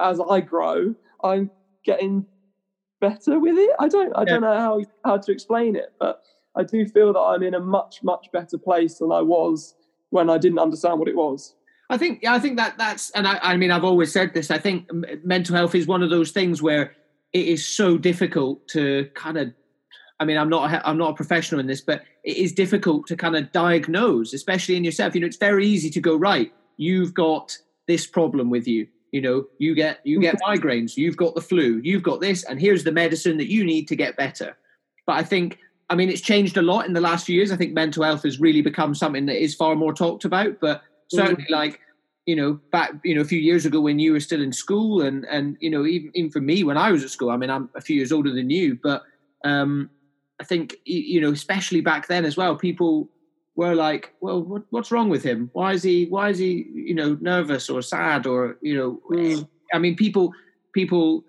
as 0.01 0.21
I 0.21 0.41
grow, 0.41 0.95
I'm 1.23 1.51
getting 1.85 2.27
better 3.01 3.39
with 3.39 3.57
it. 3.57 3.71
I 3.79 3.89
don't, 3.89 4.13
I 4.17 4.25
don't 4.25 4.43
know 4.43 4.59
how 4.59 4.83
how 5.05 5.19
to 5.19 5.33
explain 5.33 5.77
it, 5.77 5.93
but 5.99 6.21
I 6.57 6.65
do 6.65 6.87
feel 6.87 7.13
that 7.13 7.21
I'm 7.21 7.43
in 7.43 7.55
a 7.55 7.61
much 7.61 8.01
much 8.03 8.27
better 8.33 8.59
place 8.59 8.99
than 8.99 9.13
I 9.13 9.23
was 9.23 9.75
when 10.11 10.31
I 10.31 10.39
didn't 10.39 10.59
understand 10.59 10.99
what 10.99 11.09
it 11.09 11.17
was. 11.17 11.55
I 11.91 11.97
think 11.97 12.21
yeah, 12.23 12.35
I 12.35 12.39
think 12.39 12.57
that 12.59 12.77
that's 12.77 13.11
and 13.11 13.27
I, 13.27 13.39
I 13.43 13.57
mean 13.57 13.71
I've 13.71 13.85
always 13.85 14.13
said 14.13 14.35
this. 14.35 14.51
I 14.51 14.59
think 14.59 14.87
m- 14.91 15.05
mental 15.25 15.57
health 15.57 15.75
is 15.75 15.87
one 15.87 16.03
of 16.03 16.11
those 16.11 16.33
things 16.33 16.61
where 16.61 16.93
it 17.33 17.47
is 17.47 17.67
so 17.67 17.99
difficult 17.99 18.67
to 18.69 19.09
kind 19.15 19.39
of. 19.39 19.53
I 20.21 20.25
mean, 20.25 20.37
I'm 20.37 20.49
not 20.49 20.73
a, 20.73 20.89
I'm 20.89 20.99
not 20.99 21.11
a 21.11 21.15
professional 21.15 21.61
in 21.61 21.67
this, 21.67 21.81
but 21.81 22.03
it 22.25 22.37
is 22.37 22.53
difficult 22.53 23.07
to 23.07 23.17
kind 23.17 23.37
of 23.37 23.53
diagnose, 23.53 24.33
especially 24.33 24.77
in 24.77 24.85
yourself. 24.85 25.15
You 25.15 25.21
know, 25.21 25.27
it's 25.27 25.37
very 25.37 25.67
easy 25.67 25.91
to 25.91 26.01
go 26.01 26.17
right. 26.17 26.53
You've 26.77 27.15
got 27.15 27.57
this 27.87 28.07
problem 28.07 28.51
with 28.51 28.67
you. 28.67 28.89
You 29.13 29.23
know, 29.23 29.47
you 29.59 29.75
get 29.75 30.01
you 30.05 30.21
get 30.21 30.37
migraines. 30.47 30.97
You've 30.97 31.17
got 31.17 31.35
the 31.35 31.41
flu. 31.41 31.81
You've 31.83 32.03
got 32.03 32.21
this, 32.21 32.45
and 32.45 32.61
here's 32.61 32.85
the 32.85 32.93
medicine 32.93 33.39
that 33.39 33.51
you 33.51 33.65
need 33.65 33.89
to 33.89 33.97
get 33.97 34.17
better. 34.17 34.57
But 35.07 35.17
I 35.17 35.23
think, 35.23 35.59
I 35.89 35.95
mean, 35.95 36.11
it's 36.11 36.21
changed 36.21 36.59
a 36.59 36.63
lot 36.63 36.87
in 36.87 36.93
the 36.93 37.01
last 37.01 37.25
few 37.25 37.35
years. 37.35 37.51
I 37.51 37.57
think 37.57 37.73
mental 37.73 38.03
health 38.05 38.25
has 38.25 38.39
really 38.39 38.61
become 38.61 38.95
something 38.95 39.25
that 39.27 39.43
is 39.43 39.55
far 39.55 39.77
more 39.77 39.95
talked 39.95 40.27
about. 40.27 40.61
But 40.61 40.83
certainly 41.11 41.47
like 41.49 41.81
you 42.27 42.37
know 42.37 42.61
back 42.71 42.93
you 43.05 43.15
know 43.15 43.23
a 43.23 43.25
few 43.25 43.39
years 43.39 43.65
ago 43.65 43.81
when 43.81 43.99
you 43.99 44.13
were 44.13 44.21
still 44.21 44.43
in 44.43 44.53
school 44.53 45.01
and 45.01 45.25
and 45.25 45.57
you 45.61 45.71
know 45.71 45.87
even 45.87 46.11
even 46.15 46.31
for 46.31 46.41
me 46.41 46.63
when 46.63 46.77
I 46.77 46.93
was 46.93 47.03
at 47.03 47.11
school 47.11 47.31
I 47.31 47.39
mean 47.39 47.49
I'm 47.49 47.71
a 47.75 47.81
few 47.81 47.97
years 47.97 48.13
older 48.13 48.33
than 48.33 48.51
you 48.51 48.79
but 48.83 49.03
um 49.45 49.89
I 50.41 50.45
think 50.45 50.77
you 50.85 51.21
know 51.21 51.33
especially 51.33 51.81
back 51.81 52.07
then 52.09 52.25
as 52.25 52.37
well 52.37 52.57
people 52.57 53.09
were 53.57 53.75
like 53.75 54.15
well 54.21 54.43
what, 54.43 54.63
what's 54.71 54.93
wrong 54.93 55.09
with 55.09 55.25
him 55.25 55.51
why 55.53 55.73
is 55.73 55.83
he 55.83 56.07
why 56.07 56.29
is 56.29 56.39
he 56.39 56.67
you 56.73 56.95
know 56.95 57.19
nervous 57.21 57.69
or 57.69 57.83
sad 57.83 58.27
or 58.27 58.57
you 58.63 58.77
know 58.77 59.01
Mm. 59.11 59.49
I 59.73 59.79
mean 59.79 59.97
people 59.97 60.33
people 60.73 61.25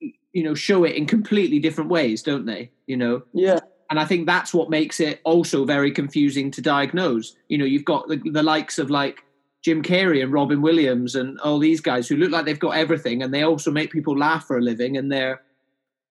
you 0.00 0.42
know 0.42 0.54
show 0.54 0.84
it 0.84 0.96
in 0.96 1.06
completely 1.06 1.58
different 1.58 1.90
ways 1.90 2.22
don't 2.22 2.46
they 2.46 2.70
you 2.86 2.96
know 2.96 3.22
Yeah, 3.34 3.60
and 3.92 4.00
I 4.00 4.06
think 4.06 4.24
that's 4.24 4.54
what 4.54 4.70
makes 4.70 5.00
it 5.00 5.20
also 5.22 5.66
very 5.66 5.90
confusing 5.90 6.50
to 6.52 6.62
diagnose. 6.62 7.36
You 7.48 7.58
know, 7.58 7.66
you've 7.66 7.84
got 7.84 8.08
the, 8.08 8.16
the 8.24 8.42
likes 8.42 8.78
of 8.78 8.88
like 8.88 9.22
Jim 9.60 9.82
Carrey 9.82 10.22
and 10.22 10.32
Robin 10.32 10.62
Williams 10.62 11.14
and 11.14 11.38
all 11.40 11.58
these 11.58 11.82
guys 11.82 12.08
who 12.08 12.16
look 12.16 12.30
like 12.30 12.46
they've 12.46 12.58
got 12.58 12.70
everything, 12.70 13.22
and 13.22 13.34
they 13.34 13.42
also 13.42 13.70
make 13.70 13.92
people 13.92 14.16
laugh 14.16 14.46
for 14.46 14.56
a 14.56 14.62
living, 14.62 14.96
and 14.96 15.12
they're 15.12 15.42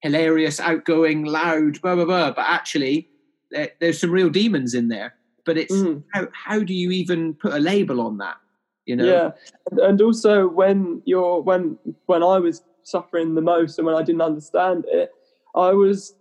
hilarious, 0.01 0.59
outgoing, 0.59 1.25
loud, 1.25 1.81
blah 1.81 1.95
blah 1.95 2.05
blah. 2.05 2.31
But 2.31 2.45
actually, 2.47 3.09
there, 3.51 3.71
there's 3.79 3.99
some 3.99 4.11
real 4.11 4.29
demons 4.29 4.73
in 4.73 4.87
there. 4.89 5.15
But 5.45 5.57
it's 5.57 5.73
Mhm. 5.73 6.03
how 6.13 6.27
how 6.33 6.59
do 6.59 6.73
you 6.73 6.91
even 6.91 7.33
put 7.33 7.53
a 7.53 7.59
label 7.59 8.01
on 8.01 8.17
that? 8.17 8.37
You 8.85 8.95
know? 8.95 9.05
yeah, 9.05 9.31
and, 9.83 10.01
also 10.01 10.47
when 10.47 11.01
you're 11.05 11.41
when 11.41 11.77
when 12.07 12.23
I 12.23 12.39
was 12.39 12.63
suffering 12.83 13.35
the 13.35 13.41
most 13.41 13.77
and 13.77 13.85
when 13.85 13.95
I 13.95 14.01
didn't 14.03 14.21
understand 14.21 14.85
it, 14.87 15.11
I 15.55 15.71
was 15.71 16.15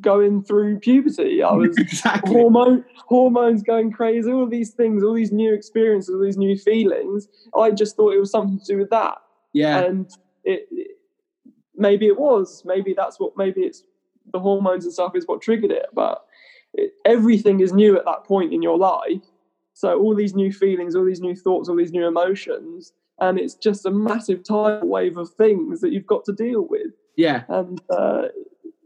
going 0.00 0.42
through 0.42 0.80
puberty. 0.80 1.42
I 1.42 1.52
was 1.64 1.76
exactly. 1.78 2.32
hormone 2.32 2.84
hormones 3.06 3.62
going 3.62 3.92
crazy. 3.92 4.30
All 4.30 4.46
these 4.46 4.70
things, 4.70 5.02
all 5.04 5.14
these 5.14 5.32
new 5.32 5.52
experiences, 5.54 6.14
all 6.14 6.20
these 6.22 6.38
new 6.38 6.56
feelings. 6.56 7.28
I 7.56 7.70
just 7.70 7.96
thought 7.96 8.14
it 8.14 8.18
was 8.18 8.30
something 8.30 8.58
to 8.58 8.64
do 8.64 8.78
with 8.78 8.90
that, 8.90 9.18
Yeah, 9.52 9.84
and 9.84 10.10
it 10.44 10.68
maybe 11.76 12.06
it 12.06 12.18
was. 12.18 12.62
Maybe 12.64 12.94
that's 12.94 13.18
what. 13.18 13.36
Maybe 13.36 13.62
it's 13.62 13.84
the 14.32 14.40
hormones 14.40 14.84
and 14.84 14.92
stuff 14.92 15.16
is 15.16 15.26
what 15.26 15.42
triggered 15.42 15.70
it. 15.70 15.86
But 15.92 16.24
it, 16.74 16.92
everything 17.04 17.60
is 17.60 17.72
new 17.72 17.96
at 17.96 18.04
that 18.04 18.24
point 18.24 18.52
in 18.52 18.62
your 18.62 18.78
life. 18.78 19.22
So 19.74 19.98
all 19.98 20.14
these 20.14 20.34
new 20.34 20.52
feelings, 20.52 20.94
all 20.94 21.04
these 21.04 21.20
new 21.20 21.34
thoughts, 21.34 21.68
all 21.68 21.76
these 21.76 21.92
new 21.92 22.06
emotions, 22.06 22.92
and 23.20 23.38
it's 23.38 23.54
just 23.54 23.86
a 23.86 23.90
massive 23.90 24.42
tidal 24.44 24.88
wave 24.88 25.16
of 25.16 25.30
things 25.30 25.80
that 25.80 25.92
you've 25.92 26.06
got 26.06 26.24
to 26.26 26.32
deal 26.32 26.66
with. 26.68 26.92
yeah, 27.16 27.44
And 27.48 27.80
uh, 27.88 28.28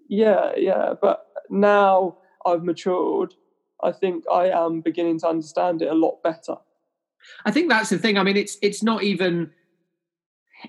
yeah, 0.08 0.52
yeah. 0.56 0.94
But 1.00 1.26
now 1.50 2.18
I've 2.44 2.62
matured. 2.62 3.34
I 3.82 3.92
think 3.92 4.24
I 4.30 4.48
am 4.50 4.80
beginning 4.80 5.18
to 5.20 5.28
understand 5.28 5.82
it 5.82 5.88
a 5.88 5.94
lot 5.94 6.22
better. 6.22 6.56
I 7.44 7.50
think 7.50 7.68
that's 7.68 7.90
the 7.90 7.98
thing. 7.98 8.18
I 8.18 8.22
mean, 8.22 8.36
it's 8.36 8.56
it's 8.62 8.82
not 8.82 9.02
even, 9.02 9.50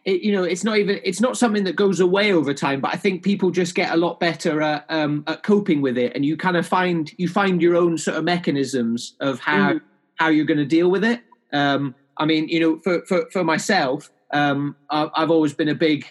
it, 0.05 0.21
you 0.21 0.31
know, 0.31 0.43
it's 0.43 0.63
not 0.63 0.77
even 0.77 0.99
it's 1.03 1.21
not 1.21 1.37
something 1.37 1.63
that 1.65 1.75
goes 1.75 1.99
away 1.99 2.33
over 2.33 2.53
time. 2.53 2.81
But 2.81 2.93
I 2.93 2.97
think 2.97 3.23
people 3.23 3.51
just 3.51 3.75
get 3.75 3.91
a 3.91 3.97
lot 3.97 4.19
better 4.19 4.61
at 4.61 4.85
um, 4.89 5.23
at 5.27 5.43
coping 5.43 5.81
with 5.81 5.97
it, 5.97 6.13
and 6.15 6.25
you 6.25 6.37
kind 6.37 6.57
of 6.57 6.65
find 6.67 7.11
you 7.17 7.27
find 7.27 7.61
your 7.61 7.75
own 7.75 7.97
sort 7.97 8.17
of 8.17 8.23
mechanisms 8.23 9.15
of 9.19 9.39
how 9.39 9.73
Mm. 9.73 9.81
how 10.15 10.29
you're 10.29 10.45
going 10.45 10.57
to 10.57 10.65
deal 10.65 10.89
with 10.89 11.03
it. 11.03 11.21
Um, 11.53 11.95
I 12.17 12.25
mean, 12.25 12.47
you 12.49 12.59
know, 12.59 12.79
for 12.83 13.05
for 13.05 13.25
for 13.31 13.43
myself, 13.43 14.09
um, 14.33 14.75
I, 14.89 15.09
I've 15.15 15.31
always 15.31 15.53
been 15.53 15.69
a 15.69 15.75
big 15.75 16.05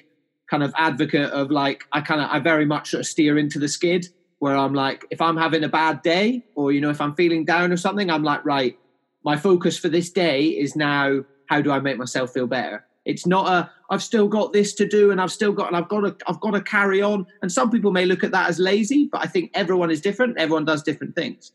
kind 0.49 0.63
of 0.63 0.73
advocate 0.77 1.31
of 1.33 1.51
like 1.51 1.83
I 1.93 2.01
kind 2.01 2.21
of 2.21 2.31
I 2.31 2.39
very 2.39 2.65
much 2.65 2.91
sort 2.91 3.01
of 3.01 3.07
steer 3.07 3.37
into 3.37 3.59
the 3.59 3.69
skid 3.69 4.07
where 4.39 4.57
I'm 4.57 4.75
like 4.75 5.05
if 5.11 5.21
I'm 5.21 5.37
having 5.37 5.65
a 5.65 5.69
bad 5.69 6.03
day 6.03 6.45
or 6.55 6.71
you 6.71 6.81
know 6.81 6.91
if 6.91 7.01
I'm 7.01 7.15
feeling 7.17 7.45
down 7.45 7.73
or 7.73 7.77
something 7.77 8.11
I'm 8.11 8.23
like 8.23 8.45
right 8.45 8.79
my 9.25 9.37
focus 9.37 9.77
for 9.77 9.89
this 9.89 10.09
day 10.09 10.45
is 10.45 10.77
now 10.77 11.25
how 11.49 11.61
do 11.61 11.73
I 11.73 11.81
make 11.81 11.99
myself 11.99 12.33
feel 12.33 12.47
better 12.47 12.86
it's 13.07 13.27
not 13.27 13.49
a 13.49 13.71
I've 13.89 14.03
still 14.03 14.29
got 14.29 14.53
this 14.53 14.75
to 14.75 14.87
do 14.87 15.11
and 15.11 15.21
I've 15.21 15.33
still 15.33 15.53
got 15.53 15.69
and 15.69 15.77
I've 15.77 15.89
got 15.89 16.01
to 16.01 16.17
I've 16.27 16.41
got 16.41 16.51
to 16.51 16.61
carry 16.61 17.01
on 17.01 17.27
and 17.41 17.51
some 17.51 17.71
people 17.71 17.93
may 17.93 18.05
look 18.05 18.23
at 18.23 18.33
that 18.33 18.51
as 18.51 18.59
lazy 18.59 19.09
but 19.11 19.23
I 19.23 19.27
think 19.27 19.51
everyone 19.55 19.91
is 19.91 20.01
different 20.01 20.37
everyone 20.39 20.67
does 20.67 20.83
different 20.83 21.15
things 21.15 21.53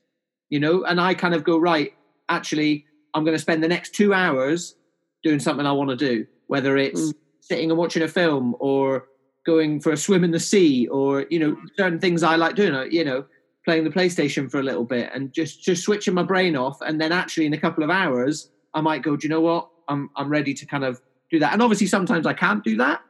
you 0.49 0.59
know 0.59 0.83
and 0.85 0.99
I 0.99 1.13
kind 1.13 1.35
of 1.35 1.43
go 1.43 1.57
right 1.59 1.93
actually 2.29 2.85
I'm 3.13 3.23
going 3.23 3.35
to 3.35 3.41
spend 3.41 3.63
the 3.63 3.67
next 3.67 3.93
2 3.93 4.13
hours 4.13 4.75
doing 5.21 5.39
something 5.39 5.65
I 5.65 5.71
want 5.71 5.91
to 5.91 5.95
do 5.95 6.25
whether 6.47 6.77
it's 6.77 7.01
mm 7.01 7.13
sitting 7.41 7.69
and 7.69 7.77
watching 7.77 8.03
a 8.03 8.07
film 8.07 8.55
or 8.59 9.07
going 9.45 9.81
for 9.81 9.91
a 9.91 9.97
swim 9.97 10.23
in 10.23 10.31
the 10.31 10.39
sea 10.39 10.87
or 10.87 11.25
you 11.29 11.39
know 11.39 11.57
certain 11.77 11.99
things 11.99 12.23
I 12.23 12.35
like 12.35 12.55
doing. 12.55 12.73
Uh, 12.73 12.83
you 12.83 13.03
know, 13.03 13.25
playing 13.65 13.83
the 13.83 13.89
PlayStation 13.89 14.49
for 14.49 14.59
a 14.59 14.63
little 14.63 14.85
bit 14.85 15.11
and 15.13 15.33
just 15.33 15.61
just 15.61 15.83
switching 15.83 16.13
my 16.13 16.23
brain 16.23 16.55
off, 16.55 16.79
and 16.81 17.01
then 17.01 17.11
actually 17.11 17.45
in 17.45 17.53
a 17.53 17.59
couple 17.59 17.83
of 17.83 17.89
hours 17.89 18.49
I 18.73 18.81
might 18.81 19.01
go. 19.01 19.17
Do 19.17 19.27
you 19.27 19.29
know 19.29 19.41
what? 19.41 19.69
I'm 19.89 20.09
I'm 20.15 20.29
ready 20.29 20.53
to 20.53 20.65
kind 20.65 20.85
of 20.85 21.01
do 21.31 21.39
that. 21.39 21.53
And 21.53 21.61
obviously 21.61 21.87
sometimes 21.87 22.27
I 22.27 22.33
can't 22.33 22.63
do 22.63 22.77
that, 22.77 23.01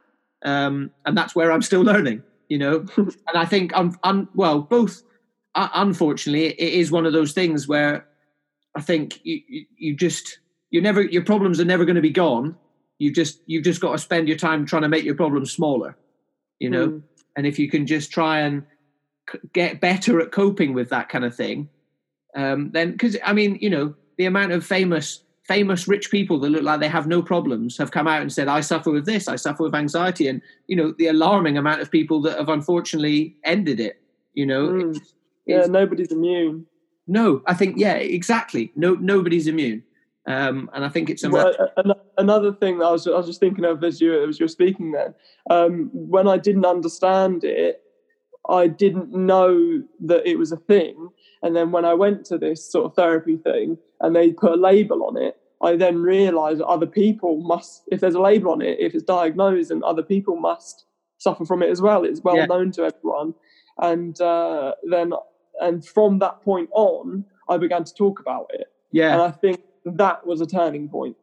um, 0.44 0.92
and 1.06 1.18
that's 1.18 1.36
where 1.36 1.52
I'm 1.52 1.62
still 1.62 1.82
learning. 1.92 2.24
You 2.48 2.58
know, 2.58 2.86
and 2.98 3.36
I 3.36 3.46
think 3.46 3.72
I'm, 3.76 3.98
I'm 4.04 4.30
well 4.36 4.62
both. 4.62 5.02
Uh, 5.56 5.70
unfortunately, 5.74 6.48
it 6.48 6.74
is 6.74 6.92
one 6.92 7.06
of 7.06 7.14
those 7.14 7.34
things 7.34 7.68
where 7.68 8.08
I 8.76 8.82
think 8.82 9.20
you, 9.24 9.42
you, 9.48 9.66
you 9.78 9.96
just 9.96 10.40
you 10.70 10.82
never 10.82 11.02
your 11.02 11.24
problems 11.24 11.60
are 11.60 11.66
never 11.66 11.86
going 11.86 11.96
to 11.98 12.02
be 12.02 12.10
gone 12.10 12.56
you 13.02 13.12
just 13.12 13.42
you've 13.48 13.64
just 13.64 13.82
got 13.82 13.92
to 13.92 13.98
spend 13.98 14.28
your 14.28 14.38
time 14.38 14.64
trying 14.64 14.84
to 14.84 14.90
make 14.90 15.04
your 15.04 15.16
problems 15.16 15.52
smaller 15.52 15.98
you 16.60 16.70
know 16.70 16.88
mm. 16.88 17.04
and 17.36 17.48
if 17.48 17.58
you 17.58 17.70
can 17.70 17.88
just 17.88 18.12
try 18.12 18.40
and 18.40 18.64
c- 19.32 19.40
get 19.54 19.82
better 19.82 20.20
at 20.20 20.32
coping 20.32 20.74
with 20.74 20.90
that 20.90 21.10
kind 21.10 21.26
of 21.26 21.36
thing 21.36 21.68
um, 22.36 22.72
then 22.72 22.92
because 22.92 23.18
i 23.26 23.34
mean 23.34 23.58
you 23.60 23.70
know 23.70 23.94
the 24.18 24.26
amount 24.26 24.52
of 24.52 24.66
famous 24.66 25.24
famous 25.52 25.86
rich 25.86 26.10
people 26.10 26.40
that 26.40 26.50
look 26.50 26.64
like 26.64 26.80
they 26.80 26.88
have 26.88 27.08
no 27.08 27.22
problems 27.22 27.78
have 27.78 27.92
come 27.92 28.08
out 28.08 28.22
and 28.22 28.32
said 28.32 28.48
i 28.48 28.62
suffer 28.62 28.90
with 28.90 29.06
this 29.06 29.28
i 29.28 29.36
suffer 29.36 29.64
with 29.64 29.76
anxiety 29.76 30.28
and 30.28 30.42
you 30.68 30.76
know 30.78 30.94
the 30.98 31.08
alarming 31.08 31.58
amount 31.58 31.82
of 31.82 31.92
people 31.92 32.22
that 32.22 32.38
have 32.38 32.48
unfortunately 32.48 33.36
ended 33.44 33.80
it 33.80 34.02
you 34.34 34.46
know 34.46 34.70
mm. 34.70 34.96
it's, 34.96 35.14
yeah 35.46 35.66
nobody's 35.66 36.12
immune 36.12 36.66
no 37.08 37.42
i 37.48 37.54
think 37.54 37.78
yeah 37.78 37.96
exactly 37.96 38.72
no 38.76 38.94
nobody's 38.96 39.48
immune 39.48 39.84
um, 40.28 40.70
and 40.74 40.86
I 40.86 40.90
think 40.90 41.10
it's 41.10 41.28
well, 41.28 41.52
another 42.16 42.54
thing 42.54 42.78
that 42.78 42.86
I 42.86 42.92
was, 42.92 43.08
I 43.08 43.12
was 43.12 43.26
just 43.26 43.40
thinking 43.40 43.66
of 43.66 43.84
as 43.84 44.00
you 44.00 44.30
as 44.30 44.40
you 44.40 44.44
were 44.44 44.50
speaking 44.50 44.92
then. 44.92 45.16
Um, 45.50 45.90
when 45.94 46.28
I 46.28 46.38
didn't 46.38 46.64
understand 46.64 47.44
it, 47.44 47.82
I 48.48 48.68
didn't 48.68 49.12
know 49.12 49.82
that 50.02 50.28
it 50.28 50.38
was 50.38 50.52
a 50.52 50.58
thing. 50.58 51.10
And 51.42 51.56
then 51.56 51.72
when 51.72 51.86
I 51.86 51.96
went 51.96 52.24
to 52.26 52.38
this 52.38 52.72
sort 52.72 52.86
of 52.86 52.96
therapy 52.96 53.38
thing 53.38 53.80
and 54.00 54.16
they 54.16 54.32
put 54.32 54.52
a 54.52 54.56
label 54.56 55.04
on 55.04 55.18
it, 55.18 55.41
I 55.62 55.76
then 55.76 56.02
realised 56.02 56.60
that 56.60 56.68
other 56.68 56.88
people 56.88 57.42
must, 57.42 57.84
if 57.92 58.00
there's 58.00 58.16
a 58.16 58.22
label 58.22 58.52
on 58.52 58.62
it, 58.62 58.80
if 58.80 58.94
it's 58.94 59.04
diagnosed, 59.04 59.72
and 59.72 59.84
other 59.84 60.04
people 60.04 60.36
must 60.36 60.86
suffer 61.18 61.46
from 61.46 61.62
it 61.62 61.70
as 61.70 61.82
well. 61.82 62.04
It's 62.04 62.22
well 62.22 62.36
yeah. 62.36 62.46
known 62.46 62.72
to 62.74 62.84
everyone. 62.84 63.34
And 63.80 64.20
uh, 64.20 64.74
then, 64.90 65.14
and 65.60 65.86
from 65.86 66.20
that 66.20 66.42
point 66.42 66.70
on, 66.74 67.26
I 67.48 67.58
began 67.58 67.84
to 67.84 67.94
talk 67.94 68.20
about 68.20 68.48
it. 68.54 68.68
Yeah. 68.92 69.14
And 69.14 69.22
I 69.22 69.32
think 69.32 69.62
that 69.86 70.26
was 70.26 70.42
a 70.42 70.46
turning 70.46 70.90
point. 70.90 71.16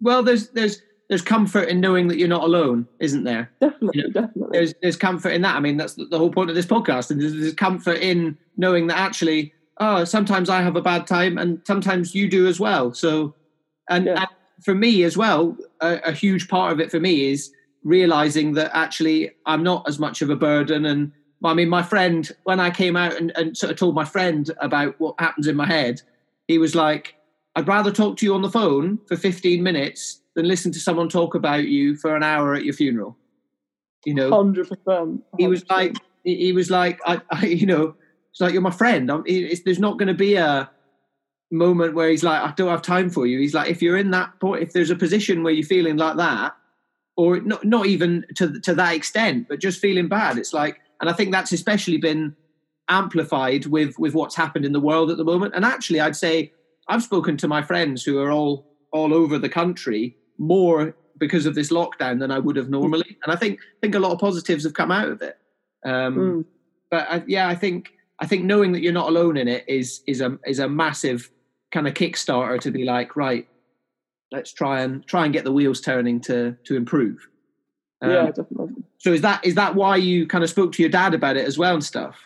Well, 0.00 0.22
there's 0.22 0.50
there's 0.50 0.82
there's 1.08 1.22
comfort 1.22 1.68
in 1.68 1.80
knowing 1.80 2.08
that 2.08 2.18
you're 2.18 2.28
not 2.28 2.44
alone, 2.44 2.86
isn't 3.00 3.24
there? 3.24 3.50
Definitely, 3.60 3.90
you 3.94 4.02
know, 4.04 4.20
definitely. 4.20 4.58
There's 4.58 4.74
there's 4.82 4.96
comfort 4.96 5.30
in 5.30 5.42
that. 5.42 5.56
I 5.56 5.60
mean, 5.60 5.76
that's 5.76 5.94
the, 5.94 6.04
the 6.04 6.18
whole 6.18 6.30
point 6.30 6.50
of 6.50 6.56
this 6.56 6.66
podcast. 6.66 7.10
And 7.10 7.20
there's, 7.20 7.34
there's, 7.34 7.54
comfort 7.54 7.98
in 7.98 8.36
knowing 8.56 8.86
that 8.88 8.98
actually, 8.98 9.52
oh, 9.78 10.04
sometimes 10.04 10.50
I 10.50 10.62
have 10.62 10.76
a 10.76 10.82
bad 10.82 11.06
time, 11.06 11.38
and 11.38 11.60
sometimes 11.66 12.14
you 12.14 12.28
do 12.28 12.46
as 12.46 12.60
well. 12.60 12.92
So, 12.92 13.34
and, 13.88 14.06
yeah. 14.06 14.20
and 14.20 14.28
for 14.62 14.74
me 14.74 15.02
as 15.04 15.16
well, 15.16 15.56
a, 15.80 15.98
a, 16.06 16.12
huge 16.12 16.48
part 16.48 16.72
of 16.72 16.80
it 16.80 16.90
for 16.90 17.00
me 17.00 17.30
is 17.30 17.52
realizing 17.84 18.52
that 18.54 18.70
actually 18.74 19.30
I'm 19.46 19.62
not 19.62 19.88
as 19.88 19.98
much 19.98 20.22
of 20.22 20.30
a 20.30 20.36
burden. 20.36 20.84
And 20.84 21.12
I 21.44 21.54
mean, 21.54 21.68
my 21.68 21.82
friend, 21.82 22.30
when 22.44 22.60
I 22.60 22.70
came 22.70 22.96
out 22.96 23.16
and, 23.16 23.32
and 23.36 23.56
sort 23.56 23.70
of 23.70 23.78
told 23.78 23.94
my 23.94 24.04
friend 24.04 24.50
about 24.60 24.98
what 24.98 25.14
happens 25.18 25.46
in 25.46 25.56
my 25.56 25.66
head, 25.66 26.02
he 26.48 26.58
was 26.58 26.74
like, 26.74 27.14
I'd 27.54 27.68
rather 27.68 27.90
talk 27.90 28.16
to 28.18 28.26
you 28.26 28.34
on 28.34 28.42
the 28.42 28.50
phone 28.50 28.98
for 29.06 29.16
15 29.16 29.62
minutes 29.62 30.20
than 30.34 30.46
listen 30.46 30.72
to 30.72 30.80
someone 30.80 31.08
talk 31.08 31.34
about 31.34 31.64
you 31.64 31.96
for 31.96 32.14
an 32.16 32.22
hour 32.22 32.54
at 32.54 32.64
your 32.64 32.74
funeral. 32.74 33.16
You 34.04 34.14
know, 34.14 34.30
100%. 34.30 34.76
100%. 34.86 35.22
He 35.38 35.46
was 35.48 35.68
like, 35.68 35.96
he 36.24 36.52
was 36.52 36.70
like, 36.70 37.00
I, 37.06 37.20
I 37.30 37.46
you 37.46 37.66
know, 37.66 37.94
it's 38.30 38.40
like, 38.40 38.52
you're 38.52 38.62
my 38.62 38.70
friend. 38.70 39.08
there's 39.08 39.78
not 39.78 39.98
going 39.98 40.08
to 40.08 40.14
be 40.14 40.34
a 40.34 40.70
moment 41.50 41.94
where 41.94 42.10
he's 42.10 42.22
like, 42.22 42.42
I 42.42 42.52
don't 42.52 42.68
have 42.68 42.82
time 42.82 43.10
for 43.10 43.26
you. 43.26 43.38
He's 43.38 43.54
like, 43.54 43.70
if 43.70 43.80
you're 43.82 43.96
in 43.96 44.10
that 44.10 44.38
point, 44.40 44.62
if 44.62 44.72
there's 44.72 44.90
a 44.90 44.96
position 44.96 45.42
where 45.42 45.52
you're 45.52 45.66
feeling 45.66 45.96
like 45.96 46.16
that, 46.16 46.54
or 47.16 47.40
not, 47.40 47.64
not 47.64 47.86
even 47.86 48.24
to, 48.36 48.60
to 48.60 48.74
that 48.74 48.94
extent, 48.94 49.48
but 49.48 49.60
just 49.60 49.80
feeling 49.80 50.08
bad, 50.08 50.38
it's 50.38 50.52
like, 50.52 50.80
and 51.00 51.08
I 51.08 51.12
think 51.12 51.32
that's 51.32 51.52
especially 51.52 51.96
been 51.98 52.36
amplified 52.88 53.66
with, 53.66 53.98
with 53.98 54.14
what's 54.14 54.36
happened 54.36 54.64
in 54.64 54.72
the 54.72 54.80
world 54.80 55.10
at 55.10 55.16
the 55.16 55.24
moment. 55.24 55.54
And 55.54 55.64
actually, 55.64 56.00
I'd 56.00 56.16
say 56.16 56.52
I've 56.88 57.02
spoken 57.02 57.36
to 57.38 57.48
my 57.48 57.62
friends 57.62 58.02
who 58.02 58.18
are 58.18 58.30
all 58.30 58.66
all 58.90 59.12
over 59.12 59.38
the 59.38 59.50
country 59.50 60.16
more 60.38 60.96
because 61.18 61.44
of 61.44 61.54
this 61.54 61.70
lockdown 61.70 62.20
than 62.20 62.30
I 62.30 62.38
would 62.38 62.56
have 62.56 62.70
normally, 62.70 63.18
and 63.22 63.32
I 63.32 63.36
think 63.36 63.60
think 63.80 63.94
a 63.94 63.98
lot 63.98 64.12
of 64.12 64.18
positives 64.18 64.64
have 64.64 64.74
come 64.74 64.90
out 64.90 65.08
of 65.08 65.20
it. 65.20 65.36
Um, 65.84 66.16
mm. 66.16 66.44
But 66.90 67.06
I, 67.10 67.22
yeah, 67.26 67.48
I 67.48 67.54
think 67.54 67.92
I 68.20 68.26
think 68.26 68.44
knowing 68.44 68.72
that 68.72 68.82
you're 68.82 68.92
not 68.92 69.08
alone 69.08 69.36
in 69.36 69.48
it 69.48 69.64
is 69.68 70.02
is 70.06 70.20
a 70.20 70.38
is 70.46 70.58
a 70.58 70.68
massive 70.68 71.30
kind 71.72 71.86
of 71.86 71.94
kickstarter 71.94 72.60
to 72.60 72.70
be 72.70 72.84
like, 72.84 73.16
right, 73.16 73.46
let's 74.30 74.52
try 74.52 74.80
and 74.80 75.06
try 75.06 75.24
and 75.24 75.32
get 75.32 75.44
the 75.44 75.52
wheels 75.52 75.80
turning 75.80 76.20
to 76.22 76.56
to 76.64 76.76
improve. 76.76 77.28
Um, 78.00 78.10
yeah, 78.10 78.26
definitely. 78.26 78.74
So 78.98 79.12
is 79.12 79.22
that 79.22 79.44
is 79.44 79.54
that 79.54 79.74
why 79.74 79.96
you 79.96 80.26
kind 80.26 80.44
of 80.44 80.50
spoke 80.50 80.72
to 80.72 80.82
your 80.82 80.90
dad 80.90 81.14
about 81.14 81.36
it 81.36 81.46
as 81.46 81.58
well 81.58 81.74
and 81.74 81.84
stuff? 81.84 82.16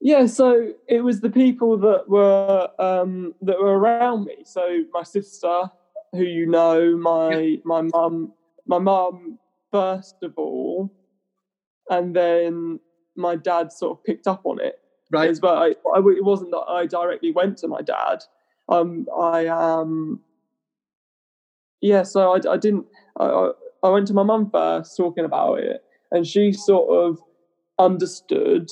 Yeah, 0.00 0.26
so 0.26 0.72
it 0.88 1.02
was 1.02 1.20
the 1.20 1.28
people 1.30 1.76
that 1.78 2.08
were 2.08 2.68
um, 2.78 3.34
that 3.42 3.60
were 3.60 3.78
around 3.78 4.24
me. 4.24 4.38
So 4.44 4.84
my 4.92 5.02
sister, 5.02 5.70
who 6.12 6.22
you 6.22 6.46
know, 6.46 6.96
my 6.96 7.58
my 7.64 7.82
mum, 7.82 8.32
my 8.66 8.78
mum 8.78 9.38
first 9.70 10.16
of 10.22 10.32
all, 10.36 10.90
and 11.90 12.16
then 12.16 12.80
my 13.14 13.36
dad 13.36 13.72
sort 13.72 13.98
of 13.98 14.04
picked 14.04 14.26
up 14.26 14.42
on 14.44 14.60
it. 14.60 14.80
Right, 15.12 15.36
but 15.40 15.56
I, 15.58 15.66
I, 15.92 15.98
it 15.98 16.24
wasn't 16.24 16.52
that 16.52 16.66
I 16.68 16.86
directly 16.86 17.32
went 17.32 17.58
to 17.58 17.68
my 17.68 17.82
dad. 17.82 18.22
Um, 18.68 19.06
I 19.16 19.46
um, 19.46 20.20
yeah, 21.80 22.04
so 22.04 22.34
I, 22.34 22.52
I 22.52 22.56
didn't. 22.56 22.86
I, 23.18 23.50
I 23.82 23.88
went 23.88 24.06
to 24.08 24.14
my 24.14 24.22
mum 24.22 24.50
first, 24.50 24.96
talking 24.96 25.24
about 25.24 25.58
it, 25.58 25.82
and 26.12 26.26
she 26.26 26.52
sort 26.52 26.90
of 26.90 27.20
understood 27.78 28.68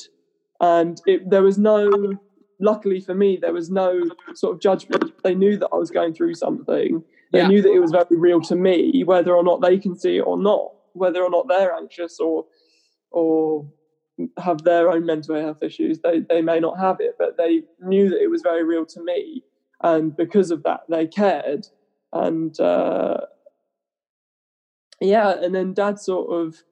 and 0.61 1.01
it, 1.07 1.29
there 1.31 1.43
was 1.43 1.59
no 1.59 2.13
luckily 2.61 3.01
for 3.01 3.15
me 3.15 3.39
there 3.41 3.53
was 3.53 3.71
no 3.71 4.03
sort 4.35 4.55
of 4.55 4.61
judgment 4.61 5.13
they 5.23 5.35
knew 5.35 5.57
that 5.57 5.69
i 5.73 5.77
was 5.77 5.91
going 5.91 6.13
through 6.13 6.35
something 6.35 7.03
they 7.33 7.41
yeah. 7.41 7.47
knew 7.47 7.63
that 7.63 7.73
it 7.73 7.79
was 7.79 7.93
very 7.93 8.05
real 8.11 8.41
to 8.41 8.57
me 8.57 9.03
whether 9.05 9.35
or 9.35 9.45
not 9.45 9.61
they 9.61 9.79
can 9.79 9.97
see 9.97 10.17
it 10.17 10.23
or 10.23 10.37
not 10.37 10.73
whether 10.93 11.23
or 11.23 11.31
not 11.31 11.47
they're 11.49 11.73
anxious 11.73 12.19
or 12.19 12.45
or 13.11 13.67
have 14.39 14.63
their 14.65 14.91
own 14.91 15.07
mental 15.07 15.37
health 15.37 15.63
issues 15.63 16.01
they 16.01 16.21
they 16.21 16.43
may 16.43 16.59
not 16.59 16.79
have 16.79 16.97
it 17.01 17.15
but 17.19 17.37
they 17.37 17.63
knew 17.81 18.09
that 18.11 18.21
it 18.21 18.31
was 18.31 18.43
very 18.43 18.65
real 18.65 18.85
to 18.85 19.03
me 19.03 19.43
and 19.83 20.17
because 20.17 20.51
of 20.51 20.63
that 20.65 20.81
they 20.89 21.07
cared 21.07 21.67
and 22.13 22.59
uh, 22.59 23.19
yeah 25.01 25.35
and 25.41 25.55
then 25.55 25.73
dad 25.73 26.01
sort 26.01 26.31
of 26.31 26.63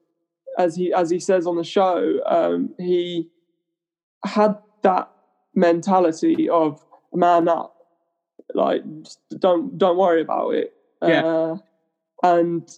as 0.57 0.75
he 0.75 0.91
as 0.91 1.09
he 1.09 1.19
says 1.19 1.47
on 1.47 1.55
the 1.55 1.63
show 1.63 2.19
um, 2.25 2.73
he 2.77 3.29
had 4.25 4.57
that 4.83 5.09
mentality 5.55 6.49
of 6.49 6.83
man 7.13 7.47
up, 7.47 7.75
like 8.53 8.83
don't 9.39 9.77
don't 9.77 9.97
worry 9.97 10.21
about 10.21 10.53
it. 10.53 10.73
Yeah. 11.01 11.25
Uh, 11.25 11.57
and 12.23 12.69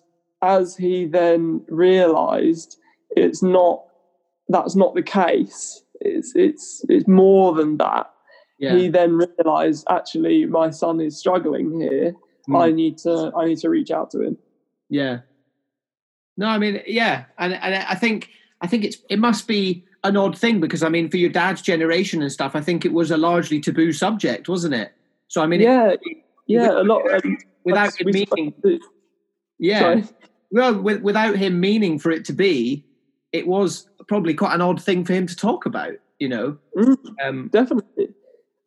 as 0.41 0.75
he 0.75 1.05
then 1.05 1.63
realised, 1.67 2.77
it's 3.11 3.43
not 3.43 3.83
that's 4.49 4.75
not 4.75 4.95
the 4.95 5.03
case. 5.03 5.83
It's 6.01 6.35
it's 6.35 6.83
it's 6.89 7.07
more 7.07 7.53
than 7.53 7.77
that. 7.77 8.11
Yeah. 8.57 8.75
He 8.75 8.89
then 8.89 9.17
realised 9.17 9.87
actually 9.89 10.45
my 10.45 10.69
son 10.69 10.99
is 10.99 11.17
struggling 11.17 11.79
here. 11.79 12.13
Mm. 12.49 12.61
I 12.61 12.71
need 12.71 12.97
to 12.99 13.31
I 13.37 13.45
need 13.45 13.59
to 13.59 13.69
reach 13.69 13.91
out 13.91 14.11
to 14.11 14.21
him. 14.21 14.37
Yeah. 14.89 15.19
No, 16.35 16.47
I 16.47 16.57
mean, 16.57 16.81
yeah, 16.87 17.25
and 17.37 17.53
and 17.53 17.75
I 17.75 17.95
think 17.95 18.29
I 18.61 18.67
think 18.67 18.83
it's 18.85 18.97
it 19.09 19.19
must 19.19 19.47
be 19.47 19.85
an 20.03 20.15
odd 20.17 20.37
thing 20.37 20.59
because 20.59 20.83
I 20.83 20.89
mean, 20.89 21.09
for 21.09 21.17
your 21.17 21.29
dad's 21.29 21.61
generation 21.61 22.21
and 22.21 22.31
stuff, 22.31 22.55
I 22.55 22.61
think 22.61 22.85
it 22.85 22.93
was 22.93 23.11
a 23.11 23.17
largely 23.17 23.59
taboo 23.59 23.91
subject, 23.91 24.47
wasn't 24.47 24.73
it? 24.73 24.93
So 25.27 25.41
I 25.41 25.47
mean, 25.47 25.59
yeah, 25.59 25.89
it, 25.89 25.99
yeah, 26.47 26.71
a 26.71 26.83
lot. 26.83 27.01
Um, 27.13 27.37
without 27.63 27.93
it 27.99 28.05
meaning, 28.05 28.53
Yeah. 29.59 30.01
So, 30.01 30.13
Well, 30.51 30.81
with, 30.81 31.01
without 31.01 31.35
him 31.35 31.59
meaning 31.59 31.99
for 31.99 32.11
it 32.11 32.25
to 32.25 32.33
be, 32.33 32.85
it 33.31 33.47
was 33.47 33.87
probably 34.07 34.33
quite 34.33 34.53
an 34.55 34.61
odd 34.61 34.81
thing 34.81 35.05
for 35.05 35.13
him 35.13 35.27
to 35.27 35.35
talk 35.35 35.65
about. 35.65 35.93
You 36.19 36.29
know. 36.29 36.57
mm, 36.75 36.97
Um, 37.23 37.49
definitely. 37.51 38.09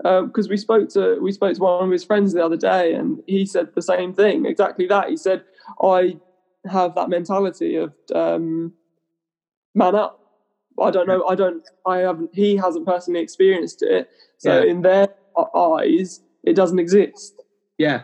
Because 0.03 0.49
we 0.49 0.57
spoke 0.57 0.89
to 0.91 1.19
we 1.21 1.31
spoke 1.33 1.55
to 1.55 1.63
one 1.63 1.85
of 1.85 1.91
his 1.91 2.03
friends 2.05 2.33
the 2.33 2.45
other 2.45 2.57
day, 2.57 2.95
and 2.95 3.23
he 3.27 3.47
said 3.47 3.69
the 3.75 3.83
same 3.83 4.13
thing, 4.13 4.47
exactly 4.47 4.87
that. 4.89 5.09
He 5.11 5.17
said, 5.17 5.45
"I 5.81 6.19
have 6.67 6.95
that 6.97 7.09
mentality 7.09 7.77
of 7.77 7.93
um, 8.15 8.73
man 9.75 9.95
up. 9.95 10.19
I 10.81 10.91
don't 10.91 11.07
know. 11.07 11.25
I 11.29 11.35
don't. 11.37 11.63
I 11.87 11.99
haven't. 11.99 12.31
He 12.35 12.57
hasn't 12.57 12.85
personally 12.87 13.21
experienced 13.21 13.83
it. 13.83 14.09
So 14.39 14.59
Yeah. 14.63 14.71
in 14.71 14.83
their 14.83 15.09
eyes, 15.55 16.21
it 16.43 16.55
doesn't 16.57 16.79
exist. 16.81 17.41
yeah. 17.79 18.03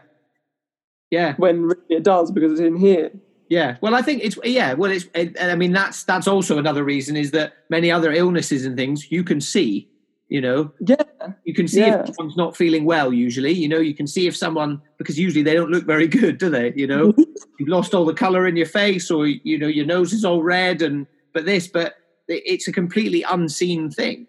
Yeah. 1.10 1.34
When 1.38 1.62
really 1.62 1.80
it 1.88 2.04
does 2.04 2.30
because 2.30 2.52
it's 2.52 2.60
in 2.60 2.76
here. 2.76 3.10
Yeah, 3.48 3.76
well, 3.80 3.94
I 3.94 4.02
think 4.02 4.22
it's 4.22 4.38
yeah. 4.44 4.74
Well, 4.74 4.90
it's 4.90 5.06
it, 5.14 5.36
I 5.40 5.54
mean 5.54 5.72
that's 5.72 6.04
that's 6.04 6.28
also 6.28 6.58
another 6.58 6.84
reason 6.84 7.16
is 7.16 7.30
that 7.30 7.54
many 7.70 7.90
other 7.90 8.12
illnesses 8.12 8.64
and 8.66 8.76
things 8.76 9.10
you 9.10 9.24
can 9.24 9.40
see. 9.40 9.88
You 10.28 10.42
know, 10.42 10.70
Yeah, 10.86 10.96
you 11.44 11.54
can 11.54 11.66
see 11.66 11.80
Yeah. 11.80 12.02
if 12.02 12.14
someone's 12.14 12.36
not 12.36 12.54
feeling 12.54 12.84
well. 12.84 13.14
Usually, 13.14 13.52
you 13.52 13.66
know, 13.66 13.78
you 13.78 13.94
can 13.94 14.06
see 14.06 14.26
if 14.26 14.36
someone 14.36 14.82
because 14.98 15.18
usually 15.18 15.42
they 15.42 15.54
don't 15.54 15.70
look 15.70 15.86
very 15.86 16.06
good, 16.06 16.36
do 16.36 16.50
they? 16.50 16.74
You 16.76 16.86
know, 16.86 17.14
you've 17.58 17.68
lost 17.70 17.94
all 17.94 18.04
the 18.04 18.12
color 18.12 18.46
in 18.46 18.54
your 18.54 18.66
face, 18.66 19.10
or 19.10 19.26
you 19.26 19.56
know, 19.58 19.66
your 19.68 19.86
nose 19.86 20.12
is 20.12 20.26
all 20.26 20.42
red, 20.42 20.82
and 20.82 21.06
but 21.32 21.46
this, 21.46 21.66
but 21.66 21.94
it's 22.28 22.68
a 22.68 22.72
completely 22.72 23.22
unseen 23.22 23.90
thing. 23.90 24.26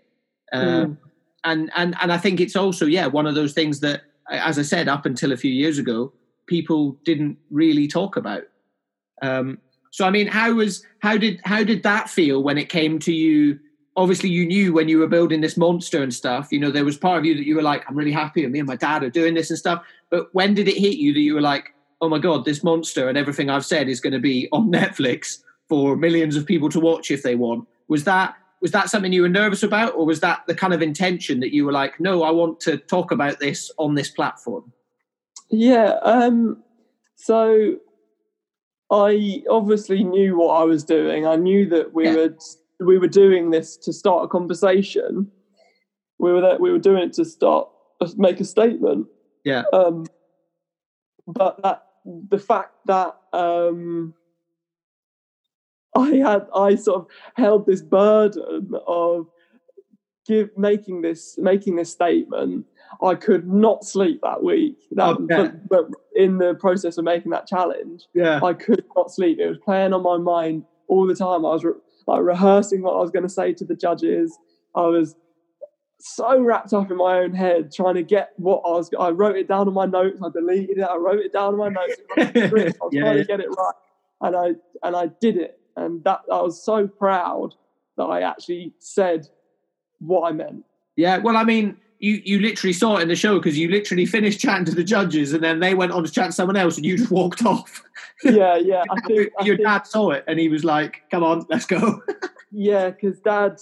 Um, 0.53 0.63
Mm. 0.63 0.97
and 1.43 1.71
and 1.75 1.95
and 2.01 2.13
I 2.13 2.17
think 2.17 2.39
it's 2.39 2.55
also 2.55 2.85
yeah 2.85 3.07
one 3.07 3.27
of 3.27 3.35
those 3.35 3.51
things 3.51 3.81
that, 3.81 4.03
as 4.29 4.57
I 4.57 4.61
said, 4.63 4.87
up 4.87 5.05
until 5.05 5.33
a 5.33 5.37
few 5.37 5.51
years 5.51 5.77
ago, 5.77 6.13
people 6.47 6.97
didn't 7.03 7.37
really 7.51 7.87
talk 7.89 8.15
about. 8.15 8.43
Um, 9.21 9.59
so 9.91 10.05
I 10.05 10.11
mean, 10.11 10.27
how 10.27 10.53
was 10.53 10.85
how 10.99 11.17
did 11.17 11.41
how 11.43 11.63
did 11.63 11.83
that 11.83 12.09
feel 12.09 12.43
when 12.43 12.57
it 12.57 12.69
came 12.69 12.99
to 12.99 13.13
you? 13.13 13.59
Obviously, 13.95 14.29
you 14.29 14.45
knew 14.45 14.71
when 14.71 14.87
you 14.87 14.99
were 14.99 15.07
building 15.07 15.41
this 15.41 15.57
monster 15.57 16.01
and 16.01 16.13
stuff. 16.13 16.49
You 16.51 16.59
know, 16.59 16.71
there 16.71 16.85
was 16.85 16.97
part 16.97 17.19
of 17.19 17.25
you 17.25 17.35
that 17.35 17.45
you 17.45 17.55
were 17.55 17.61
like, 17.61 17.83
"I'm 17.87 17.95
really 17.95 18.11
happy," 18.11 18.43
and 18.43 18.53
me 18.53 18.59
and 18.59 18.67
my 18.67 18.75
dad 18.75 19.03
are 19.03 19.09
doing 19.09 19.33
this 19.33 19.49
and 19.49 19.59
stuff. 19.59 19.83
But 20.09 20.33
when 20.33 20.53
did 20.53 20.67
it 20.67 20.77
hit 20.77 20.97
you 20.97 21.13
that 21.13 21.19
you 21.19 21.33
were 21.33 21.41
like, 21.41 21.73
"Oh 22.01 22.09
my 22.09 22.19
god, 22.19 22.45
this 22.45 22.63
monster 22.63 23.09
and 23.09 23.17
everything 23.17 23.49
I've 23.49 23.65
said 23.65 23.89
is 23.89 23.99
going 23.99 24.13
to 24.13 24.19
be 24.19 24.47
on 24.51 24.71
Netflix 24.71 25.39
for 25.67 25.95
millions 25.95 26.35
of 26.35 26.45
people 26.45 26.69
to 26.69 26.79
watch 26.79 27.11
if 27.11 27.23
they 27.23 27.35
want"? 27.35 27.67
Was 27.87 28.03
that 28.03 28.35
was 28.61 28.71
that 28.71 28.89
something 28.89 29.13
you 29.13 29.21
were 29.21 29.29
nervous 29.29 29.63
about, 29.63 29.95
or 29.95 30.05
was 30.05 30.19
that 30.19 30.41
the 30.47 30.55
kind 30.55 30.73
of 30.73 30.81
intention 30.81 31.39
that 31.39 31.53
you 31.53 31.65
were 31.65 31.71
like, 31.71 31.99
"No, 31.99 32.23
I 32.23 32.31
want 32.31 32.59
to 32.61 32.77
talk 32.77 33.11
about 33.11 33.39
this 33.39 33.71
on 33.77 33.95
this 33.95 34.09
platform"? 34.09 34.71
yeah. 35.49 35.97
Um, 36.03 36.63
so 37.15 37.79
I 38.91 39.43
obviously 39.49 40.03
knew 40.03 40.37
what 40.37 40.55
I 40.55 40.63
was 40.63 40.83
doing. 40.83 41.27
I 41.27 41.35
knew 41.35 41.67
that 41.69 41.93
we 41.93 42.05
Yeah. 42.05 42.15
were 42.15 42.37
we 42.81 42.97
were 42.97 43.09
doing 43.09 43.49
this 43.51 43.75
to 43.75 43.91
start 43.91 44.23
a 44.23 44.27
conversation. 44.27 45.29
We 46.17 46.31
were 46.31 46.41
that 46.41 46.59
we 46.61 46.71
were 46.71 46.79
doing 46.79 47.03
it 47.03 47.13
to 47.13 47.25
start 47.25 47.69
make 48.17 48.39
a 48.39 48.45
statement. 48.45 49.07
Yeah. 49.43 49.63
Um, 49.73 50.05
but 51.27 51.61
that 51.61 51.85
the 52.05 52.39
fact 52.39 52.73
that 52.85 53.17
um, 53.33 54.13
I 55.95 56.15
had 56.15 56.47
I 56.55 56.75
sort 56.75 57.01
of 57.01 57.07
held 57.35 57.65
this 57.65 57.81
burden 57.81 58.71
of 58.87 59.27
give 60.25 60.49
making 60.57 61.01
this 61.01 61.37
making 61.37 61.75
this 61.75 61.91
statement. 61.91 62.65
I 63.03 63.15
could 63.15 63.47
not 63.47 63.83
sleep 63.83 64.21
that 64.23 64.43
week. 64.43 64.77
That, 64.91 65.09
Okay. 65.17 65.25
but, 65.27 65.69
but 65.69 65.85
in 66.19 66.37
the 66.37 66.53
process 66.55 66.97
of 66.97 67.05
making 67.05 67.31
that 67.31 67.47
challenge, 67.47 68.03
Yeah, 68.13 68.39
I 68.43 68.53
could 68.53 68.83
not 68.95 69.11
sleep. 69.11 69.39
It 69.39 69.47
was 69.47 69.57
playing 69.63 69.93
on 69.93 70.03
my 70.03 70.17
mind 70.17 70.65
all 70.87 71.07
the 71.07 71.15
time. 71.15 71.45
I 71.45 71.49
was 71.53 71.63
re- 71.63 71.73
like 72.07 72.21
rehearsing 72.21 72.81
what 72.81 72.93
I 72.93 72.99
was 72.99 73.11
going 73.11 73.23
to 73.23 73.29
say 73.29 73.53
to 73.53 73.65
the 73.65 73.75
judges. 73.75 74.37
I 74.75 74.81
was 74.81 75.15
so 76.01 76.41
wrapped 76.41 76.73
up 76.73 76.89
in 76.91 76.97
my 76.97 77.19
own 77.19 77.33
head 77.33 77.71
trying 77.73 77.95
to 77.95 78.03
get 78.03 78.31
what 78.37 78.61
I 78.65 78.69
was. 78.71 78.89
I 78.99 79.09
wrote 79.09 79.35
it 79.37 79.47
down 79.47 79.67
on 79.67 79.73
my 79.73 79.85
notes. 79.85 80.19
I 80.23 80.29
deleted 80.29 80.77
it. 80.77 80.83
I 80.83 80.95
wrote 80.95 81.19
it 81.19 81.33
down 81.33 81.53
on 81.53 81.57
my 81.59 81.69
notes. 81.69 81.95
I 82.17 82.21
was 82.53 82.73
Yeah, 82.91 83.01
trying 83.01 83.17
yeah. 83.17 83.21
to 83.21 83.23
get 83.25 83.39
it 83.39 83.49
right, 83.49 83.73
and 84.21 84.35
I 84.35 84.47
and 84.85 84.95
I 84.95 85.07
did 85.21 85.37
it. 85.37 85.59
And 85.75 86.03
that 86.03 86.21
I 86.31 86.41
was 86.41 86.63
so 86.63 86.87
proud 86.87 87.55
that 87.97 88.03
I 88.05 88.21
actually 88.21 88.73
said 88.79 89.27
what 89.99 90.21
I 90.29 90.31
meant. 90.33 90.63
Yeah, 90.95 91.17
well, 91.19 91.37
I 91.37 91.43
mean, 91.43 91.77
you 91.99 92.21
you 92.23 92.39
literally 92.39 92.73
saw 92.73 92.97
it 92.97 93.03
in 93.03 93.07
the 93.09 93.15
show 93.15 93.37
because 93.37 93.57
you 93.57 93.69
literally 93.69 94.05
finished 94.05 94.39
chatting 94.39 94.65
to 94.65 94.75
the 94.75 94.83
judges, 94.83 95.33
and 95.33 95.43
then 95.43 95.59
they 95.59 95.73
went 95.73 95.91
on 95.91 96.03
to 96.03 96.11
chat 96.11 96.27
to 96.27 96.31
someone 96.31 96.55
else, 96.55 96.77
and 96.77 96.85
you 96.85 96.97
just 96.97 97.11
walked 97.11 97.45
off. 97.45 97.83
Yeah, 98.21 98.57
yeah. 98.57 98.83
I 98.91 98.99
think, 99.07 99.31
I 99.39 99.45
Your 99.45 99.55
think 99.55 99.65
dad 99.65 99.87
saw 99.87 100.11
it, 100.11 100.25
and 100.27 100.37
he 100.37 100.49
was 100.49 100.65
like, 100.65 101.03
"Come 101.09 101.23
on, 101.23 101.45
let's 101.49 101.65
go." 101.65 102.01
Yeah, 102.51 102.89
because 102.89 103.17
dad, 103.19 103.61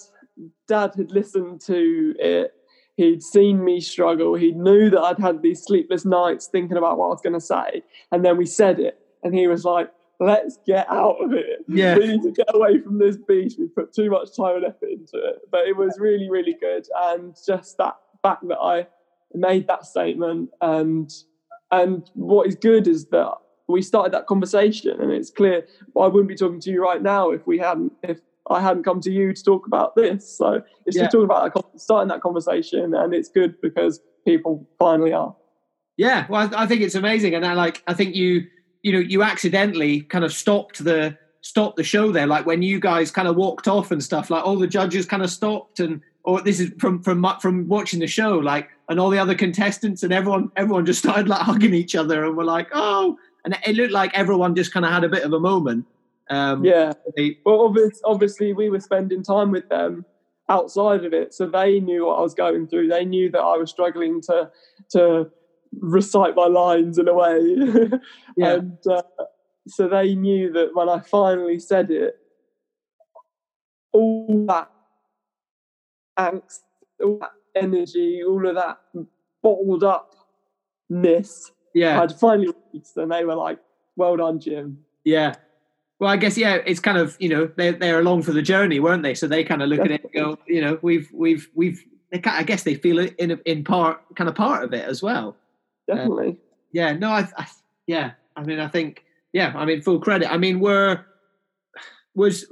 dad 0.66 0.94
had 0.96 1.12
listened 1.12 1.60
to 1.66 2.14
it. 2.18 2.54
He'd 2.96 3.22
seen 3.22 3.62
me 3.62 3.80
struggle. 3.80 4.34
He 4.34 4.50
knew 4.50 4.90
that 4.90 5.00
I'd 5.00 5.18
had 5.20 5.42
these 5.42 5.62
sleepless 5.62 6.04
nights 6.04 6.48
thinking 6.48 6.76
about 6.76 6.98
what 6.98 7.06
I 7.06 7.10
was 7.10 7.20
going 7.20 7.34
to 7.34 7.40
say, 7.40 7.84
and 8.10 8.24
then 8.24 8.36
we 8.36 8.46
said 8.46 8.80
it, 8.80 8.98
and 9.22 9.32
he 9.32 9.46
was 9.46 9.64
like, 9.64 9.92
"Let's 10.18 10.58
get 10.66 10.90
out 10.90 11.22
of 11.22 11.32
it. 11.34 11.64
Yeah. 11.68 11.96
we 11.96 12.08
need 12.08 12.22
to 12.22 12.32
get 12.32 12.52
away 12.52 12.80
from 12.80 12.98
this 12.98 13.16
beast. 13.16 13.60
We 13.60 13.68
put 13.68 13.94
too 13.94 14.10
much 14.10 14.34
time 14.36 14.56
and 14.56 14.64
effort 14.64 14.90
into 14.90 15.18
it." 15.18 15.42
But 15.52 15.68
it 15.68 15.76
was 15.76 15.98
really, 16.00 16.28
really 16.28 16.56
good, 16.60 16.88
and 16.96 17.36
just 17.46 17.78
that 17.78 17.94
fact 18.22 18.46
that 18.48 18.58
I 18.58 18.86
made 19.34 19.66
that 19.68 19.84
statement, 19.86 20.50
and 20.60 21.10
and 21.70 22.10
what 22.14 22.46
is 22.46 22.54
good 22.54 22.86
is 22.88 23.06
that 23.06 23.34
we 23.68 23.82
started 23.82 24.12
that 24.12 24.26
conversation, 24.26 25.00
and 25.00 25.12
it's 25.12 25.30
clear 25.30 25.66
I 25.96 26.06
wouldn't 26.06 26.28
be 26.28 26.34
talking 26.36 26.60
to 26.60 26.70
you 26.70 26.82
right 26.82 27.02
now 27.02 27.30
if 27.30 27.46
we 27.46 27.58
hadn't 27.58 27.92
if 28.02 28.18
I 28.50 28.60
hadn't 28.62 28.84
come 28.84 29.00
to 29.02 29.10
you 29.10 29.34
to 29.34 29.44
talk 29.44 29.66
about 29.66 29.94
this. 29.94 30.36
So 30.36 30.62
it's 30.86 30.96
Yeah. 30.96 31.02
just 31.02 31.12
talking 31.12 31.26
about 31.26 31.52
that, 31.52 31.80
starting 31.80 32.08
that 32.08 32.22
conversation, 32.22 32.94
and 32.94 33.12
it's 33.12 33.28
good 33.28 33.60
because 33.60 34.00
people 34.26 34.66
finally 34.78 35.12
are. 35.12 35.36
Yeah, 35.98 36.26
well, 36.28 36.48
I, 36.54 36.62
I 36.62 36.66
think 36.66 36.80
it's 36.80 36.94
amazing, 36.94 37.34
and 37.34 37.44
I 37.44 37.52
like. 37.54 37.82
I 37.86 37.92
think 37.92 38.14
you, 38.14 38.44
you 38.82 38.92
know, 38.92 39.00
you 39.00 39.22
accidentally 39.22 40.00
kind 40.02 40.24
of 40.24 40.32
stopped 40.32 40.82
the 40.82 41.16
stopped 41.42 41.76
the 41.76 41.84
show 41.84 42.10
there. 42.10 42.26
Like 42.26 42.46
when 42.46 42.62
you 42.62 42.80
guys 42.80 43.10
kind 43.10 43.28
of 43.28 43.36
walked 43.36 43.68
off 43.68 43.90
and 43.90 44.02
stuff. 44.02 44.30
Like 44.30 44.44
all 44.44 44.56
the 44.56 44.66
judges 44.66 45.04
kind 45.06 45.22
of 45.22 45.30
stopped, 45.30 45.80
and 45.80 46.00
or 46.24 46.40
this 46.42 46.60
is 46.60 46.72
from 46.78 47.02
from 47.02 47.24
from 47.40 47.68
watching 47.68 48.00
the 48.00 48.06
show. 48.06 48.38
Like 48.38 48.68
and 48.88 48.98
all 49.00 49.10
the 49.10 49.18
other 49.18 49.34
contestants 49.34 50.02
and 50.02 50.12
everyone 50.12 50.50
everyone 50.56 50.84
just 50.86 50.98
started 51.00 51.28
like 51.28 51.40
hugging 51.50 51.74
each 51.74 51.94
other, 51.94 52.24
and 52.24 52.36
were 52.36 52.44
like, 52.44 52.68
oh, 52.72 53.16
and 53.44 53.56
it 53.66 53.76
looked 53.76 53.92
like 53.92 54.10
everyone 54.14 54.54
just 54.54 54.72
kind 54.72 54.84
of 54.86 54.92
had 54.92 55.04
a 55.04 55.08
bit 55.08 55.22
of 55.24 55.32
a 55.32 55.40
moment. 55.40 55.86
Um, 56.30 56.64
Yeah. 56.64 56.92
they- 57.16 57.38
Well, 57.46 57.62
obviously, 57.62 58.00
obviously, 58.04 58.52
we 58.52 58.68
were 58.68 58.80
spending 58.80 59.22
time 59.22 59.50
with 59.50 59.68
them 59.70 60.04
outside 60.50 61.04
of 61.04 61.12
it, 61.14 61.32
so 61.34 61.46
they 61.46 61.80
knew 61.80 62.06
what 62.06 62.18
I 62.18 62.22
was 62.22 62.34
going 62.34 62.66
through. 62.68 62.88
They 62.88 63.04
knew 63.04 63.30
that 63.30 63.40
I 63.40 63.56
was 63.56 63.70
struggling 63.70 64.20
to 64.22 64.50
to 64.90 65.30
recite 65.80 66.34
my 66.34 66.46
lines 66.46 66.98
in 66.98 67.08
a 67.08 67.14
way, 67.14 67.40
Yeah. 68.36 68.54
and 68.54 68.78
uh, 68.90 69.02
so 69.66 69.88
they 69.88 70.14
knew 70.14 70.52
that 70.52 70.74
when 70.74 70.88
I 70.88 71.00
finally 71.00 71.58
said 71.58 71.90
it, 71.90 72.14
all 73.92 74.46
that 74.48 74.70
angst, 76.18 76.60
all 77.02 77.18
that 77.20 77.32
energy, 77.54 78.22
all 78.22 78.46
of 78.46 78.54
that 78.54 78.78
bottled 79.42 79.84
upness 79.84 81.52
yeah, 81.74 82.00
had 82.00 82.12
finally 82.18 82.52
released, 82.72 82.96
and 82.96 83.10
they 83.10 83.24
were 83.24 83.34
like, 83.34 83.58
"Well 83.96 84.16
done, 84.16 84.40
Jim." 84.40 84.78
Yeah. 85.04 85.34
Well, 86.00 86.10
I 86.10 86.16
guess 86.16 86.38
yeah, 86.38 86.58
it's 86.66 86.80
kind 86.80 86.98
of 86.98 87.16
you 87.18 87.28
know 87.28 87.50
they 87.56 87.72
they're 87.72 88.00
along 88.00 88.22
for 88.22 88.32
the 88.32 88.42
journey, 88.42 88.80
weren't 88.80 89.02
they? 89.02 89.14
So 89.14 89.26
they 89.26 89.44
kind 89.44 89.62
of 89.62 89.68
look 89.68 89.80
at 89.80 89.90
it 89.90 90.04
and 90.04 90.12
go, 90.12 90.38
you 90.46 90.60
know, 90.60 90.78
we've 90.82 91.08
we've 91.12 91.48
we've. 91.54 91.82
They 92.10 92.18
kind 92.20 92.38
I 92.38 92.42
guess 92.42 92.62
they 92.62 92.74
feel 92.74 92.98
it 92.98 93.14
in 93.18 93.38
in 93.44 93.64
part, 93.64 94.00
kind 94.16 94.28
of 94.28 94.34
part 94.34 94.64
of 94.64 94.72
it 94.72 94.84
as 94.84 95.02
well. 95.02 95.36
Uh, 95.90 95.94
Definitely. 95.94 96.38
Yeah. 96.72 96.92
No, 96.92 97.10
I, 97.10 97.28
I 97.36 97.46
yeah. 97.86 98.12
I 98.36 98.44
mean, 98.44 98.60
I 98.60 98.68
think 98.68 99.04
yeah. 99.32 99.52
I 99.54 99.64
mean, 99.64 99.82
full 99.82 100.00
credit. 100.00 100.32
I 100.32 100.38
mean, 100.38 100.60
were 100.60 101.04
was 102.14 102.46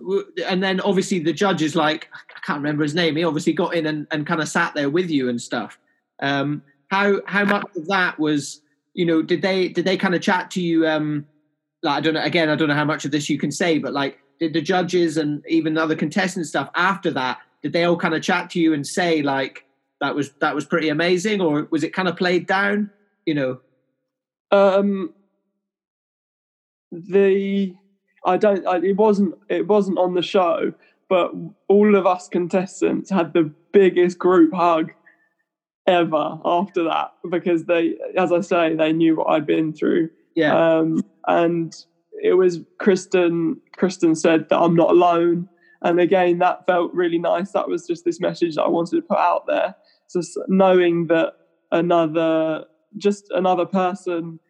and 0.47 0.63
then 0.63 0.81
obviously 0.81 1.19
the 1.19 1.33
judges 1.33 1.75
like 1.75 2.09
I 2.13 2.41
can't 2.47 2.59
remember 2.59 2.83
his 2.83 2.95
name. 2.95 3.17
He 3.17 3.25
obviously 3.25 3.53
got 3.53 3.75
in 3.75 3.87
and, 3.87 4.07
and 4.11 4.27
kind 4.27 4.41
of 4.41 4.49
sat 4.49 4.75
there 4.75 4.91
with 4.91 5.11
you 5.11 5.29
and 5.29 5.41
stuff. 5.41 5.79
Um, 6.21 6.63
how 6.89 7.21
how 7.27 7.45
much 7.45 7.67
of 7.77 7.87
that 7.89 8.19
was 8.19 8.61
you 8.95 9.05
know 9.05 9.23
did 9.23 9.43
they 9.43 9.69
did 9.69 9.85
they 9.85 9.97
kind 9.97 10.15
of 10.15 10.23
chat 10.23 10.51
to 10.53 10.61
you? 10.61 10.87
Um, 10.87 11.27
like 11.83 11.99
I 11.99 12.01
don't 12.01 12.15
know. 12.15 12.23
Again, 12.23 12.49
I 12.49 12.57
don't 12.57 12.69
know 12.69 12.75
how 12.75 12.85
much 12.85 13.05
of 13.05 13.11
this 13.11 13.29
you 13.29 13.39
can 13.39 13.51
say, 13.51 13.79
but 13.79 13.93
like, 13.93 14.19
did 14.39 14.53
the 14.53 14.61
judges 14.61 15.17
and 15.17 15.43
even 15.49 15.77
other 15.77 15.97
contestants 15.97 16.51
stuff 16.51 16.71
after 16.75 17.11
that? 17.13 17.39
Did 17.63 17.73
they 17.73 17.85
all 17.85 17.97
kind 17.97 18.15
of 18.15 18.23
chat 18.23 18.51
to 18.51 18.61
you 18.61 18.73
and 18.73 18.87
say 18.87 19.23
like 19.23 19.65
that 20.01 20.15
was 20.15 20.31
that 20.41 20.55
was 20.55 20.65
pretty 20.65 20.91
amazing, 20.91 21.41
or 21.41 21.67
was 21.71 21.83
it 21.83 21.93
kind 21.93 22.09
of 22.09 22.17
played 22.17 22.47
down? 22.47 22.91
You 23.25 23.35
know. 23.35 23.61
Um, 24.53 25.13
the 26.93 27.75
I 28.27 28.37
don't. 28.37 28.66
I, 28.66 28.79
it 28.79 28.97
wasn't. 28.97 29.35
It 29.49 29.66
wasn't 29.66 29.99
on 29.99 30.14
the 30.14 30.22
show, 30.22 30.72
but 31.09 31.33
all 31.68 31.95
of 31.95 32.07
us 32.07 32.29
contestants 32.29 33.09
had 33.09 33.33
the 33.33 33.53
biggest 33.72 34.18
group 34.18 34.53
hug 34.53 34.93
ever 35.87 36.39
after 36.45 36.83
that 36.83 37.12
because 37.31 37.64
they, 37.66 37.95
as 38.18 38.33
I 38.33 38.41
say, 38.41 38.74
they 38.74 38.93
knew 38.93 39.16
what 39.16 39.29
I'd 39.29 39.47
been 39.47 39.72
through. 39.72 40.11
Yeah. 40.35 40.79
Um, 40.79 41.05
and 41.29 41.74
it 42.22 42.35
was 42.35 42.61
Kristen. 42.79 43.61
Kristen 43.77 44.16
said 44.16 44.49
that 44.49 44.59
I'm 44.59 44.74
not 44.74 44.91
alone, 44.91 45.49
and 45.83 46.01
again, 46.01 46.39
that 46.39 46.66
felt 46.66 46.93
really 46.93 47.18
nice. 47.18 47.53
That 47.53 47.68
was 47.68 47.87
just 47.87 48.05
this 48.05 48.20
message 48.20 48.57
that 48.57 48.64
I 48.64 48.68
wanted 48.68 48.97
to 48.97 49.03
put 49.03 49.18
out 49.18 49.47
there. 49.47 49.77
Just 50.12 50.39
knowing 50.49 51.07
that 51.09 51.35
another, 51.70 52.64
just 52.97 53.31
another 53.31 53.66
person 53.66 54.41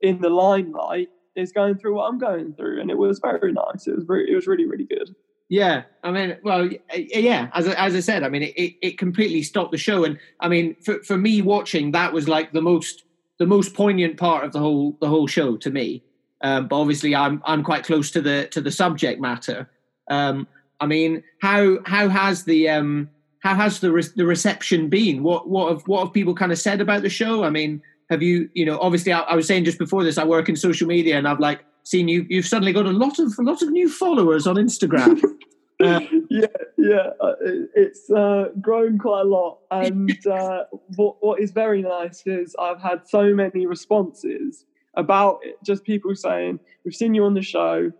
in 0.00 0.20
the 0.20 0.28
limelight 0.28 1.08
is 1.36 1.52
going 1.52 1.76
through 1.76 1.96
what 1.96 2.08
I'm 2.08 2.18
going 2.18 2.54
through, 2.54 2.80
and 2.80 2.90
it 2.90 2.98
was 2.98 3.18
very 3.18 3.52
nice. 3.52 3.86
It 3.86 3.96
was 3.96 4.04
very, 4.04 4.30
it 4.30 4.34
was 4.34 4.46
really 4.46 4.66
really 4.66 4.84
good. 4.84 5.14
Yeah, 5.48 5.82
I 6.02 6.10
mean, 6.10 6.38
well, 6.42 6.70
yeah, 6.94 7.50
as 7.52 7.68
as 7.68 7.94
I 7.94 8.00
said, 8.00 8.22
I 8.22 8.28
mean, 8.28 8.42
it, 8.42 8.76
it 8.80 8.98
completely 8.98 9.42
stopped 9.42 9.72
the 9.72 9.78
show, 9.78 10.04
and 10.04 10.18
I 10.40 10.48
mean, 10.48 10.74
for 10.82 11.02
for 11.02 11.18
me 11.18 11.42
watching, 11.42 11.92
that 11.92 12.12
was 12.12 12.28
like 12.28 12.52
the 12.52 12.62
most 12.62 13.04
the 13.38 13.46
most 13.46 13.74
poignant 13.74 14.16
part 14.16 14.44
of 14.44 14.52
the 14.52 14.58
whole 14.58 14.96
the 15.00 15.08
whole 15.08 15.26
show 15.26 15.56
to 15.56 15.70
me. 15.70 16.02
Um, 16.40 16.68
but 16.68 16.80
obviously, 16.80 17.14
I'm 17.14 17.42
I'm 17.44 17.62
quite 17.62 17.84
close 17.84 18.10
to 18.12 18.20
the 18.20 18.48
to 18.52 18.60
the 18.60 18.70
subject 18.70 19.20
matter. 19.20 19.68
Um, 20.10 20.46
I 20.80 20.86
mean, 20.86 21.22
how 21.40 21.78
how 21.84 22.08
has 22.08 22.44
the 22.44 22.68
um, 22.68 23.10
how 23.40 23.54
has 23.54 23.80
the 23.80 23.92
re- 23.92 24.02
the 24.16 24.26
reception 24.26 24.88
been? 24.88 25.22
What 25.22 25.48
what 25.48 25.70
have 25.70 25.82
what 25.86 26.04
have 26.04 26.12
people 26.12 26.34
kind 26.34 26.52
of 26.52 26.58
said 26.58 26.80
about 26.80 27.02
the 27.02 27.10
show? 27.10 27.44
I 27.44 27.50
mean, 27.50 27.82
have 28.10 28.22
you 28.22 28.48
you 28.54 28.64
know 28.64 28.78
obviously 28.80 29.12
I, 29.12 29.20
I 29.20 29.34
was 29.34 29.46
saying 29.46 29.64
just 29.64 29.78
before 29.78 30.04
this, 30.04 30.18
I 30.18 30.24
work 30.24 30.48
in 30.48 30.56
social 30.56 30.86
media, 30.86 31.16
and 31.16 31.26
I've 31.26 31.40
like 31.40 31.64
seen 31.84 32.08
you 32.08 32.26
you've 32.28 32.46
suddenly 32.46 32.72
got 32.72 32.86
a 32.86 32.90
lot 32.90 33.18
of 33.18 33.32
a 33.38 33.42
lot 33.42 33.62
of 33.62 33.70
new 33.70 33.88
followers 33.88 34.46
on 34.46 34.56
Instagram. 34.56 35.22
uh, 35.82 36.00
yeah, 36.30 36.46
yeah, 36.78 37.10
uh, 37.20 37.34
it's 37.74 38.10
uh, 38.10 38.48
grown 38.60 38.98
quite 38.98 39.22
a 39.22 39.24
lot, 39.24 39.58
and 39.70 40.26
uh, 40.26 40.64
what 40.96 41.16
what 41.20 41.40
is 41.40 41.50
very 41.50 41.82
nice 41.82 42.22
is 42.26 42.54
I've 42.58 42.80
had 42.80 43.08
so 43.08 43.34
many 43.34 43.66
responses 43.66 44.64
about 44.94 45.40
it. 45.42 45.56
Just 45.64 45.84
people 45.84 46.14
saying, 46.14 46.60
"We've 46.84 46.94
seen 46.94 47.14
you 47.14 47.24
on 47.24 47.34
the 47.34 47.42
show, 47.42 47.92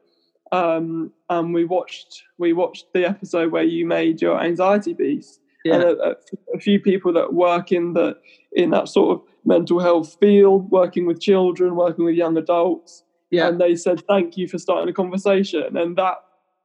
um, 0.52 1.12
and 1.30 1.54
we 1.54 1.64
watched 1.64 2.22
we 2.38 2.52
watched 2.52 2.86
the 2.92 3.06
episode 3.06 3.52
where 3.52 3.64
you 3.64 3.86
made 3.86 4.20
your 4.20 4.40
anxiety 4.40 4.92
beast." 4.92 5.40
Yeah. 5.64 5.76
And 5.76 5.84
a, 5.84 6.10
a, 6.10 6.14
a 6.56 6.58
few 6.58 6.78
people 6.78 7.14
that 7.14 7.32
work 7.32 7.72
in 7.72 7.94
the 7.94 8.18
in 8.54 8.70
that 8.70 8.88
sort 8.88 9.18
of 9.18 9.26
mental 9.44 9.80
health 9.80 10.16
field, 10.20 10.70
working 10.70 11.06
with 11.06 11.20
children, 11.20 11.76
working 11.76 12.04
with 12.04 12.14
young 12.14 12.36
adults. 12.36 13.04
Yeah. 13.30 13.48
And 13.48 13.60
they 13.60 13.74
said, 13.74 14.02
thank 14.06 14.36
you 14.36 14.48
for 14.48 14.58
starting 14.58 14.88
a 14.88 14.92
conversation. 14.92 15.76
And 15.76 15.96
that 15.96 16.16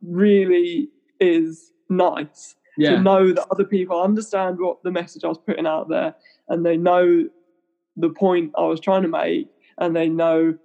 really 0.01 0.89
is 1.19 1.71
nice 1.89 2.55
yeah. 2.77 2.91
to 2.91 3.01
know 3.01 3.33
that 3.33 3.47
other 3.51 3.63
people 3.63 4.01
understand 4.01 4.59
what 4.59 4.81
the 4.83 4.91
message 4.91 5.23
I 5.23 5.27
was 5.27 5.39
putting 5.39 5.65
out 5.65 5.89
there 5.89 6.15
and 6.47 6.65
they 6.65 6.77
know 6.77 7.27
the 7.97 8.09
point 8.09 8.53
I 8.57 8.63
was 8.63 8.79
trying 8.79 9.01
to 9.01 9.07
make 9.07 9.49
and 9.77 9.95
they 9.95 10.07
know 10.07 10.57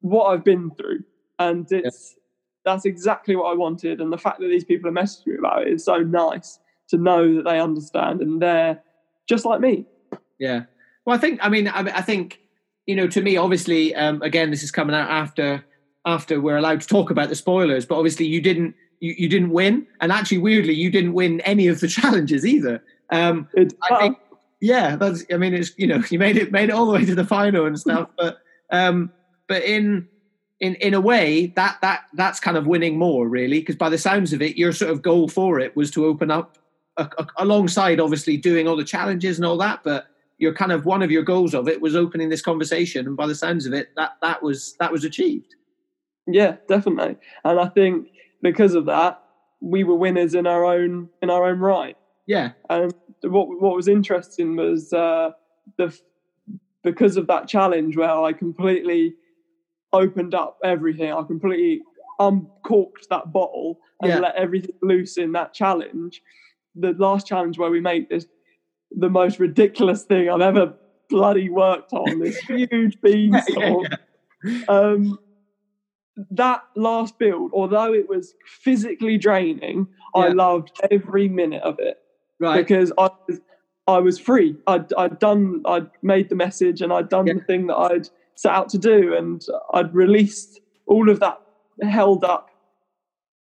what 0.00 0.26
I've 0.26 0.44
been 0.44 0.70
through. 0.70 1.00
And 1.38 1.66
it's 1.70 2.14
yeah. 2.14 2.22
that's 2.64 2.84
exactly 2.84 3.36
what 3.36 3.50
I 3.50 3.54
wanted. 3.54 4.00
And 4.00 4.12
the 4.12 4.18
fact 4.18 4.40
that 4.40 4.48
these 4.48 4.64
people 4.64 4.88
are 4.88 4.92
messaging 4.92 5.26
me 5.28 5.38
about 5.38 5.62
it 5.62 5.72
is 5.72 5.84
so 5.84 5.98
nice 5.98 6.58
to 6.88 6.96
know 6.96 7.34
that 7.36 7.44
they 7.44 7.58
understand 7.58 8.20
and 8.20 8.40
they're 8.40 8.80
just 9.28 9.44
like 9.44 9.60
me. 9.60 9.86
Yeah. 10.38 10.64
Well, 11.04 11.16
I 11.16 11.20
think, 11.20 11.40
I 11.42 11.48
mean, 11.48 11.68
I, 11.68 11.80
I 11.80 12.02
think, 12.02 12.40
you 12.86 12.94
know, 12.94 13.06
to 13.08 13.20
me, 13.20 13.36
obviously, 13.36 13.94
um, 13.94 14.22
again, 14.22 14.50
this 14.50 14.62
is 14.62 14.70
coming 14.70 14.94
out 14.94 15.10
after 15.10 15.64
after 16.04 16.40
we're 16.40 16.56
allowed 16.56 16.80
to 16.80 16.86
talk 16.86 17.10
about 17.10 17.28
the 17.28 17.34
spoilers, 17.34 17.84
but 17.84 17.96
obviously 17.96 18.26
you 18.26 18.40
didn't 18.40 18.74
you, 19.00 19.14
you 19.18 19.28
didn't 19.28 19.50
win, 19.50 19.86
and 20.00 20.10
actually, 20.12 20.38
weirdly, 20.38 20.72
you 20.72 20.90
didn't 20.90 21.12
win 21.12 21.40
any 21.40 21.66
of 21.66 21.80
the 21.80 21.88
challenges 21.98 22.46
either. 22.46 22.82
Um, 23.10 23.48
I 23.90 23.98
think, 23.98 24.18
yeah, 24.60 24.96
that's. 24.96 25.24
I 25.30 25.36
mean, 25.36 25.52
it's 25.52 25.72
you 25.76 25.86
know, 25.86 26.02
you 26.10 26.18
made 26.18 26.36
it 26.36 26.52
made 26.52 26.70
it 26.70 26.72
all 26.72 26.86
the 26.86 26.92
way 26.92 27.04
to 27.04 27.14
the 27.14 27.26
final 27.26 27.66
and 27.66 27.78
stuff, 27.78 28.08
but 28.16 28.38
um, 28.70 29.12
but 29.48 29.62
in 29.64 30.08
in 30.60 30.74
in 30.76 30.94
a 30.94 31.00
way 31.00 31.46
that 31.48 31.78
that 31.82 32.04
that's 32.14 32.40
kind 32.40 32.56
of 32.56 32.66
winning 32.66 32.96
more 32.96 33.28
really 33.28 33.60
because 33.60 33.76
by 33.76 33.88
the 33.88 33.98
sounds 33.98 34.32
of 34.32 34.40
it 34.40 34.56
your 34.56 34.72
sort 34.72 34.90
of 34.90 35.02
goal 35.02 35.28
for 35.28 35.60
it 35.60 35.76
was 35.76 35.90
to 35.90 36.06
open 36.06 36.30
up 36.30 36.56
a, 36.96 37.04
a, 37.18 37.26
alongside 37.36 38.00
obviously 38.00 38.38
doing 38.38 38.66
all 38.66 38.76
the 38.76 38.84
challenges 38.84 39.36
and 39.36 39.44
all 39.44 39.58
that 39.58 39.80
but 39.84 40.06
your 40.38 40.52
kind 40.52 40.72
of 40.72 40.84
one 40.84 41.02
of 41.02 41.10
your 41.10 41.22
goals 41.22 41.54
of 41.54 41.68
it 41.68 41.80
was 41.80 41.96
opening 41.96 42.28
this 42.28 42.42
conversation 42.42 43.06
and 43.06 43.16
by 43.16 43.26
the 43.26 43.34
sounds 43.34 43.66
of 43.66 43.72
it 43.72 43.88
that 43.96 44.12
that 44.22 44.42
was 44.42 44.76
that 44.80 44.92
was 44.92 45.04
achieved 45.04 45.54
yeah 46.26 46.56
definitely 46.68 47.16
and 47.44 47.58
i 47.58 47.66
think 47.68 48.08
because 48.42 48.74
of 48.74 48.86
that, 48.86 49.22
we 49.60 49.84
were 49.84 49.96
winners 49.96 50.34
in 50.34 50.46
our 50.46 50.64
own 50.64 51.08
in 51.22 51.30
our 51.30 51.46
own 51.46 51.58
right. 51.58 51.96
Yeah. 52.26 52.52
And 52.70 52.94
what 53.22 53.48
what 53.60 53.74
was 53.74 53.88
interesting 53.88 54.56
was 54.56 54.92
uh, 54.92 55.30
the 55.78 55.98
because 56.84 57.16
of 57.16 57.26
that 57.26 57.48
challenge 57.48 57.96
where 57.96 58.10
I 58.10 58.32
completely 58.32 59.14
opened 59.92 60.34
up 60.34 60.58
everything. 60.62 61.12
I 61.12 61.22
completely 61.22 61.82
uncorked 62.18 63.08
that 63.10 63.32
bottle 63.32 63.78
and 64.00 64.10
yeah. 64.10 64.18
let 64.20 64.36
everything 64.36 64.76
loose 64.82 65.16
in 65.16 65.32
that 65.32 65.52
challenge. 65.52 66.22
The 66.74 66.92
last 66.92 67.26
challenge 67.26 67.58
where 67.58 67.70
we 67.70 67.80
made 67.80 68.08
this 68.08 68.26
the 68.90 69.10
most 69.10 69.38
ridiculous 69.38 70.04
thing 70.04 70.28
I've 70.28 70.40
ever 70.40 70.74
bloody 71.08 71.48
worked 71.48 71.92
on. 71.92 72.20
This 72.20 72.36
huge 72.48 73.00
beanstalk. 73.00 73.86
yeah, 74.44 74.62
um, 74.68 75.18
that 76.30 76.62
last 76.76 77.18
build, 77.18 77.50
although 77.52 77.92
it 77.92 78.08
was 78.08 78.34
physically 78.46 79.18
draining, 79.18 79.86
yeah. 80.14 80.22
I 80.22 80.28
loved 80.28 80.80
every 80.90 81.28
minute 81.28 81.62
of 81.62 81.78
it. 81.78 81.98
Right. 82.38 82.56
Because 82.56 82.92
I 82.98 83.10
was, 83.28 83.40
I 83.86 83.98
was 83.98 84.18
free. 84.18 84.56
I'd, 84.66 84.92
I'd 84.94 85.18
done, 85.18 85.62
I'd 85.66 85.90
made 86.02 86.28
the 86.28 86.34
message 86.34 86.80
and 86.80 86.92
I'd 86.92 87.08
done 87.08 87.26
yeah. 87.26 87.34
the 87.34 87.40
thing 87.40 87.66
that 87.68 87.76
I'd 87.76 88.08
set 88.34 88.52
out 88.52 88.68
to 88.70 88.78
do. 88.78 89.14
And 89.14 89.44
I'd 89.72 89.94
released 89.94 90.60
all 90.86 91.08
of 91.10 91.20
that 91.20 91.40
held 91.82 92.24
up 92.24 92.50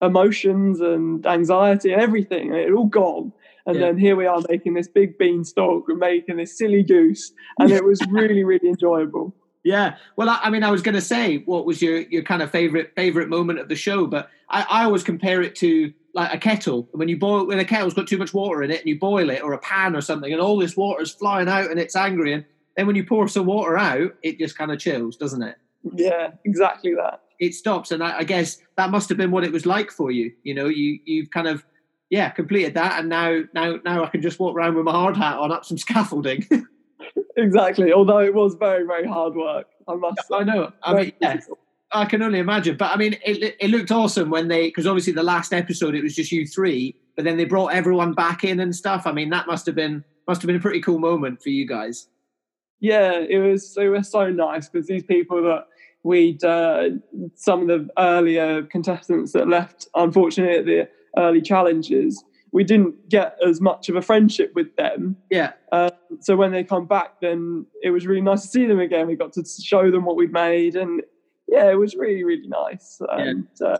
emotions 0.01 0.81
and 0.81 1.25
anxiety 1.27 1.93
and 1.93 2.03
everything. 2.03 2.49
And 2.51 2.59
it 2.59 2.73
all 2.73 2.87
gone. 2.87 3.33
And 3.67 3.77
yeah. 3.77 3.87
then 3.87 3.99
here 3.99 4.17
we 4.17 4.27
are 4.27 4.41
making 4.49 4.75
this 4.75 4.89
big 4.89 5.19
beanstalk, 5.19 5.87
we're 5.89 5.95
making 5.95 6.37
this 6.37 6.57
silly 6.59 6.83
goose. 6.83 7.33
And 7.59 7.71
it 7.71 7.85
was 7.85 8.01
really, 8.09 8.45
really 8.45 8.69
enjoyable. 8.69 9.35
Yeah, 9.65 9.97
well, 10.17 10.29
I, 10.29 10.41
I, 10.45 10.51
mean, 10.51 10.65
I 10.65 10.71
was 10.71 10.83
going 10.83 10.97
to 10.97 11.01
say 11.01 11.39
what 11.39 11.67
was 11.67 11.81
your 11.81 12.01
your 12.03 12.23
kind 12.23 12.43
of 12.43 12.51
favorite 12.51 12.93
favorite 12.97 13.29
moment 13.29 13.61
of 13.61 13.69
the 13.69 13.77
show, 13.77 14.07
but 14.07 14.29
I, 14.51 14.67
I 14.69 14.85
always 14.85 15.05
compare 15.05 15.41
it 15.41 15.55
to 15.57 15.93
like 16.15 16.35
a 16.35 16.39
kettle. 16.39 16.89
When 16.93 17.09
you 17.09 17.17
boil, 17.17 17.47
when 17.47 17.61
a 17.61 17.65
kettle's 17.65 17.95
got 17.95 18.09
too 18.09 18.19
much 18.19 18.35
water 18.35 18.63
in 18.63 18.73
it, 18.73 18.81
and 18.81 18.89
you 18.89 18.99
boil 18.99 19.31
it, 19.31 19.43
or 19.43 19.53
a 19.53 19.59
pan 19.59 19.95
or 19.95 20.01
something, 20.01 20.33
and 20.33 20.43
all 20.43 20.59
this 20.59 20.77
water's 20.77 21.13
flying 21.13 21.49
out, 21.49 21.71
and 21.71 21.79
it's 21.79 21.95
angry, 21.95 22.33
and 22.33 22.45
then 22.77 22.87
when 22.87 22.97
you 22.97 23.05
pour 23.05 23.29
some 23.29 23.47
water 23.47 23.79
out, 23.79 24.13
it 24.23 24.39
just 24.39 24.59
kind 24.59 24.73
of 24.73 24.81
chills, 24.81 25.17
doesn't 25.17 25.43
it? 25.43 25.57
Yeah, 25.95 26.33
exactly 26.45 26.95
that. 26.95 27.21
It 27.39 27.55
stops, 27.55 27.93
and 27.93 28.03
I, 28.03 28.19
I 28.19 28.25
guess 28.25 28.59
that 28.77 28.91
must 28.91 29.09
have 29.11 29.19
been 29.19 29.31
what 29.31 29.45
it 29.45 29.53
was 29.53 29.65
like 29.65 29.93
for 29.93 30.11
you. 30.11 30.33
You 30.43 30.55
know, 30.55 30.67
you 30.67 30.99
you've 31.05 31.31
kind 31.31 31.47
of 31.47 31.65
yeah 32.13 32.29
completed 32.29 32.75
that, 32.75 33.01
and 33.01 33.09
now 33.09 33.41
now 33.55 33.81
now 33.85 34.05
I 34.05 34.09
can 34.09 34.21
just 34.21 34.39
walk 34.39 34.55
around 34.55 34.77
with 34.77 34.85
my 34.85 34.93
hard 34.93 35.17
hat 35.17 35.39
on 35.39 35.51
up 35.51 35.65
some 35.65 35.79
scaffolding. 35.79 36.47
exactly. 37.37 37.93
Although 37.93 38.21
it 38.21 38.35
was 38.35 38.55
very, 38.55 38.87
very 38.87 39.07
hard 39.07 39.35
work. 39.35 39.67
I 39.89 39.95
must. 39.95 40.21
Yeah, 40.31 40.37
I 40.37 40.45
know. 40.45 40.73
I 40.83 40.95
mean, 40.95 41.13
yeah, 41.21 41.41
I 41.91 42.05
can 42.05 42.23
only 42.23 42.39
imagine. 42.39 42.77
But 42.77 42.93
I 42.93 42.97
mean, 42.97 43.17
it, 43.25 43.57
it 43.59 43.71
looked 43.71 43.91
awesome 43.91 44.29
when 44.29 44.49
they 44.49 44.69
because 44.69 44.87
obviously 44.87 45.15
the 45.15 45.23
last 45.23 45.55
episode 45.55 45.95
it 45.95 46.03
was 46.03 46.15
just 46.15 46.31
you 46.31 46.47
three, 46.47 46.95
but 47.17 47.25
then 47.25 47.39
they 47.39 47.47
brought 47.47 47.73
everyone 47.73 48.13
back 48.13 48.45
in 48.45 48.61
and 48.61 48.77
stuff. 48.77 49.07
I 49.07 49.13
mean, 49.13 49.31
that 49.31 49.47
must 49.47 49.65
have 49.65 49.75
been 49.75 50.05
must 50.29 50.43
have 50.43 50.47
been 50.47 50.57
a 50.57 50.61
pretty 50.61 50.81
cool 50.81 50.99
moment 50.99 51.43
for 51.43 51.49
you 51.49 51.67
guys. 51.67 52.09
Yeah, 52.81 53.21
it 53.27 53.39
was. 53.39 53.75
It 53.79 53.89
was 53.89 54.11
so 54.11 54.29
nice 54.29 54.69
because 54.69 54.87
these 54.87 55.05
people 55.05 55.43
that 55.45 55.67
we'd 56.03 56.45
uh, 56.45 56.91
some 57.37 57.63
of 57.63 57.69
the 57.69 57.89
earlier 57.97 58.65
contestants 58.65 59.33
that 59.33 59.49
left, 59.49 59.89
unfortunately, 59.95 60.59
at 60.59 60.67
the 60.67 60.89
early 61.17 61.41
challenges 61.41 62.25
we 62.53 62.65
didn't 62.65 63.09
get 63.09 63.37
as 63.45 63.61
much 63.61 63.89
of 63.89 63.97
a 63.97 64.03
friendship 64.03 64.53
with 64.55 64.77
them. 64.77 65.17
Yeah. 65.31 65.53
Uh, 65.73 65.91
so 66.21 66.37
when 66.37 66.53
they 66.53 66.63
come 66.63 66.87
back, 66.87 67.21
then 67.21 67.67
it 67.83 67.91
was 67.91 68.07
really 68.07 68.21
nice 68.21 68.43
to 68.43 68.49
see 68.49 68.67
them 68.67 68.79
again. 68.79 69.07
We 69.07 69.17
got 69.17 69.33
to 69.33 69.45
show 69.45 69.91
them 69.91 70.05
what 70.05 70.17
we'd 70.17 70.33
made, 70.33 70.77
and 70.77 71.03
yeah, 71.49 71.71
it 71.71 71.79
was 71.79 71.97
really 71.97 72.23
really 72.23 72.47
nice. 72.47 73.01
And 73.11 73.49
yeah. 73.61 73.67
uh, 73.67 73.79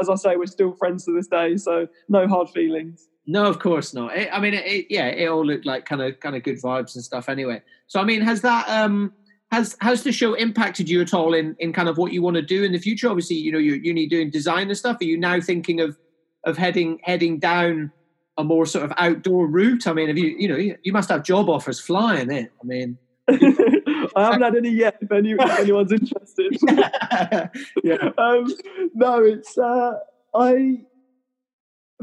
as 0.00 0.08
I 0.08 0.14
say, 0.14 0.36
we're 0.36 0.46
still 0.46 0.72
friends 0.72 1.04
to 1.06 1.12
this 1.14 1.26
day, 1.26 1.56
so 1.56 1.88
no 2.08 2.28
hard 2.28 2.48
feelings. 2.50 3.08
No, 3.26 3.46
of 3.46 3.58
course 3.58 3.92
not. 3.92 4.16
It, 4.16 4.28
I 4.32 4.40
mean, 4.40 4.54
it, 4.54 4.86
yeah, 4.88 5.06
it 5.06 5.28
all 5.28 5.44
looked 5.44 5.66
like 5.66 5.84
kind 5.84 6.02
of 6.02 6.18
kind 6.20 6.36
of 6.36 6.44
good 6.44 6.62
vibes 6.62 6.94
and 6.94 7.04
stuff. 7.04 7.28
Anyway, 7.28 7.60
so 7.88 8.00
I 8.00 8.04
mean, 8.04 8.20
has 8.20 8.40
that 8.42 8.68
um 8.68 9.12
has 9.50 9.76
has 9.80 10.04
the 10.04 10.12
show 10.12 10.34
impacted 10.34 10.88
you 10.88 11.00
at 11.00 11.12
all 11.12 11.34
in 11.34 11.56
in 11.58 11.72
kind 11.72 11.88
of 11.88 11.98
what 11.98 12.12
you 12.12 12.22
want 12.22 12.36
to 12.36 12.42
do 12.42 12.62
in 12.62 12.70
the 12.70 12.78
future? 12.78 13.08
Obviously, 13.08 13.36
you 13.36 13.50
know, 13.50 13.58
you're 13.58 13.76
uni 13.76 14.06
doing 14.06 14.30
design 14.30 14.68
and 14.68 14.78
stuff. 14.78 14.98
Are 15.00 15.04
you 15.04 15.18
now 15.18 15.40
thinking 15.40 15.80
of 15.80 15.98
of 16.44 16.56
heading 16.56 17.00
heading 17.02 17.38
down 17.38 17.92
a 18.38 18.44
more 18.44 18.66
sort 18.66 18.84
of 18.84 18.92
outdoor 18.96 19.46
route? 19.46 19.86
I 19.86 19.92
mean, 19.92 20.08
have 20.08 20.18
you 20.18 20.34
you 20.38 20.48
know 20.48 20.56
you 20.56 20.92
must 20.92 21.10
have 21.10 21.22
job 21.22 21.48
offers 21.48 21.80
flying 21.80 22.30
in. 22.30 22.48
I 22.60 22.64
mean, 22.64 22.98
I 23.28 24.24
haven't 24.24 24.42
had 24.42 24.56
any 24.56 24.70
yet. 24.70 24.98
If, 25.00 25.12
any, 25.12 25.32
if 25.32 25.58
anyone's 25.58 25.92
interested, 25.92 26.56
yeah. 27.84 28.10
Um, 28.18 28.52
no, 28.94 29.22
it's 29.22 29.56
uh, 29.56 29.98
I 30.34 30.80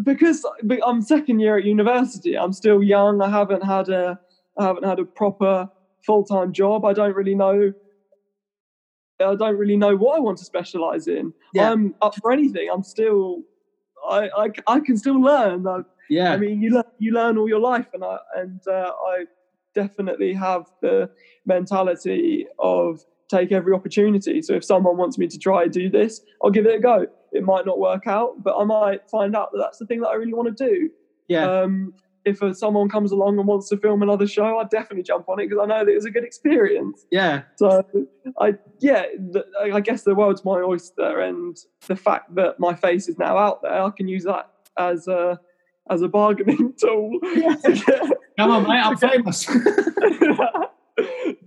because 0.04 0.46
I'm 0.86 1.02
second 1.02 1.40
year 1.40 1.58
at 1.58 1.66
university. 1.66 2.38
I'm 2.38 2.54
still 2.54 2.82
young. 2.82 3.22
I 3.22 3.30
haven't 3.30 3.64
had 3.64 3.90
a 3.90 4.20
I 4.58 4.66
haven't 4.66 4.86
had 4.86 5.00
a 5.00 5.06
proper 5.06 5.70
full 6.06 6.24
time 6.24 6.54
job. 6.54 6.86
I 6.86 6.94
don't 6.94 7.16
really 7.16 7.36
know 7.36 7.74
I 9.22 9.36
don't 9.36 9.58
really 9.58 9.78
know 9.78 9.96
what 9.96 10.18
I 10.18 10.20
want 10.20 10.38
to 10.38 10.46
specialize 10.46 11.08
in. 11.08 11.34
Yeah. 11.54 11.72
I'm 11.72 11.96
up 12.02 12.16
for 12.22 12.32
anything. 12.32 12.70
I'm 12.72 12.84
still, 12.84 13.44
I, 14.10 14.30
I, 14.46 14.50
I 14.68 14.80
can 14.80 14.98
still 14.98 15.22
learn. 15.22 15.68
I, 15.68 15.82
Yeah. 16.10 16.34
I 16.34 16.38
mean, 16.38 16.62
you 16.62 16.72
learn, 16.72 16.84
you 16.98 17.14
learn 17.14 17.38
all 17.38 17.48
your 17.48 17.60
life, 17.60 17.88
and 17.94 18.04
I, 18.04 18.18
and 18.36 18.60
uh, 18.68 18.92
I 19.08 19.26
definitely 19.76 20.34
have 20.34 20.66
the 20.82 21.10
mentality 21.46 22.48
of 22.58 23.02
take 23.30 23.52
every 23.52 23.74
opportunity. 23.74 24.42
So 24.42 24.54
if 24.56 24.66
someone 24.66 24.98
wants 24.98 25.18
me 25.18 25.28
to 25.28 25.38
try 25.38 25.68
do 25.68 25.90
this, 25.90 26.22
I'll 26.44 26.50
give 26.50 26.66
it 26.66 26.76
a 26.76 26.80
go. 26.80 27.06
It 27.32 27.44
might 27.44 27.66
not 27.66 27.80
work 27.80 28.08
out, 28.08 28.44
but 28.44 28.58
I 28.58 28.64
might 28.64 29.10
find 29.10 29.36
out 29.36 29.52
that 29.52 29.60
that's 29.60 29.78
the 29.78 29.86
thing 29.86 30.02
that 30.02 30.08
I 30.10 30.16
really 30.16 30.34
want 30.34 30.56
to 30.58 30.68
do. 30.70 30.90
yeah. 31.28 31.50
Um, 31.50 31.94
if 32.26 32.42
someone 32.58 32.90
comes 32.90 33.12
along 33.12 33.40
and 33.40 33.48
wants 33.48 33.70
to 33.70 33.78
film 33.78 34.04
another 34.04 34.28
show, 34.28 34.60
I'd 34.60 34.70
definitely 34.70 35.04
jump 35.04 35.30
on 35.30 35.40
it 35.40 35.48
because 35.50 35.64
I 35.64 35.66
know 35.66 35.86
that 35.86 35.92
it 35.92 35.96
was 35.96 36.06
a 36.06 36.12
good 36.12 36.24
experience. 36.24 37.06
yeah. 37.12 37.44
So 37.56 37.84
I, 38.40 38.56
yeah, 38.80 39.04
the, 39.18 39.46
I 39.74 39.80
guess 39.80 40.04
the 40.04 40.16
world's 40.16 40.44
my 40.46 40.60
oyster, 40.62 41.22
and 41.22 41.58
the 41.88 41.96
fact 41.96 42.36
that 42.36 42.60
my 42.60 42.74
face 42.76 43.08
is 43.08 43.18
now 43.18 43.38
out 43.38 43.62
there, 43.62 43.82
I 43.82 43.90
can 43.92 44.08
use 44.08 44.24
that 44.26 44.50
as 44.78 45.08
a 45.08 45.40
as 45.90 46.02
a 46.02 46.08
bargaining 46.08 46.74
tool. 46.80 47.20
Come 48.38 48.52
on, 48.52 48.64
mate. 48.64 48.82
I'm 48.82 48.98
famous. 49.10 49.50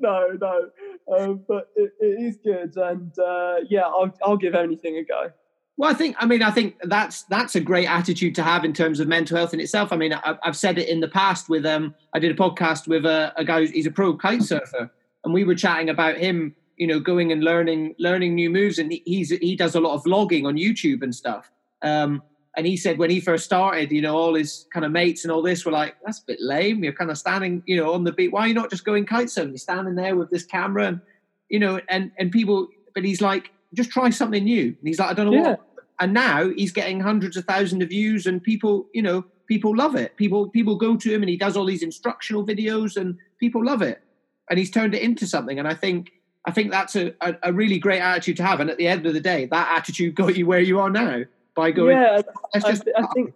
no, 0.01 0.29
no, 0.41 0.71
um, 1.17 1.45
but 1.47 1.69
it, 1.77 1.93
it 2.01 2.23
is 2.23 2.39
good, 2.43 2.77
and 2.77 3.17
uh, 3.19 3.57
yeah, 3.69 3.83
I'll 3.83 4.13
I'll 4.25 4.37
give 4.37 4.55
anything 4.55 4.97
a 4.97 5.05
go. 5.05 5.31
Well, 5.77 5.91
I 5.91 5.95
think 5.95 6.17
I 6.19 6.27
mean 6.27 6.43
I 6.43 6.51
think 6.51 6.77
that's 6.83 7.23
that's 7.25 7.55
a 7.55 7.61
great 7.61 7.87
attitude 7.87 8.35
to 8.37 8.43
have 8.43 8.65
in 8.65 8.73
terms 8.73 9.01
of 9.01 9.09
mental 9.09 9.37
health 9.37 9.55
in 9.55 9.61
itself. 9.61 9.93
I 9.93 9.97
mean, 9.97 10.13
I, 10.13 10.37
I've 10.43 10.57
said 10.57 10.79
it 10.79 10.89
in 10.89 11.01
the 11.01 11.09
past 11.09 11.49
with 11.49 11.65
um 11.65 11.95
I 12.13 12.19
did 12.19 12.31
a 12.31 12.35
podcast 12.35 12.87
with 12.87 13.07
a, 13.07 13.33
a 13.37 13.45
guy 13.45 13.61
who's 13.61 13.71
he's 13.71 13.87
a 13.87 13.91
pro 13.91 14.15
kite 14.17 14.43
surfer, 14.43 14.91
and 15.25 15.33
we 15.33 15.45
were 15.45 15.55
chatting 15.55 15.89
about 15.89 16.19
him, 16.19 16.55
you 16.77 16.87
know, 16.87 17.01
going 17.01 17.33
and 17.33 17.43
learning 17.43 17.95
learning 17.99 18.35
new 18.35 18.51
moves, 18.51 18.79
and 18.79 18.93
he, 18.93 19.03
he's 19.07 19.31
he 19.31 19.57
does 19.57 19.75
a 19.75 19.81
lot 19.81 19.95
of 19.95 20.05
vlogging 20.05 20.45
on 20.45 20.57
YouTube 20.57 21.03
and 21.03 21.15
stuff. 21.15 21.51
Um, 21.81 22.23
and 22.55 22.67
he 22.67 22.77
said 22.77 22.99
when 22.99 23.09
he 23.09 23.19
first 23.19 23.45
started, 23.45 23.91
you 23.91 24.03
know, 24.03 24.15
all 24.15 24.35
his 24.35 24.67
kind 24.73 24.85
of 24.85 24.93
mates 24.93 25.25
and 25.25 25.33
all 25.33 25.41
this 25.41 25.65
were 25.65 25.73
like, 25.73 25.97
"That's 26.05 26.21
a 26.21 26.25
bit 26.27 26.39
lame. 26.41 26.85
You're 26.85 26.93
kind 26.93 27.11
of 27.11 27.17
standing, 27.17 27.63
you 27.67 27.77
know, 27.77 27.95
on 27.95 28.05
the 28.05 28.13
beach. 28.13 28.31
Why 28.31 28.43
are 28.43 28.49
you 28.49 28.55
not 28.55 28.69
just 28.69 28.85
going 28.85 29.07
kite 29.07 29.29
surfing? 29.29 29.49
You're 29.49 29.59
standing 29.59 29.95
there 29.95 30.17
with 30.17 30.29
this 30.31 30.45
camera, 30.45 30.87
and 30.89 31.01
you 31.49 31.59
know, 31.59 31.81
and 31.89 32.13
and 32.19 32.31
people. 32.31 32.69
But 32.95 33.05
he's 33.05 33.23
like, 33.23 33.53
just 33.75 33.91
try 33.91 34.11
something 34.11 34.45
new. 34.45 34.67
And 34.67 34.77
he's 34.85 34.99
like, 34.99 35.11
I 35.11 35.15
don't 35.15 35.27
know 35.27 35.33
Yeah. 35.33 35.51
what 35.51 35.61
and 36.01 36.13
now 36.13 36.51
he's 36.57 36.73
getting 36.73 37.01
hundreds 37.01 37.37
of 37.37 37.45
thousands 37.45 37.83
of 37.83 37.89
views 37.89 38.27
and 38.27 38.43
people 38.43 38.89
you 38.93 39.03
know 39.03 39.25
people 39.47 39.77
love 39.77 39.95
it 39.95 40.17
people 40.17 40.49
people 40.49 40.77
go 40.77 40.97
to 40.97 41.13
him 41.15 41.23
and 41.23 41.29
he 41.29 41.37
does 41.37 41.57
all 41.57 41.67
these 41.67 41.83
instructional 41.83 42.45
videos 42.45 42.97
and 42.97 43.17
people 43.39 43.65
love 43.65 43.83
it 43.83 44.03
and 44.51 44.59
he's 44.59 44.71
turned 44.71 44.95
it 44.95 45.03
into 45.03 45.27
something 45.27 45.59
and 45.59 45.69
i 45.69 45.75
think 45.75 46.11
i 46.47 46.51
think 46.51 46.71
that's 46.71 46.97
a, 46.97 47.13
a, 47.21 47.35
a 47.45 47.53
really 47.53 47.79
great 47.79 48.01
attitude 48.01 48.37
to 48.37 48.43
have 48.43 48.59
and 48.59 48.71
at 48.71 48.79
the 48.79 48.89
end 48.89 49.07
of 49.07 49.15
the 49.15 49.21
day 49.21 49.47
that 49.47 49.77
attitude 49.77 50.15
got 50.21 50.35
you 50.37 50.47
where 50.47 50.61
you 50.61 50.81
are 50.81 50.91
now 50.91 51.23
by 51.55 51.71
going 51.71 51.97
yeah, 51.97 52.23
I, 52.55 52.59
just 52.59 52.85
th- 52.85 52.97
I 52.99 53.07
think 53.15 53.35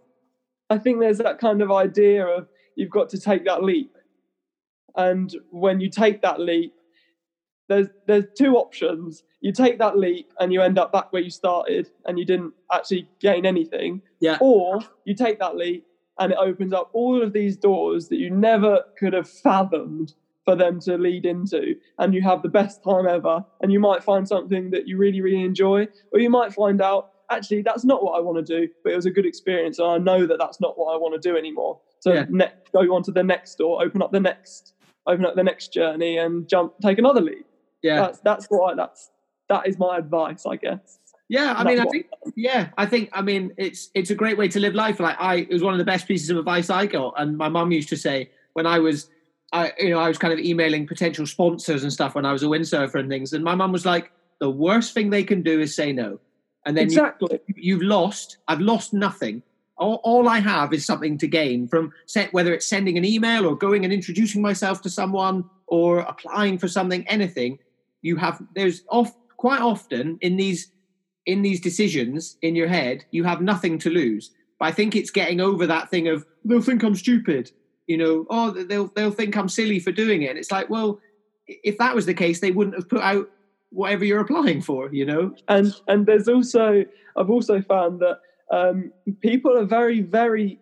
I 0.71 0.79
think 0.79 0.99
there's 0.99 1.19
that 1.19 1.39
kind 1.39 1.63
of 1.63 1.71
idea 1.71 2.27
of 2.27 2.49
you've 2.75 2.91
got 2.91 3.11
to 3.11 3.21
take 3.21 3.45
that 3.45 3.63
leap, 3.63 3.97
and 4.97 5.33
when 5.51 5.79
you 5.81 5.89
take 5.91 6.23
that 6.23 6.41
leap, 6.41 6.75
there's 7.69 7.87
there's 8.09 8.25
two 8.37 8.57
options. 8.57 9.23
You 9.47 9.53
take 9.53 9.79
that 9.79 9.97
leap 9.97 10.33
and 10.41 10.53
you 10.53 10.61
end 10.61 10.77
up 10.77 10.91
back 10.91 11.13
where 11.13 11.23
you 11.23 11.31
started, 11.31 11.89
and 12.05 12.19
you 12.19 12.25
didn't 12.25 12.53
actually 12.73 13.09
gain 13.21 13.47
anything. 13.47 14.03
Yeah. 14.19 14.39
Or 14.41 14.81
you 15.05 15.15
take 15.15 15.39
that 15.39 15.55
leap 15.57 15.87
and 16.19 16.33
it 16.33 16.39
opens 16.41 16.73
up 16.73 16.91
all 16.93 17.23
of 17.23 17.33
these 17.33 17.57
doors 17.57 18.09
that 18.09 18.17
you 18.17 18.29
never 18.29 18.81
could 18.99 19.13
have 19.13 19.29
fathomed 19.29 20.15
for 20.45 20.57
them 20.57 20.81
to 20.81 20.99
lead 20.99 21.27
into, 21.27 21.77
and 22.01 22.13
you 22.13 22.23
have 22.23 22.43
the 22.43 22.49
best 22.49 22.83
time 22.83 23.07
ever. 23.07 23.45
And 23.61 23.71
you 23.73 23.79
might 23.79 24.03
find 24.03 24.27
something 24.27 24.71
that 24.71 24.89
you 24.89 24.97
really 24.99 25.21
really 25.21 25.43
enjoy, 25.45 25.87
or 26.13 26.19
you 26.19 26.29
might 26.29 26.53
find 26.53 26.83
out 26.83 27.11
actually 27.31 27.63
that's 27.63 27.85
not 27.85 28.03
what 28.03 28.19
I 28.19 28.21
want 28.21 28.45
to 28.45 28.61
do, 28.61 28.69
but 28.83 28.93
it 28.95 28.97
was 28.97 29.07
a 29.07 29.13
good 29.13 29.27
experience, 29.27 29.79
and 29.79 29.89
I 29.89 29.99
know 29.99 30.27
that 30.27 30.39
that's 30.41 30.61
not 30.61 30.77
what 30.77 30.93
I 30.93 30.97
want 30.97 31.15
to 31.21 31.29
do 31.29 31.37
anymore. 31.37 31.79
So 32.01 32.13
Yeah. 32.15 32.27
ne- 32.29 32.53
go 32.73 32.81
on 32.97 33.05
to 33.05 33.13
the 33.13 33.23
next 33.23 33.55
door, 33.57 33.81
open 33.85 34.03
up 34.03 34.11
the 34.11 34.19
next, 34.21 34.75
open 35.07 35.25
up 35.25 35.37
the 35.37 35.45
next 35.45 35.73
journey, 35.73 36.19
and 36.19 36.49
jump, 36.49 36.73
take 36.83 36.99
another 36.99 37.21
leap. 37.21 37.47
yeah 37.83 37.97
That's 38.01 38.19
that's 38.29 38.47
what 38.47 38.73
I, 38.73 38.75
that's 38.75 39.11
that 39.49 39.67
is 39.67 39.79
my 39.79 39.99
advice, 39.99 40.45
I 40.47 40.57
guess. 40.57 40.99
yeah 41.29 41.55
i 41.57 41.65
mean 41.65 41.81
i 41.81 41.85
think 41.87 42.07
yeah 42.37 42.69
i 42.79 42.87
think 42.87 43.11
i 43.13 43.21
mean 43.21 43.53
it's 43.57 43.91
it's 43.95 44.11
a 44.11 44.15
great 44.15 44.39
way 44.39 44.49
to 44.49 44.61
live 44.61 44.75
life. 44.75 45.01
Like 45.01 45.17
i 45.19 45.37
it 45.37 45.51
was 45.51 45.63
one 45.63 45.75
of 45.75 45.79
the 45.79 45.85
best 45.85 46.07
pieces 46.07 46.31
of 46.31 46.37
advice 46.37 46.71
i 46.71 46.87
got. 46.87 47.15
And 47.17 47.37
my 47.37 47.49
mum 47.49 47.73
used 47.73 47.89
to 47.91 47.97
say 47.97 48.31
when 48.53 48.67
i 48.67 48.79
was 48.79 49.11
i 49.53 49.73
you 49.79 49.91
know 49.91 49.99
i 49.99 50.09
was 50.09 50.19
kind 50.19 50.33
of 50.33 50.39
emailing 50.39 50.87
potential 50.87 51.27
sponsors 51.27 51.83
and 51.83 51.93
stuff 51.93 52.15
when 52.15 52.25
i 52.25 52.33
was 52.33 52.43
a 52.43 52.47
windsurfer 52.47 52.99
and 53.01 53.09
things. 53.09 53.33
And 53.33 53.43
my 53.43 53.55
mum 53.55 53.73
was 53.73 53.85
like 53.85 54.13
the 54.39 54.51
worst 54.51 54.95
thing 54.95 55.11
they 55.11 55.25
can 55.25 55.43
do 55.43 55.61
is 55.61 55.75
say 55.75 55.93
no. 55.93 56.21
And 56.65 56.77
then 56.77 56.91
you, 56.91 56.99
exactly. 56.99 57.41
you've 57.57 57.83
lost 57.83 58.39
i've 58.49 58.61
lost 58.61 58.93
nothing. 58.93 59.43
All, 59.79 60.01
all 60.05 60.29
i 60.29 60.39
have 60.39 60.73
is 60.73 60.87
something 60.87 61.19
to 61.19 61.27
gain 61.27 61.69
from 61.69 61.93
set 62.07 62.33
whether 62.33 62.55
it's 62.55 62.67
sending 62.67 62.97
an 62.99 63.05
email 63.05 63.47
or 63.47 63.57
going 63.57 63.85
and 63.85 63.93
introducing 63.93 64.43
myself 64.43 64.81
to 64.83 64.91
someone 64.91 65.45
or 65.67 66.01
applying 66.01 66.59
for 66.59 66.69
something 66.69 67.07
anything. 67.09 67.59
You 68.03 68.17
have 68.17 68.41
there's 68.55 68.85
off 68.89 69.13
quite 69.47 69.61
often 69.61 70.19
in 70.23 70.37
these 70.37 70.73
in 71.33 71.43
these 71.43 71.61
decisions 71.61 72.37
in 72.43 72.57
your 72.57 72.67
head 72.67 73.05
you 73.13 73.23
have 73.23 73.41
nothing 73.41 73.79
to 73.79 73.91
lose. 73.91 74.25
But 74.59 74.67
i 74.71 74.73
think 74.73 74.97
it's 74.97 75.13
getting 75.21 75.41
over 75.41 75.65
that 75.69 75.89
thing 75.89 76.09
of 76.09 76.27
they'll 76.45 76.69
think 76.69 76.83
i'm 76.83 76.97
stupid. 76.97 77.45
You 77.87 77.99
know 77.99 78.15
oh 78.29 78.51
they'll 78.51 78.91
they'll 78.97 79.19
think 79.21 79.37
i'm 79.37 79.49
silly 79.49 79.79
for 79.79 79.93
doing 79.93 80.23
it. 80.23 80.31
And 80.31 80.39
it's 80.41 80.51
like 80.51 80.69
well 80.69 80.99
if 81.47 81.79
that 81.79 81.95
was 81.95 82.07
the 82.07 82.21
case 82.25 82.41
they 82.41 82.51
wouldn't 82.51 82.75
have 82.75 82.89
put 82.89 83.03
out 83.03 83.31
whatever 83.71 84.05
you're 84.05 84.25
applying 84.27 84.61
for 84.63 84.93
you 84.93 85.07
know? 85.11 85.25
And 85.47 85.73
and 85.87 86.07
there's 86.07 86.29
also 86.37 86.85
I've 87.17 87.31
also 87.31 87.63
found 87.63 88.01
that 88.01 88.19
um, 88.59 88.93
people 89.21 89.57
are 89.61 89.69
very 89.79 90.01
very 90.01 90.59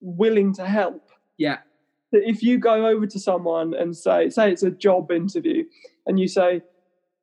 willing 0.00 0.52
to 0.54 0.66
help. 0.66 1.04
yeah. 1.38 1.58
That 2.12 2.22
if 2.28 2.42
you 2.42 2.58
go 2.58 2.76
over 2.92 3.06
to 3.06 3.20
someone 3.20 3.72
and 3.80 3.96
say 3.96 4.30
say 4.30 4.50
it's 4.52 4.64
a 4.64 4.72
job 4.86 5.12
interview, 5.12 5.62
and 6.06 6.18
you 6.18 6.26
say, 6.26 6.62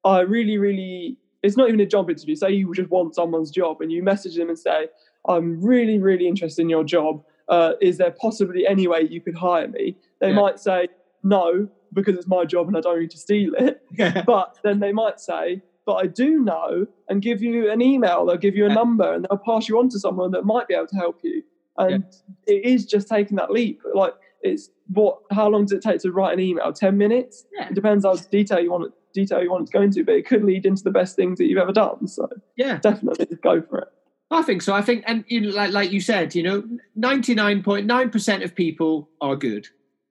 I 0.07 0.21
really 0.21 0.57
really 0.57 1.17
it's 1.43 1.55
not 1.57 1.67
even 1.69 1.79
a 1.79 1.85
job 1.85 2.09
interview. 2.09 2.35
Say 2.35 2.51
you 2.51 2.73
just 2.73 2.89
want 2.89 3.15
someone's 3.15 3.51
job, 3.51 3.81
and 3.81 3.91
you 3.91 4.01
message 4.03 4.35
them 4.35 4.49
and 4.49 4.57
say, 4.59 4.87
I'm 5.27 5.61
really 5.61 5.97
really 5.99 6.27
interested 6.27 6.61
in 6.63 6.69
your 6.69 6.83
job. 6.83 7.23
Uh, 7.49 7.73
is 7.81 7.97
there 7.97 8.11
possibly 8.11 8.67
any 8.67 8.87
way 8.87 9.01
you 9.09 9.21
could 9.21 9.35
hire 9.35 9.67
me? 9.67 9.95
They 10.19 10.29
Yeah. 10.29 10.35
might 10.35 10.59
say 10.59 10.89
no 11.23 11.67
because 11.93 12.15
it's 12.17 12.27
my 12.27 12.43
job 12.43 12.67
and 12.67 12.75
I 12.75 12.81
don't 12.81 12.99
need 12.99 13.11
to 13.11 13.17
steal 13.17 13.53
it 13.55 13.81
yeah 13.97 14.21
but 14.27 14.57
then 14.63 14.79
they 14.81 14.91
might 14.91 15.19
say, 15.21 15.61
but 15.85 15.95
I 16.03 16.07
do 16.07 16.39
know, 16.43 16.85
and 17.07 17.21
give 17.21 17.41
you 17.41 17.71
an 17.71 17.81
email, 17.81 18.25
they'll 18.25 18.35
give 18.47 18.57
you 18.57 18.65
a 18.65 18.69
Yeah. 18.69 18.73
number, 18.81 19.13
and 19.13 19.25
they'll 19.25 19.37
pass 19.51 19.69
you 19.69 19.79
on 19.79 19.87
to 19.89 19.99
someone 19.99 20.31
that 20.31 20.43
might 20.45 20.67
be 20.67 20.73
able 20.73 20.87
to 20.87 20.97
help 20.97 21.19
you. 21.23 21.43
And 21.77 22.03
it 22.47 22.65
is 22.65 22.85
just 22.85 23.07
taking 23.07 23.37
that 23.37 23.51
leap. 23.51 23.81
Like 23.93 24.13
it's 24.41 24.69
what? 24.89 25.19
How 25.31 25.47
long 25.47 25.63
does 25.65 25.71
it 25.71 25.81
take 25.81 26.01
to 26.01 26.11
write 26.11 26.33
an 26.33 26.39
email? 26.41 26.73
Ten 26.73 26.97
minutes. 26.97 27.45
Yeah. 27.57 27.69
It 27.69 27.75
depends 27.75 28.03
how 28.03 28.15
detail 28.15 28.59
you 28.59 28.71
want 28.71 28.85
it, 28.87 28.91
detail 29.21 29.41
you 29.43 29.51
want 29.51 29.67
to 29.67 29.73
go 29.77 29.81
into, 29.81 30.03
but 30.03 30.15
it 30.15 30.25
could 30.29 30.43
lead 30.43 30.65
into 30.65 30.83
the 30.83 30.95
best 30.99 31.15
things 31.15 31.37
that 31.37 31.45
you've 31.47 31.63
ever 31.67 31.73
done. 31.73 32.07
So 32.07 32.29
yeah 32.55 32.77
definitely 32.77 33.25
go 33.43 33.61
for 33.69 33.77
it. 33.79 33.87
I 34.29 34.41
think 34.43 34.61
so. 34.61 34.73
I 34.73 34.81
think, 34.81 35.03
and 35.07 35.23
you 35.27 35.39
know, 35.41 35.51
like 35.61 35.71
like 35.71 35.91
you 35.91 36.01
said, 36.01 36.35
you 36.35 36.43
know, 36.43 36.57
ninety 36.95 37.33
nine 37.33 37.63
point 37.63 37.85
nine 37.85 38.09
percent 38.09 38.43
of 38.43 38.53
people 38.53 39.09
are 39.21 39.37
good, 39.37 39.67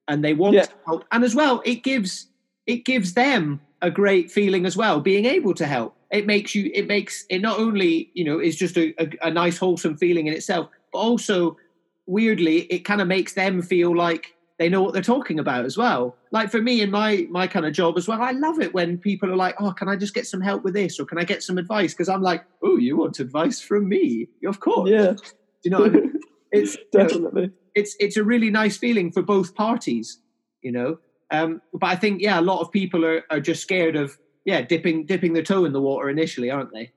and 0.08 0.24
they 0.24 0.32
want 0.32 0.54
Yeah. 0.56 0.66
to 0.66 0.72
help. 0.86 1.04
And 1.12 1.22
as 1.22 1.34
well, 1.34 1.62
it 1.64 1.82
gives 1.82 2.28
it 2.66 2.84
gives 2.84 3.12
them 3.12 3.60
a 3.82 3.90
great 3.90 4.30
feeling 4.30 4.64
as 4.64 4.74
well, 4.76 5.00
being 5.00 5.26
able 5.26 5.52
to 5.54 5.66
help. 5.66 5.92
It 6.10 6.24
makes 6.26 6.54
you. 6.54 6.70
It 6.72 6.86
makes 6.86 7.26
it 7.28 7.40
not 7.42 7.58
only 7.58 8.10
you 8.14 8.24
know 8.24 8.38
is 8.40 8.56
just 8.56 8.76
a, 8.78 8.94
a, 9.02 9.28
a 9.28 9.30
nice 9.30 9.58
wholesome 9.58 9.98
feeling 9.98 10.28
in 10.28 10.32
itself, 10.32 10.70
but 10.92 10.98
also 11.00 11.58
weirdly, 12.06 12.60
it 12.70 12.86
kind 12.86 13.00
of 13.02 13.08
makes 13.08 13.34
them 13.34 13.60
feel 13.60 13.94
like 13.94 14.34
they 14.58 14.68
know 14.68 14.82
what 14.82 14.94
they're 14.94 15.02
talking 15.02 15.38
about 15.38 15.64
as 15.64 15.76
well. 15.76 16.16
Like 16.30 16.50
for 16.50 16.60
me 16.60 16.80
in 16.80 16.90
my 16.90 17.26
my 17.30 17.46
kind 17.46 17.66
of 17.66 17.72
job 17.72 17.98
as 17.98 18.08
well, 18.08 18.22
I 18.22 18.30
love 18.30 18.60
it 18.60 18.72
when 18.72 18.98
people 18.98 19.30
are 19.30 19.36
like, 19.36 19.54
"Oh, 19.60 19.72
can 19.72 19.88
I 19.88 19.96
just 19.96 20.14
get 20.14 20.26
some 20.26 20.40
help 20.40 20.64
with 20.64 20.74
this, 20.74 20.98
or 20.98 21.04
can 21.04 21.18
I 21.18 21.24
get 21.24 21.42
some 21.42 21.58
advice?" 21.58 21.92
Because 21.92 22.08
I'm 22.08 22.22
like, 22.22 22.44
"Oh, 22.62 22.76
you 22.76 22.96
want 22.96 23.20
advice 23.20 23.60
from 23.60 23.88
me? 23.88 24.28
Of 24.46 24.60
course." 24.60 24.90
Yeah, 24.90 25.12
Do 25.12 25.22
you 25.64 25.70
know, 25.70 25.84
I 25.84 25.88
mean? 25.88 26.14
it's 26.52 26.76
definitely. 26.90 27.50
it's 27.74 27.96
it's 28.00 28.16
a 28.16 28.24
really 28.24 28.50
nice 28.50 28.76
feeling 28.76 29.12
for 29.12 29.22
both 29.22 29.54
parties, 29.54 30.20
you 30.62 30.72
know. 30.72 30.98
Um, 31.30 31.60
but 31.72 31.88
I 31.88 31.96
think 31.96 32.22
yeah, 32.22 32.40
a 32.40 32.42
lot 32.42 32.60
of 32.60 32.70
people 32.70 33.04
are, 33.04 33.24
are 33.30 33.40
just 33.40 33.62
scared 33.62 33.96
of 33.96 34.16
yeah 34.44 34.62
dipping 34.62 35.04
dipping 35.04 35.34
their 35.34 35.42
toe 35.42 35.64
in 35.66 35.72
the 35.72 35.82
water 35.82 36.08
initially, 36.08 36.50
aren't 36.50 36.72
they? 36.72 36.92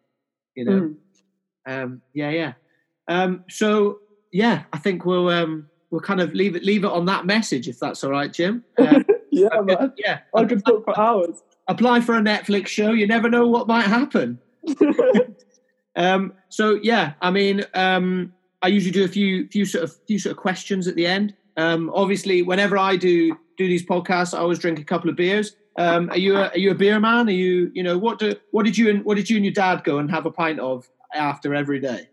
You 0.55 0.65
know. 0.65 0.81
Mm. 0.81 0.95
Um, 1.65 2.01
yeah, 2.13 2.29
yeah. 2.29 2.53
Um, 3.07 3.43
so 3.49 3.99
yeah, 4.31 4.63
I 4.71 4.77
think 4.77 5.05
we'll 5.05 5.29
um, 5.29 5.68
we'll 5.91 6.01
kind 6.01 6.21
of 6.21 6.33
leave 6.33 6.55
it 6.55 6.63
leave 6.63 6.83
it 6.83 6.91
on 6.91 7.05
that 7.05 7.25
message 7.25 7.67
if 7.67 7.79
that's 7.79 8.03
all 8.03 8.11
right, 8.11 8.31
Jim. 8.31 8.63
Yeah, 9.31 9.61
man. 9.61 9.93
yeah, 9.95 10.19
I 10.35 10.43
could 10.43 10.65
talk 10.65 10.83
for 10.83 10.99
hours. 10.99 11.43
apply 11.67 12.01
for 12.01 12.15
a 12.15 12.19
Netflix 12.19 12.67
show. 12.67 12.91
You 12.91 13.05
never 13.05 13.29
know 13.29 13.47
what 13.47 13.67
might 13.67 13.85
happen. 13.85 14.39
Um, 15.95 16.33
so 16.47 16.79
yeah, 16.81 17.13
I 17.21 17.29
mean, 17.29 17.65
um, 17.73 18.31
I 18.61 18.67
usually 18.67 18.91
do 18.91 19.03
a 19.03 19.07
few 19.07 19.47
few 19.49 19.65
sort 19.65 19.83
of 19.83 19.95
few 20.07 20.17
sort 20.17 20.31
of 20.31 20.37
questions 20.37 20.87
at 20.87 20.95
the 20.95 21.05
end. 21.05 21.35
Um, 21.57 21.91
obviously, 21.93 22.41
whenever 22.41 22.77
I 22.77 22.95
do 22.95 23.35
do 23.57 23.67
these 23.67 23.85
podcasts, 23.85 24.33
I 24.33 24.39
always 24.39 24.59
drink 24.59 24.79
a 24.79 24.83
couple 24.83 25.09
of 25.09 25.17
beers. 25.17 25.57
Um, 25.77 26.09
are 26.09 26.17
you 26.17 26.37
a, 26.37 26.47
are 26.49 26.57
you 26.57 26.71
a 26.71 26.75
beer 26.75 26.99
man? 26.99 27.27
Are 27.27 27.31
you 27.31 27.69
you 27.73 27.83
know 27.83 27.97
what 27.97 28.19
do 28.19 28.33
what 28.51 28.63
did 28.65 28.77
you 28.77 28.89
and 28.89 29.03
what 29.03 29.17
did 29.17 29.29
you 29.29 29.35
and 29.35 29.45
your 29.45 29.53
dad 29.53 29.83
go 29.83 29.99
and 29.99 30.09
have 30.09 30.25
a 30.25 30.31
pint 30.31 30.59
of 30.59 30.89
after 31.13 31.53
every 31.53 31.79
day? 31.79 32.09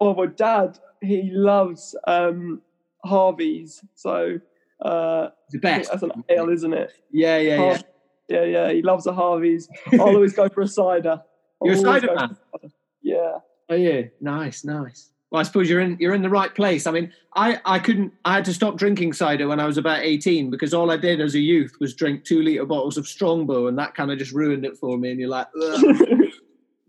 Oh, 0.00 0.14
my 0.14 0.26
dad, 0.26 0.78
he 1.00 1.30
loves 1.32 1.96
um, 2.06 2.60
Harvey's. 3.04 3.82
So 3.94 4.38
uh, 4.82 5.28
The 5.50 5.58
best. 5.58 5.90
that's 5.90 6.02
an 6.02 6.24
ale, 6.28 6.48
isn't 6.50 6.72
it? 6.72 6.92
Yeah, 7.10 7.38
yeah, 7.38 7.56
yeah. 7.60 7.80
Yeah, 8.28 8.44
yeah. 8.44 8.72
He 8.72 8.82
loves 8.82 9.06
a 9.06 9.12
Harvey's. 9.12 9.68
I'll 9.92 10.02
always 10.02 10.32
go 10.32 10.48
for 10.48 10.60
a 10.62 10.68
cider. 10.68 11.22
I'll 11.60 11.66
You're 11.68 11.74
a 11.74 11.78
cider 11.78 12.14
man? 12.14 12.36
cider. 12.52 12.72
Yeah. 13.02 13.38
Oh 13.68 13.74
yeah, 13.74 14.02
nice, 14.20 14.64
nice. 14.64 15.10
Well, 15.30 15.40
I 15.40 15.42
suppose 15.44 15.70
you're 15.70 15.80
in 15.80 15.96
you're 16.00 16.14
in 16.14 16.22
the 16.22 16.28
right 16.28 16.52
place. 16.54 16.86
I 16.88 16.90
mean, 16.90 17.12
I 17.36 17.60
I 17.64 17.78
couldn't. 17.78 18.12
I 18.24 18.34
had 18.34 18.44
to 18.46 18.54
stop 18.54 18.76
drinking 18.76 19.12
cider 19.12 19.46
when 19.48 19.60
I 19.60 19.66
was 19.66 19.78
about 19.78 20.00
eighteen 20.00 20.50
because 20.50 20.74
all 20.74 20.90
I 20.90 20.96
did 20.96 21.20
as 21.20 21.34
a 21.34 21.38
youth 21.40 21.76
was 21.80 21.94
drink 21.94 22.24
two 22.24 22.42
liter 22.42 22.64
bottles 22.66 22.96
of 22.96 23.06
Strongbow, 23.06 23.68
and 23.68 23.78
that 23.78 23.94
kind 23.94 24.10
of 24.10 24.18
just 24.18 24.32
ruined 24.32 24.64
it 24.64 24.76
for 24.76 24.98
me. 24.98 25.10
And 25.12 25.20
you're 25.20 25.28
like, 25.28 25.46
do 25.54 26.30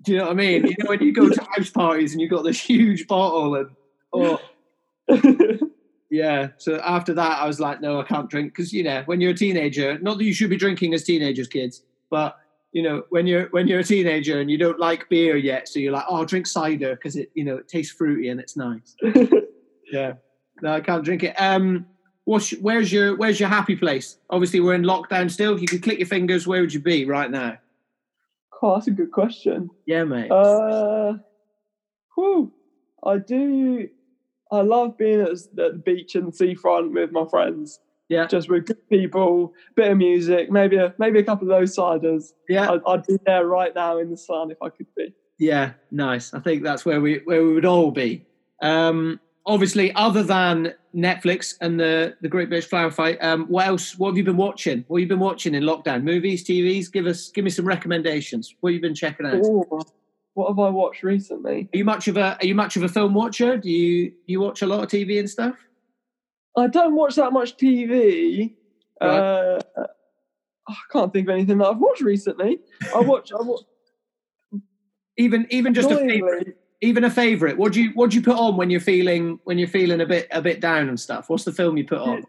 you 0.08 0.18
know 0.18 0.24
what 0.26 0.32
I 0.32 0.36
mean? 0.36 0.66
You 0.66 0.76
know 0.80 0.90
when 0.90 1.02
you 1.04 1.14
go 1.14 1.30
to 1.30 1.44
house 1.56 1.70
parties 1.70 2.14
and 2.14 2.22
you've 2.22 2.32
got 2.32 2.44
this 2.44 2.60
huge 2.60 3.08
bottle, 3.08 3.56
and 3.56 3.70
oh 4.14 4.40
yeah. 6.10 6.50
So 6.58 6.80
after 6.80 7.14
that, 7.14 7.40
I 7.40 7.48
was 7.48 7.60
like, 7.60 7.82
no, 7.82 8.00
I 8.00 8.04
can't 8.04 8.30
drink 8.30 8.54
because 8.54 8.72
you 8.72 8.84
know 8.84 9.04
when 9.06 9.22
you're 9.22 9.32
a 9.32 9.36
teenager, 9.36 9.98
not 10.00 10.18
that 10.18 10.24
you 10.24 10.34
should 10.34 10.50
be 10.50 10.58
drinking 10.58 10.94
as 10.94 11.04
teenagers, 11.04 11.48
kids, 11.48 11.84
but 12.10 12.38
you 12.72 12.84
know 12.84 13.04
when 13.10 13.28
you're 13.28 13.48
when 13.50 13.68
you're 13.68 13.80
a 13.80 13.84
teenager 13.84 14.40
and 14.40 14.50
you 14.50 14.58
don't 14.58 14.80
like 14.80 15.10
beer 15.10 15.36
yet, 15.36 15.68
so 15.68 15.80
you're 15.80 15.94
like, 15.94 16.06
oh, 16.10 16.18
I'll 16.18 16.26
drink 16.26 16.48
cider 16.48 16.96
because 16.96 17.16
it 17.16 17.32
you 17.34 17.44
know 17.44 17.58
it 17.58 17.68
tastes 17.68 17.94
fruity 17.94 18.30
and 18.30 18.40
it's 18.40 18.56
nice. 18.58 18.96
Yeah. 19.92 20.14
No, 20.62 20.74
I 20.74 20.80
can't 20.80 21.04
drink 21.04 21.24
it. 21.24 21.36
Um, 21.40 21.86
what's 22.24 22.52
where's 22.52 22.92
your 22.92 23.16
where's 23.18 23.40
your 23.40 23.50
happy 23.50 23.76
place? 23.76 24.18
Obviously, 24.30 24.60
we're 24.60 24.76
in 24.76 24.84
lockdown 24.84 25.30
still. 25.30 25.54
If 25.54 25.62
you 25.62 25.68
could 25.68 25.84
click 25.84 26.00
your 26.00 26.08
fingers, 26.08 26.48
where 26.48 26.62
would 26.62 26.74
you 26.74 26.80
be 26.80 27.06
right 27.06 27.30
now? 27.30 27.58
oh, 28.64 28.76
that's 28.76 28.88
a 28.88 28.92
good 28.92 29.12
question. 29.12 29.70
Yeah, 29.86 30.04
mate. 30.04 30.32
Uh, 30.32 31.16
whew, 32.16 32.52
I 33.04 33.18
do. 33.18 33.90
I 34.52 34.62
love 34.62 34.98
being 34.98 35.22
at, 35.22 35.30
the 35.54 35.82
beach 35.86 36.16
and 36.16 36.36
seafront 36.36 36.94
with 36.94 37.12
my 37.12 37.26
friends, 37.30 37.80
yeah, 38.10 38.28
just 38.28 38.50
with 38.50 38.66
good 38.66 38.90
people, 38.90 39.54
bit 39.76 39.92
of 39.92 39.98
music, 39.98 40.52
maybe 40.52 40.78
a 40.78 40.94
maybe 40.98 41.20
a 41.20 41.24
couple 41.24 41.50
of 41.52 41.60
those 41.60 41.76
ciders. 41.76 42.34
yeah, 42.50 42.72
I'd, 42.72 42.82
I'd 42.86 43.08
be 43.08 43.18
there 43.26 43.46
right 43.46 43.74
now 43.74 43.98
in 43.98 44.10
the 44.10 44.18
sun 44.18 44.52
if 44.52 44.58
I 44.62 44.70
could 44.70 44.88
be. 44.96 45.14
yeah. 45.40 45.74
Nice. 45.92 46.34
I 46.34 46.40
think 46.40 46.64
that's 46.64 46.86
where 46.86 47.02
we 47.02 47.22
where 47.26 47.44
we 47.46 47.54
would 47.54 47.66
all 47.66 47.92
be. 47.92 48.26
Um, 48.62 49.20
obviously, 49.46 49.94
other 49.96 50.24
than 50.24 50.74
Netflix 50.96 51.56
and 51.62 51.80
the 51.80 52.16
the 52.22 52.28
Great 52.28 52.50
British 52.50 52.70
Flower 52.70 52.92
Fight, 52.92 53.18
um, 53.22 53.46
what 53.48 53.68
else? 53.68 53.98
What 53.98 54.10
have 54.10 54.18
you 54.18 54.24
been 54.24 54.38
watching? 54.38 54.84
What 54.88 55.00
have 55.00 55.04
you 55.04 55.08
been 55.10 55.20
watching 55.20 55.56
in 55.56 55.64
lockdown? 55.64 56.04
Movies, 56.04 56.44
TVs? 56.44 56.92
Give 56.92 57.06
us 57.08 57.30
give 57.30 57.44
me 57.46 57.52
some 57.52 57.66
recommendations. 57.66 58.54
What 58.60 58.72
have 58.72 58.76
you 58.76 58.82
been 58.82 58.96
checking 58.96 59.26
out? 59.26 59.36
Ooh, 59.46 59.66
what 60.34 60.50
have 60.50 60.60
I 60.60 60.70
watched 60.70 61.04
recently? 61.04 61.70
Are 61.74 61.78
you 61.78 61.86
much 61.86 62.08
of 62.08 62.18
a 62.18 62.38
Are 62.42 62.46
you 62.46 62.56
much 62.56 62.78
of 62.78 62.84
a 62.84 62.90
film 62.90 63.14
watcher? 63.14 63.58
Do 63.58 63.70
you 63.70 64.10
do 64.12 64.16
you 64.28 64.40
watch 64.40 64.62
a 64.62 64.66
lot 64.66 64.84
of 64.84 64.90
TV 64.90 65.20
and 65.20 65.30
stuff? 65.30 65.56
I 66.58 66.68
don't 66.68 66.96
watch 66.96 67.16
that 67.16 67.32
much 67.32 67.58
TV. 67.58 68.54
Right. 69.02 69.10
Uh, 69.10 69.60
I 70.68 70.76
can't 70.92 71.12
think 71.12 71.28
of 71.28 71.34
anything 71.34 71.58
that 71.58 71.68
I've 71.68 71.80
watched 71.80 72.02
recently. 72.02 72.60
I 72.96 73.00
watch. 73.00 73.32
I 73.32 73.42
watch. 73.42 73.64
Even 75.18 75.46
even 75.50 75.74
just 75.74 75.92
a 75.92 75.98
favorite. 75.98 76.58
even 76.80 77.04
a 77.04 77.10
favorite 77.10 77.58
what 77.58 77.74
do 77.74 77.84
you 77.84 77.92
what 77.94 78.10
do 78.10 78.16
you 78.16 78.24
put 78.24 78.38
on 78.38 78.56
when 78.56 78.70
you're 78.70 78.80
feeling 78.80 79.40
when 79.44 79.60
you're 79.60 79.68
feeling 79.68 80.00
a 80.00 80.06
bit 80.06 80.28
a 80.32 80.42
bit 80.42 80.62
down 80.62 80.88
and 80.88 81.00
stuff 81.00 81.30
what's 81.30 81.44
the 81.44 81.52
film 81.52 81.78
you 81.78 81.86
put 81.86 82.00
on 82.00 82.24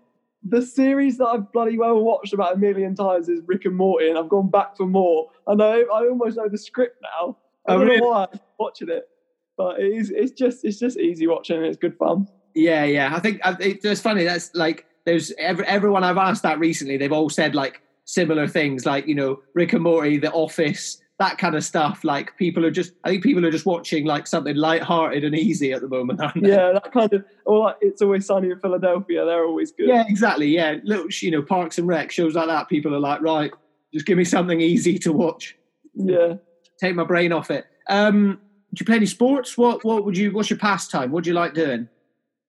the 0.44 0.62
series 0.62 1.18
that 1.18 1.26
I've 1.26 1.52
bloody 1.52 1.78
well 1.78 2.02
watched 2.02 2.32
about 2.32 2.54
a 2.54 2.58
million 2.58 2.94
times 2.94 3.28
is 3.28 3.40
Rick 3.46 3.64
and 3.64 3.76
Morty, 3.76 4.08
and 4.08 4.18
I've 4.18 4.28
gone 4.28 4.50
back 4.50 4.76
for 4.76 4.86
more. 4.86 5.30
I 5.46 5.54
know 5.54 5.84
I 5.94 6.06
almost 6.08 6.36
know 6.36 6.48
the 6.48 6.58
script 6.58 7.00
now. 7.02 7.36
I 7.66 7.74
don't 7.76 7.86
know 7.86 8.08
why 8.08 8.26
I'm 8.32 8.40
watching 8.58 8.88
it, 8.88 9.08
but 9.56 9.80
it 9.80 9.92
is. 9.92 10.10
It's 10.10 10.32
just 10.32 10.64
it's 10.64 10.78
just 10.78 10.98
easy 10.98 11.26
watching. 11.26 11.56
and 11.58 11.66
It's 11.66 11.76
good 11.76 11.96
fun. 11.96 12.26
yeah 12.54 12.84
yeah 12.84 13.14
i 13.16 13.18
think 13.18 13.40
it, 13.60 13.82
it's 13.84 14.00
funny 14.02 14.24
that's 14.24 14.54
like 14.54 14.84
there's 15.06 15.32
every, 15.38 15.64
everyone 15.66 16.04
i've 16.04 16.18
asked 16.18 16.42
that 16.42 16.58
recently 16.58 16.98
they've 16.98 17.12
all 17.12 17.30
said 17.30 17.54
like 17.54 17.80
similar 18.04 18.46
things 18.46 18.84
like 18.84 19.06
you 19.06 19.14
know 19.14 19.40
rick 19.54 19.72
and 19.72 19.82
morty 19.82 20.18
the 20.18 20.30
office 20.32 21.00
that 21.18 21.38
kind 21.38 21.54
of 21.54 21.64
stuff 21.64 22.04
like 22.04 22.36
people 22.36 22.66
are 22.66 22.70
just 22.70 22.92
i 23.04 23.08
think 23.08 23.22
people 23.22 23.46
are 23.46 23.50
just 23.50 23.64
watching 23.64 24.04
like 24.04 24.26
something 24.26 24.54
light-hearted 24.56 25.24
and 25.24 25.34
easy 25.34 25.72
at 25.72 25.80
the 25.80 25.88
moment 25.88 26.20
aren't 26.20 26.42
they? 26.42 26.50
Yeah, 26.50 26.72
that 26.72 26.92
kind 26.92 27.10
of. 27.14 27.24
Or 27.46 27.60
like 27.60 27.76
it's 27.80 28.02
always 28.02 28.26
sunny 28.26 28.50
in 28.50 28.58
Philadelphia. 28.60 29.24
They're 29.24 29.44
always 29.46 29.72
good. 29.72 29.88
yeah 29.88 30.04
exactly 30.08 30.48
yeah 30.48 30.76
little 30.84 31.06
you 31.22 31.30
know 31.30 31.42
parks 31.42 31.78
and 31.78 31.86
rec 31.88 32.10
shows 32.10 32.34
like 32.34 32.48
that 32.48 32.68
people 32.68 32.94
are 32.94 33.00
like 33.00 33.22
right 33.22 33.50
just 33.94 34.04
give 34.04 34.18
me 34.18 34.24
something 34.24 34.60
easy 34.60 34.98
to 34.98 35.12
watch 35.12 35.56
yeah. 35.94 36.34
Take 36.82 36.96
my 36.96 37.04
brain 37.04 37.32
off 37.32 37.50
it. 37.50 37.64
Um, 37.88 38.40
do 38.74 38.82
you 38.82 38.86
play 38.86 38.96
any 38.96 39.06
sports? 39.06 39.56
What 39.56 39.84
what 39.84 40.04
would 40.04 40.16
you? 40.16 40.32
What's 40.32 40.50
your 40.50 40.58
pastime? 40.58 41.10
What 41.10 41.24
do 41.24 41.30
you 41.30 41.34
like 41.34 41.54
doing? 41.54 41.88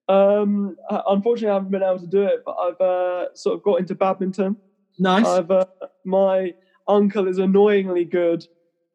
Um, 0.08 0.76
uh, 0.90 1.02
unfortunately, 1.08 1.50
I 1.50 1.54
haven't 1.54 1.70
been 1.70 1.82
able 1.82 2.00
to 2.00 2.06
do 2.06 2.22
it, 2.22 2.42
but 2.44 2.56
I've 2.60 2.80
uh, 2.80 3.34
sort 3.34 3.56
of 3.56 3.62
got 3.62 3.80
into 3.80 3.94
badminton. 3.94 4.56
Nice. 4.98 5.26
I've 5.26 5.50
uh, 5.50 5.66
my 6.04 6.54
uncle 6.88 7.28
is 7.28 7.38
annoyingly 7.38 8.04
good 8.04 8.46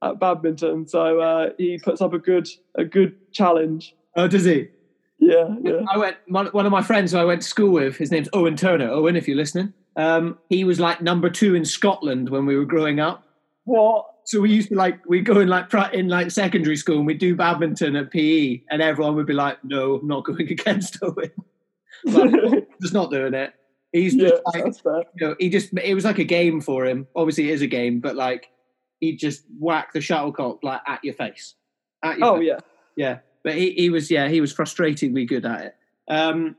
at 0.02 0.20
badminton, 0.20 0.88
so 0.88 1.20
uh, 1.20 1.50
he 1.58 1.80
puts 1.84 2.02
up 2.02 2.14
a 2.14 2.20
good 2.20 2.48
a 2.76 2.84
good 2.84 3.16
challenge. 3.32 3.96
oh, 4.16 4.28
does 4.28 4.46
he? 4.46 4.70
Yeah, 5.20 5.56
yeah. 5.62 5.82
I 5.92 5.98
went. 5.98 6.18
One, 6.28 6.48
one 6.48 6.66
of 6.66 6.72
my 6.72 6.82
friends 6.82 7.12
who 7.12 7.18
I 7.20 7.26
went 7.26 7.42
to 7.42 7.48
school 7.48 7.72
with. 7.72 7.98
His 7.98 8.10
name's 8.10 8.30
Owen 8.34 8.56
Turner. 8.56 8.90
Owen, 8.90 9.16
if 9.16 9.28
you're 9.28 9.38
listening, 9.38 9.74
um, 9.96 10.38
he 10.50 10.64
was 10.64 10.80
like 10.80 11.02
number 11.02 11.30
two 11.30 11.56
in 11.56 11.66
Scotland 11.66 12.30
when 12.30 12.46
we 12.46 12.56
were 12.56 12.66
growing 12.66 13.00
up. 13.00 13.24
What? 13.66 14.06
So 14.30 14.39
we 14.39 14.51
used 14.51 14.69
to 14.69 14.75
like 14.75 15.03
we 15.07 15.21
go 15.21 15.39
in 15.39 15.47
like 15.47 15.73
in 15.91 16.07
like 16.07 16.30
secondary 16.30 16.75
school 16.75 16.97
and 16.99 17.07
we 17.07 17.15
do 17.15 17.36
badminton 17.36 17.95
at 17.95 18.11
PE, 18.11 18.61
and 18.69 18.80
everyone 18.80 19.15
would 19.15 19.25
be 19.25 19.34
like, 19.34 19.57
"No, 19.63 19.95
I'm 19.95 20.07
not 20.07 20.23
going 20.23 20.47
against 20.51 20.99
Owen. 21.01 21.32
Like, 22.05 22.67
just 22.80 22.93
not 22.93 23.09
doing 23.09 23.34
it." 23.34 23.55
He's 23.91 24.13
yeah, 24.13 24.30
just 24.63 24.86
like 24.86 25.07
you 25.19 25.27
know, 25.30 25.36
he 25.39 25.49
just 25.49 25.75
it 25.84 25.95
was 25.95 26.05
like 26.05 26.19
a 26.19 26.23
game 26.23 26.61
for 26.61 26.86
him. 26.86 27.07
Obviously, 27.15 27.49
it 27.49 27.53
is 27.53 27.63
a 27.63 27.67
game, 27.67 28.01
but 28.01 28.15
like 28.15 28.49
he 28.99 29.15
just 29.15 29.45
whack 29.57 29.93
the 29.93 29.99
shuttlecock 29.99 30.59
like 30.61 30.82
at 30.86 31.03
your 31.03 31.15
face. 31.15 31.55
At 32.03 32.19
your 32.19 32.27
Oh 32.27 32.38
face. 32.38 32.49
yeah. 32.49 32.59
yeah. 32.95 33.17
But 33.43 33.55
he, 33.55 33.71
he 33.71 33.89
was 33.89 34.11
yeah 34.11 34.27
he 34.27 34.41
was 34.41 34.53
frustratingly 34.53 35.27
good 35.27 35.43
at 35.43 35.61
it. 35.61 35.75
Um, 36.07 36.55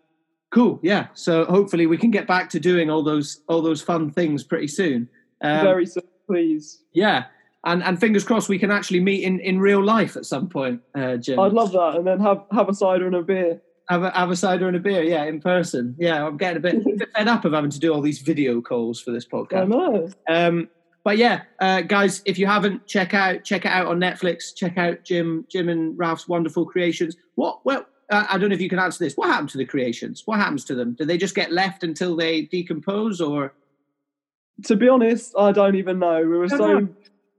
cool, 0.51 0.81
yeah. 0.83 1.07
So 1.15 1.45
hopefully 1.45 1.87
we 1.87 1.99
can 1.99 2.11
get 2.11 2.27
back 2.27 2.51
to 2.51 2.59
doing 2.59 2.91
all 2.91 3.05
those 3.05 3.43
all 3.49 3.63
those 3.63 3.81
fun 3.81 4.11
things 4.11 4.43
pretty 4.43 4.67
soon. 4.67 5.09
Um, 5.41 5.65
Very 5.65 5.87
soon, 5.87 6.03
please. 6.27 6.83
yeah, 6.93 7.27
and 7.65 7.83
and 7.83 8.01
fingers 8.01 8.25
crossed 8.25 8.49
we 8.49 8.59
can 8.59 8.71
actually 8.71 9.01
meet 9.01 9.25
in, 9.25 9.41
in 9.41 9.61
real 9.61 9.83
life 9.83 10.17
at 10.17 10.27
some 10.27 10.49
point, 10.49 10.81
uh, 10.95 11.17
Jim. 11.17 11.39
I'd 11.39 11.53
love 11.53 11.73
that, 11.73 11.97
and 11.97 12.07
then 12.07 12.21
have 12.21 12.45
have 12.53 12.69
a 12.69 12.75
cider 12.75 13.07
and 13.07 13.17
a 13.17 13.23
beer. 13.23 13.61
have 13.89 14.03
a, 14.03 14.11
have 14.11 14.31
a 14.31 14.37
cider 14.37 14.67
and 14.67 14.77
a 14.77 14.81
beer, 14.81 15.03
yeah, 15.03 15.25
in 15.25 15.41
person. 15.41 15.95
Yeah, 15.99 16.27
I'm 16.27 16.37
getting 16.37 16.59
a 16.59 16.61
bit, 16.61 16.75
a 16.77 16.79
bit 16.99 17.11
fed 17.15 17.29
up 17.29 17.45
of 17.45 17.53
having 17.53 17.71
to 17.71 17.79
do 17.79 17.93
all 17.93 18.01
these 18.01 18.21
video 18.21 18.61
calls 18.61 19.01
for 19.01 19.11
this 19.11 19.27
podcast. 19.27 19.63
I 19.63 19.65
know. 19.65 20.11
Um, 20.29 20.69
but 21.03 21.17
yeah, 21.17 21.43
uh, 21.61 21.81
guys, 21.83 22.23
if 22.25 22.39
you 22.39 22.47
haven't, 22.47 22.87
check 22.87 23.15
out 23.15 23.45
check 23.45 23.65
it 23.65 23.71
out 23.71 23.87
on 23.87 23.99
Netflix. 23.99 24.55
Check 24.55 24.79
out 24.79 25.05
Jim 25.05 25.47
Jim 25.51 25.69
and 25.69 25.99
Ralph's 25.99 26.29
wonderful 26.29 26.67
creations. 26.67 27.17
What? 27.35 27.65
Well, 27.65 27.87
uh, 28.11 28.27
I 28.29 28.39
don't 28.39 28.51
know 28.51 28.55
if 28.55 28.61
you 28.61 28.69
can 28.69 28.79
answer 28.79 29.03
this. 29.03 29.17
What 29.17 29.29
happened 29.29 29.51
to 29.51 29.59
the 29.59 29.65
creations? 29.65 30.23
What 30.27 30.39
happens 30.39 30.65
to 30.67 30.75
them? 30.75 30.95
Do 30.95 31.05
they 31.05 31.17
just 31.17 31.35
get 31.35 31.53
left 31.53 31.83
until 31.83 32.17
they 32.17 32.43
decompose, 32.43 33.21
or 33.21 33.55
To 34.65 34.77
be 34.77 34.89
honest, 34.89 35.35
I 35.39 35.53
don't 35.53 35.77
even 35.77 35.99
know. 35.99 36.21
We 36.21 36.39
were 36.39 36.49
so 36.49 36.57
know. 36.57 36.89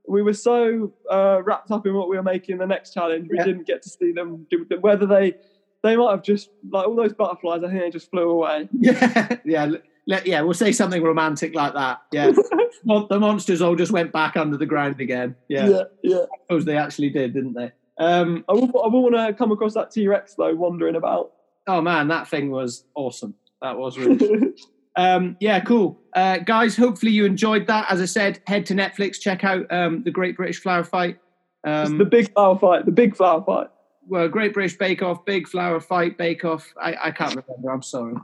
We 0.07 0.21
were 0.21 0.33
so 0.33 0.91
uh, 1.09 1.41
wrapped 1.43 1.71
up 1.71 1.85
in 1.85 1.93
what 1.93 2.09
we 2.09 2.17
were 2.17 2.23
making 2.23 2.57
the 2.57 2.67
next 2.67 2.93
challenge, 2.93 3.27
we 3.29 3.37
Yeah. 3.37 3.45
didn't 3.45 3.67
get 3.67 3.81
to 3.83 3.89
see 3.89 4.11
them. 4.11 4.45
do- 4.49 4.65
Whether 4.79 5.05
they 5.05 5.35
they 5.83 5.95
might 5.95 6.11
have 6.11 6.23
just 6.23 6.49
like 6.69 6.87
all 6.87 6.95
those 6.95 7.13
butterflies. 7.13 7.63
I 7.63 7.69
think 7.69 7.81
they 7.81 7.89
just 7.89 8.09
flew 8.11 8.29
away. 8.29 8.69
yeah, 8.79 9.37
yeah, 9.45 9.71
let, 10.07 10.27
yeah? 10.27 10.41
We'll 10.41 10.53
say 10.53 10.71
something 10.71 11.01
romantic 11.01 11.55
like 11.55 11.73
that. 11.73 12.01
Yeah, 12.11 12.31
the 12.85 13.17
monsters 13.19 13.61
all 13.61 13.75
just 13.75 13.91
went 13.91 14.11
back 14.11 14.37
under 14.37 14.57
the 14.57 14.65
ground 14.67 14.99
again. 15.01 15.35
Yeah, 15.47 15.67
yeah. 15.69 15.83
yeah. 16.03 16.17
I 16.19 16.37
suppose 16.43 16.65
they 16.65 16.77
actually 16.77 17.09
did, 17.09 17.33
didn't 17.33 17.53
they? 17.53 17.71
Um, 17.97 18.43
I 18.49 18.53
will, 18.53 18.65
I 18.83 18.87
want 18.87 19.15
to 19.15 19.33
come 19.33 19.51
across 19.51 19.73
that 19.75 19.91
T 19.91 20.07
Rex 20.07 20.35
though, 20.35 20.53
wandering 20.55 20.95
about. 20.95 21.31
oh 21.67 21.81
man, 21.81 22.07
that 22.09 22.27
thing 22.27 22.51
was 22.51 22.85
awesome. 22.95 23.33
That 23.61 23.77
was 23.77 23.97
really. 23.97 24.53
Um, 24.95 25.37
yeah, 25.39 25.59
cool. 25.61 25.99
Uh, 26.13 26.39
guys, 26.39 26.75
hopefully 26.75 27.11
you 27.11 27.25
enjoyed 27.25 27.67
that. 27.67 27.89
As 27.89 28.01
I 28.01 28.05
said, 28.05 28.41
head 28.47 28.65
to 28.67 28.73
Netflix, 28.73 29.19
check 29.19 29.43
out 29.43 29.71
um, 29.71 30.03
the 30.03 30.11
Great 30.11 30.35
British 30.35 30.59
Flower 30.59 30.83
Fight. 30.83 31.17
Um, 31.63 31.97
the 31.97 32.05
big 32.05 32.33
flower 32.33 32.57
fight. 32.57 32.85
The 32.85 32.91
big 32.91 33.15
flower 33.15 33.43
fight. 33.43 33.67
well, 34.07 34.27
Great 34.27 34.53
British 34.53 34.77
Bake 34.77 35.01
Off, 35.03 35.23
Big 35.25 35.47
Flower 35.47 35.79
Fight, 35.79 36.17
Bake 36.17 36.43
Off. 36.43 36.73
I, 36.81 36.95
I 37.03 37.11
can't 37.11 37.35
remember. 37.35 37.69
I'm 37.69 37.83
sorry. 37.83 38.15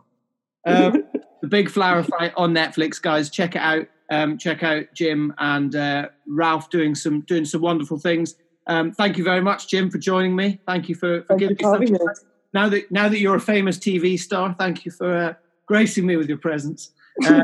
Um, 0.65 1.03
the 1.41 1.47
Big 1.47 1.69
Flower 1.69 2.03
Fight 2.03 2.33
on 2.35 2.53
Netflix, 2.53 3.01
guys. 3.01 3.29
Check 3.29 3.55
it 3.55 3.61
out. 3.61 3.87
Um, 4.09 4.37
check 4.37 4.63
out 4.63 4.85
Jim 4.93 5.33
and 5.37 5.75
uh, 5.75 6.09
Ralph 6.27 6.69
doing 6.69 6.95
some 6.95 7.21
doing 7.21 7.45
some 7.45 7.61
wonderful 7.61 7.99
things. 7.99 8.35
Um, 8.65 8.91
thank 8.91 9.17
you 9.17 9.23
very 9.23 9.41
much, 9.41 9.67
Jim, 9.67 9.89
for 9.89 9.97
joining 9.97 10.35
me. 10.35 10.59
Thank 10.65 10.89
you 10.89 10.95
for, 10.95 11.21
for 11.21 11.27
Thank 11.27 11.39
giving 11.39 11.57
for 11.57 11.79
me 11.79 11.87
having 11.87 11.97
some 11.97 12.07
me. 12.07 12.13
now 12.53 12.69
that 12.69 12.91
now 12.91 13.09
that 13.09 13.19
you're 13.19 13.35
a 13.35 13.41
famous 13.41 13.77
TV 13.77 14.17
star, 14.17 14.55
thank 14.57 14.85
you 14.85 14.91
for 14.91 15.13
uh, 15.13 15.33
gracing 15.67 16.05
me 16.05 16.15
with 16.15 16.27
your 16.27 16.37
presence. 16.37 16.91
Uh, 17.25 17.43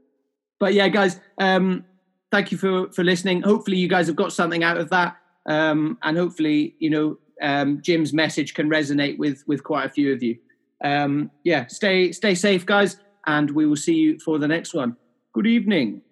but 0.60 0.74
yeah, 0.74 0.88
guys, 0.88 1.18
um, 1.38 1.84
thank 2.30 2.52
you 2.52 2.58
for 2.58 2.92
for 2.92 3.04
listening. 3.04 3.42
Hopefully, 3.42 3.78
you 3.78 3.88
guys 3.88 4.06
have 4.06 4.16
got 4.16 4.32
something 4.32 4.62
out 4.62 4.76
of 4.76 4.90
that, 4.90 5.16
um, 5.48 5.98
and 6.02 6.18
hopefully, 6.18 6.74
you 6.78 6.90
know, 6.90 7.18
um, 7.40 7.80
Jim's 7.82 8.12
message 8.12 8.54
can 8.54 8.68
resonate 8.68 9.18
with 9.18 9.42
with 9.46 9.64
quite 9.64 9.86
a 9.86 9.90
few 9.90 10.12
of 10.12 10.22
you. 10.22 10.36
Um, 10.84 11.30
yeah, 11.44 11.66
stay 11.68 12.12
stay 12.12 12.34
safe, 12.34 12.66
guys, 12.66 12.98
and 13.26 13.50
we 13.50 13.66
will 13.66 13.76
see 13.76 13.94
you 13.94 14.18
for 14.18 14.38
the 14.38 14.48
next 14.48 14.74
one. 14.74 14.96
Good 15.32 15.46
evening. 15.46 16.02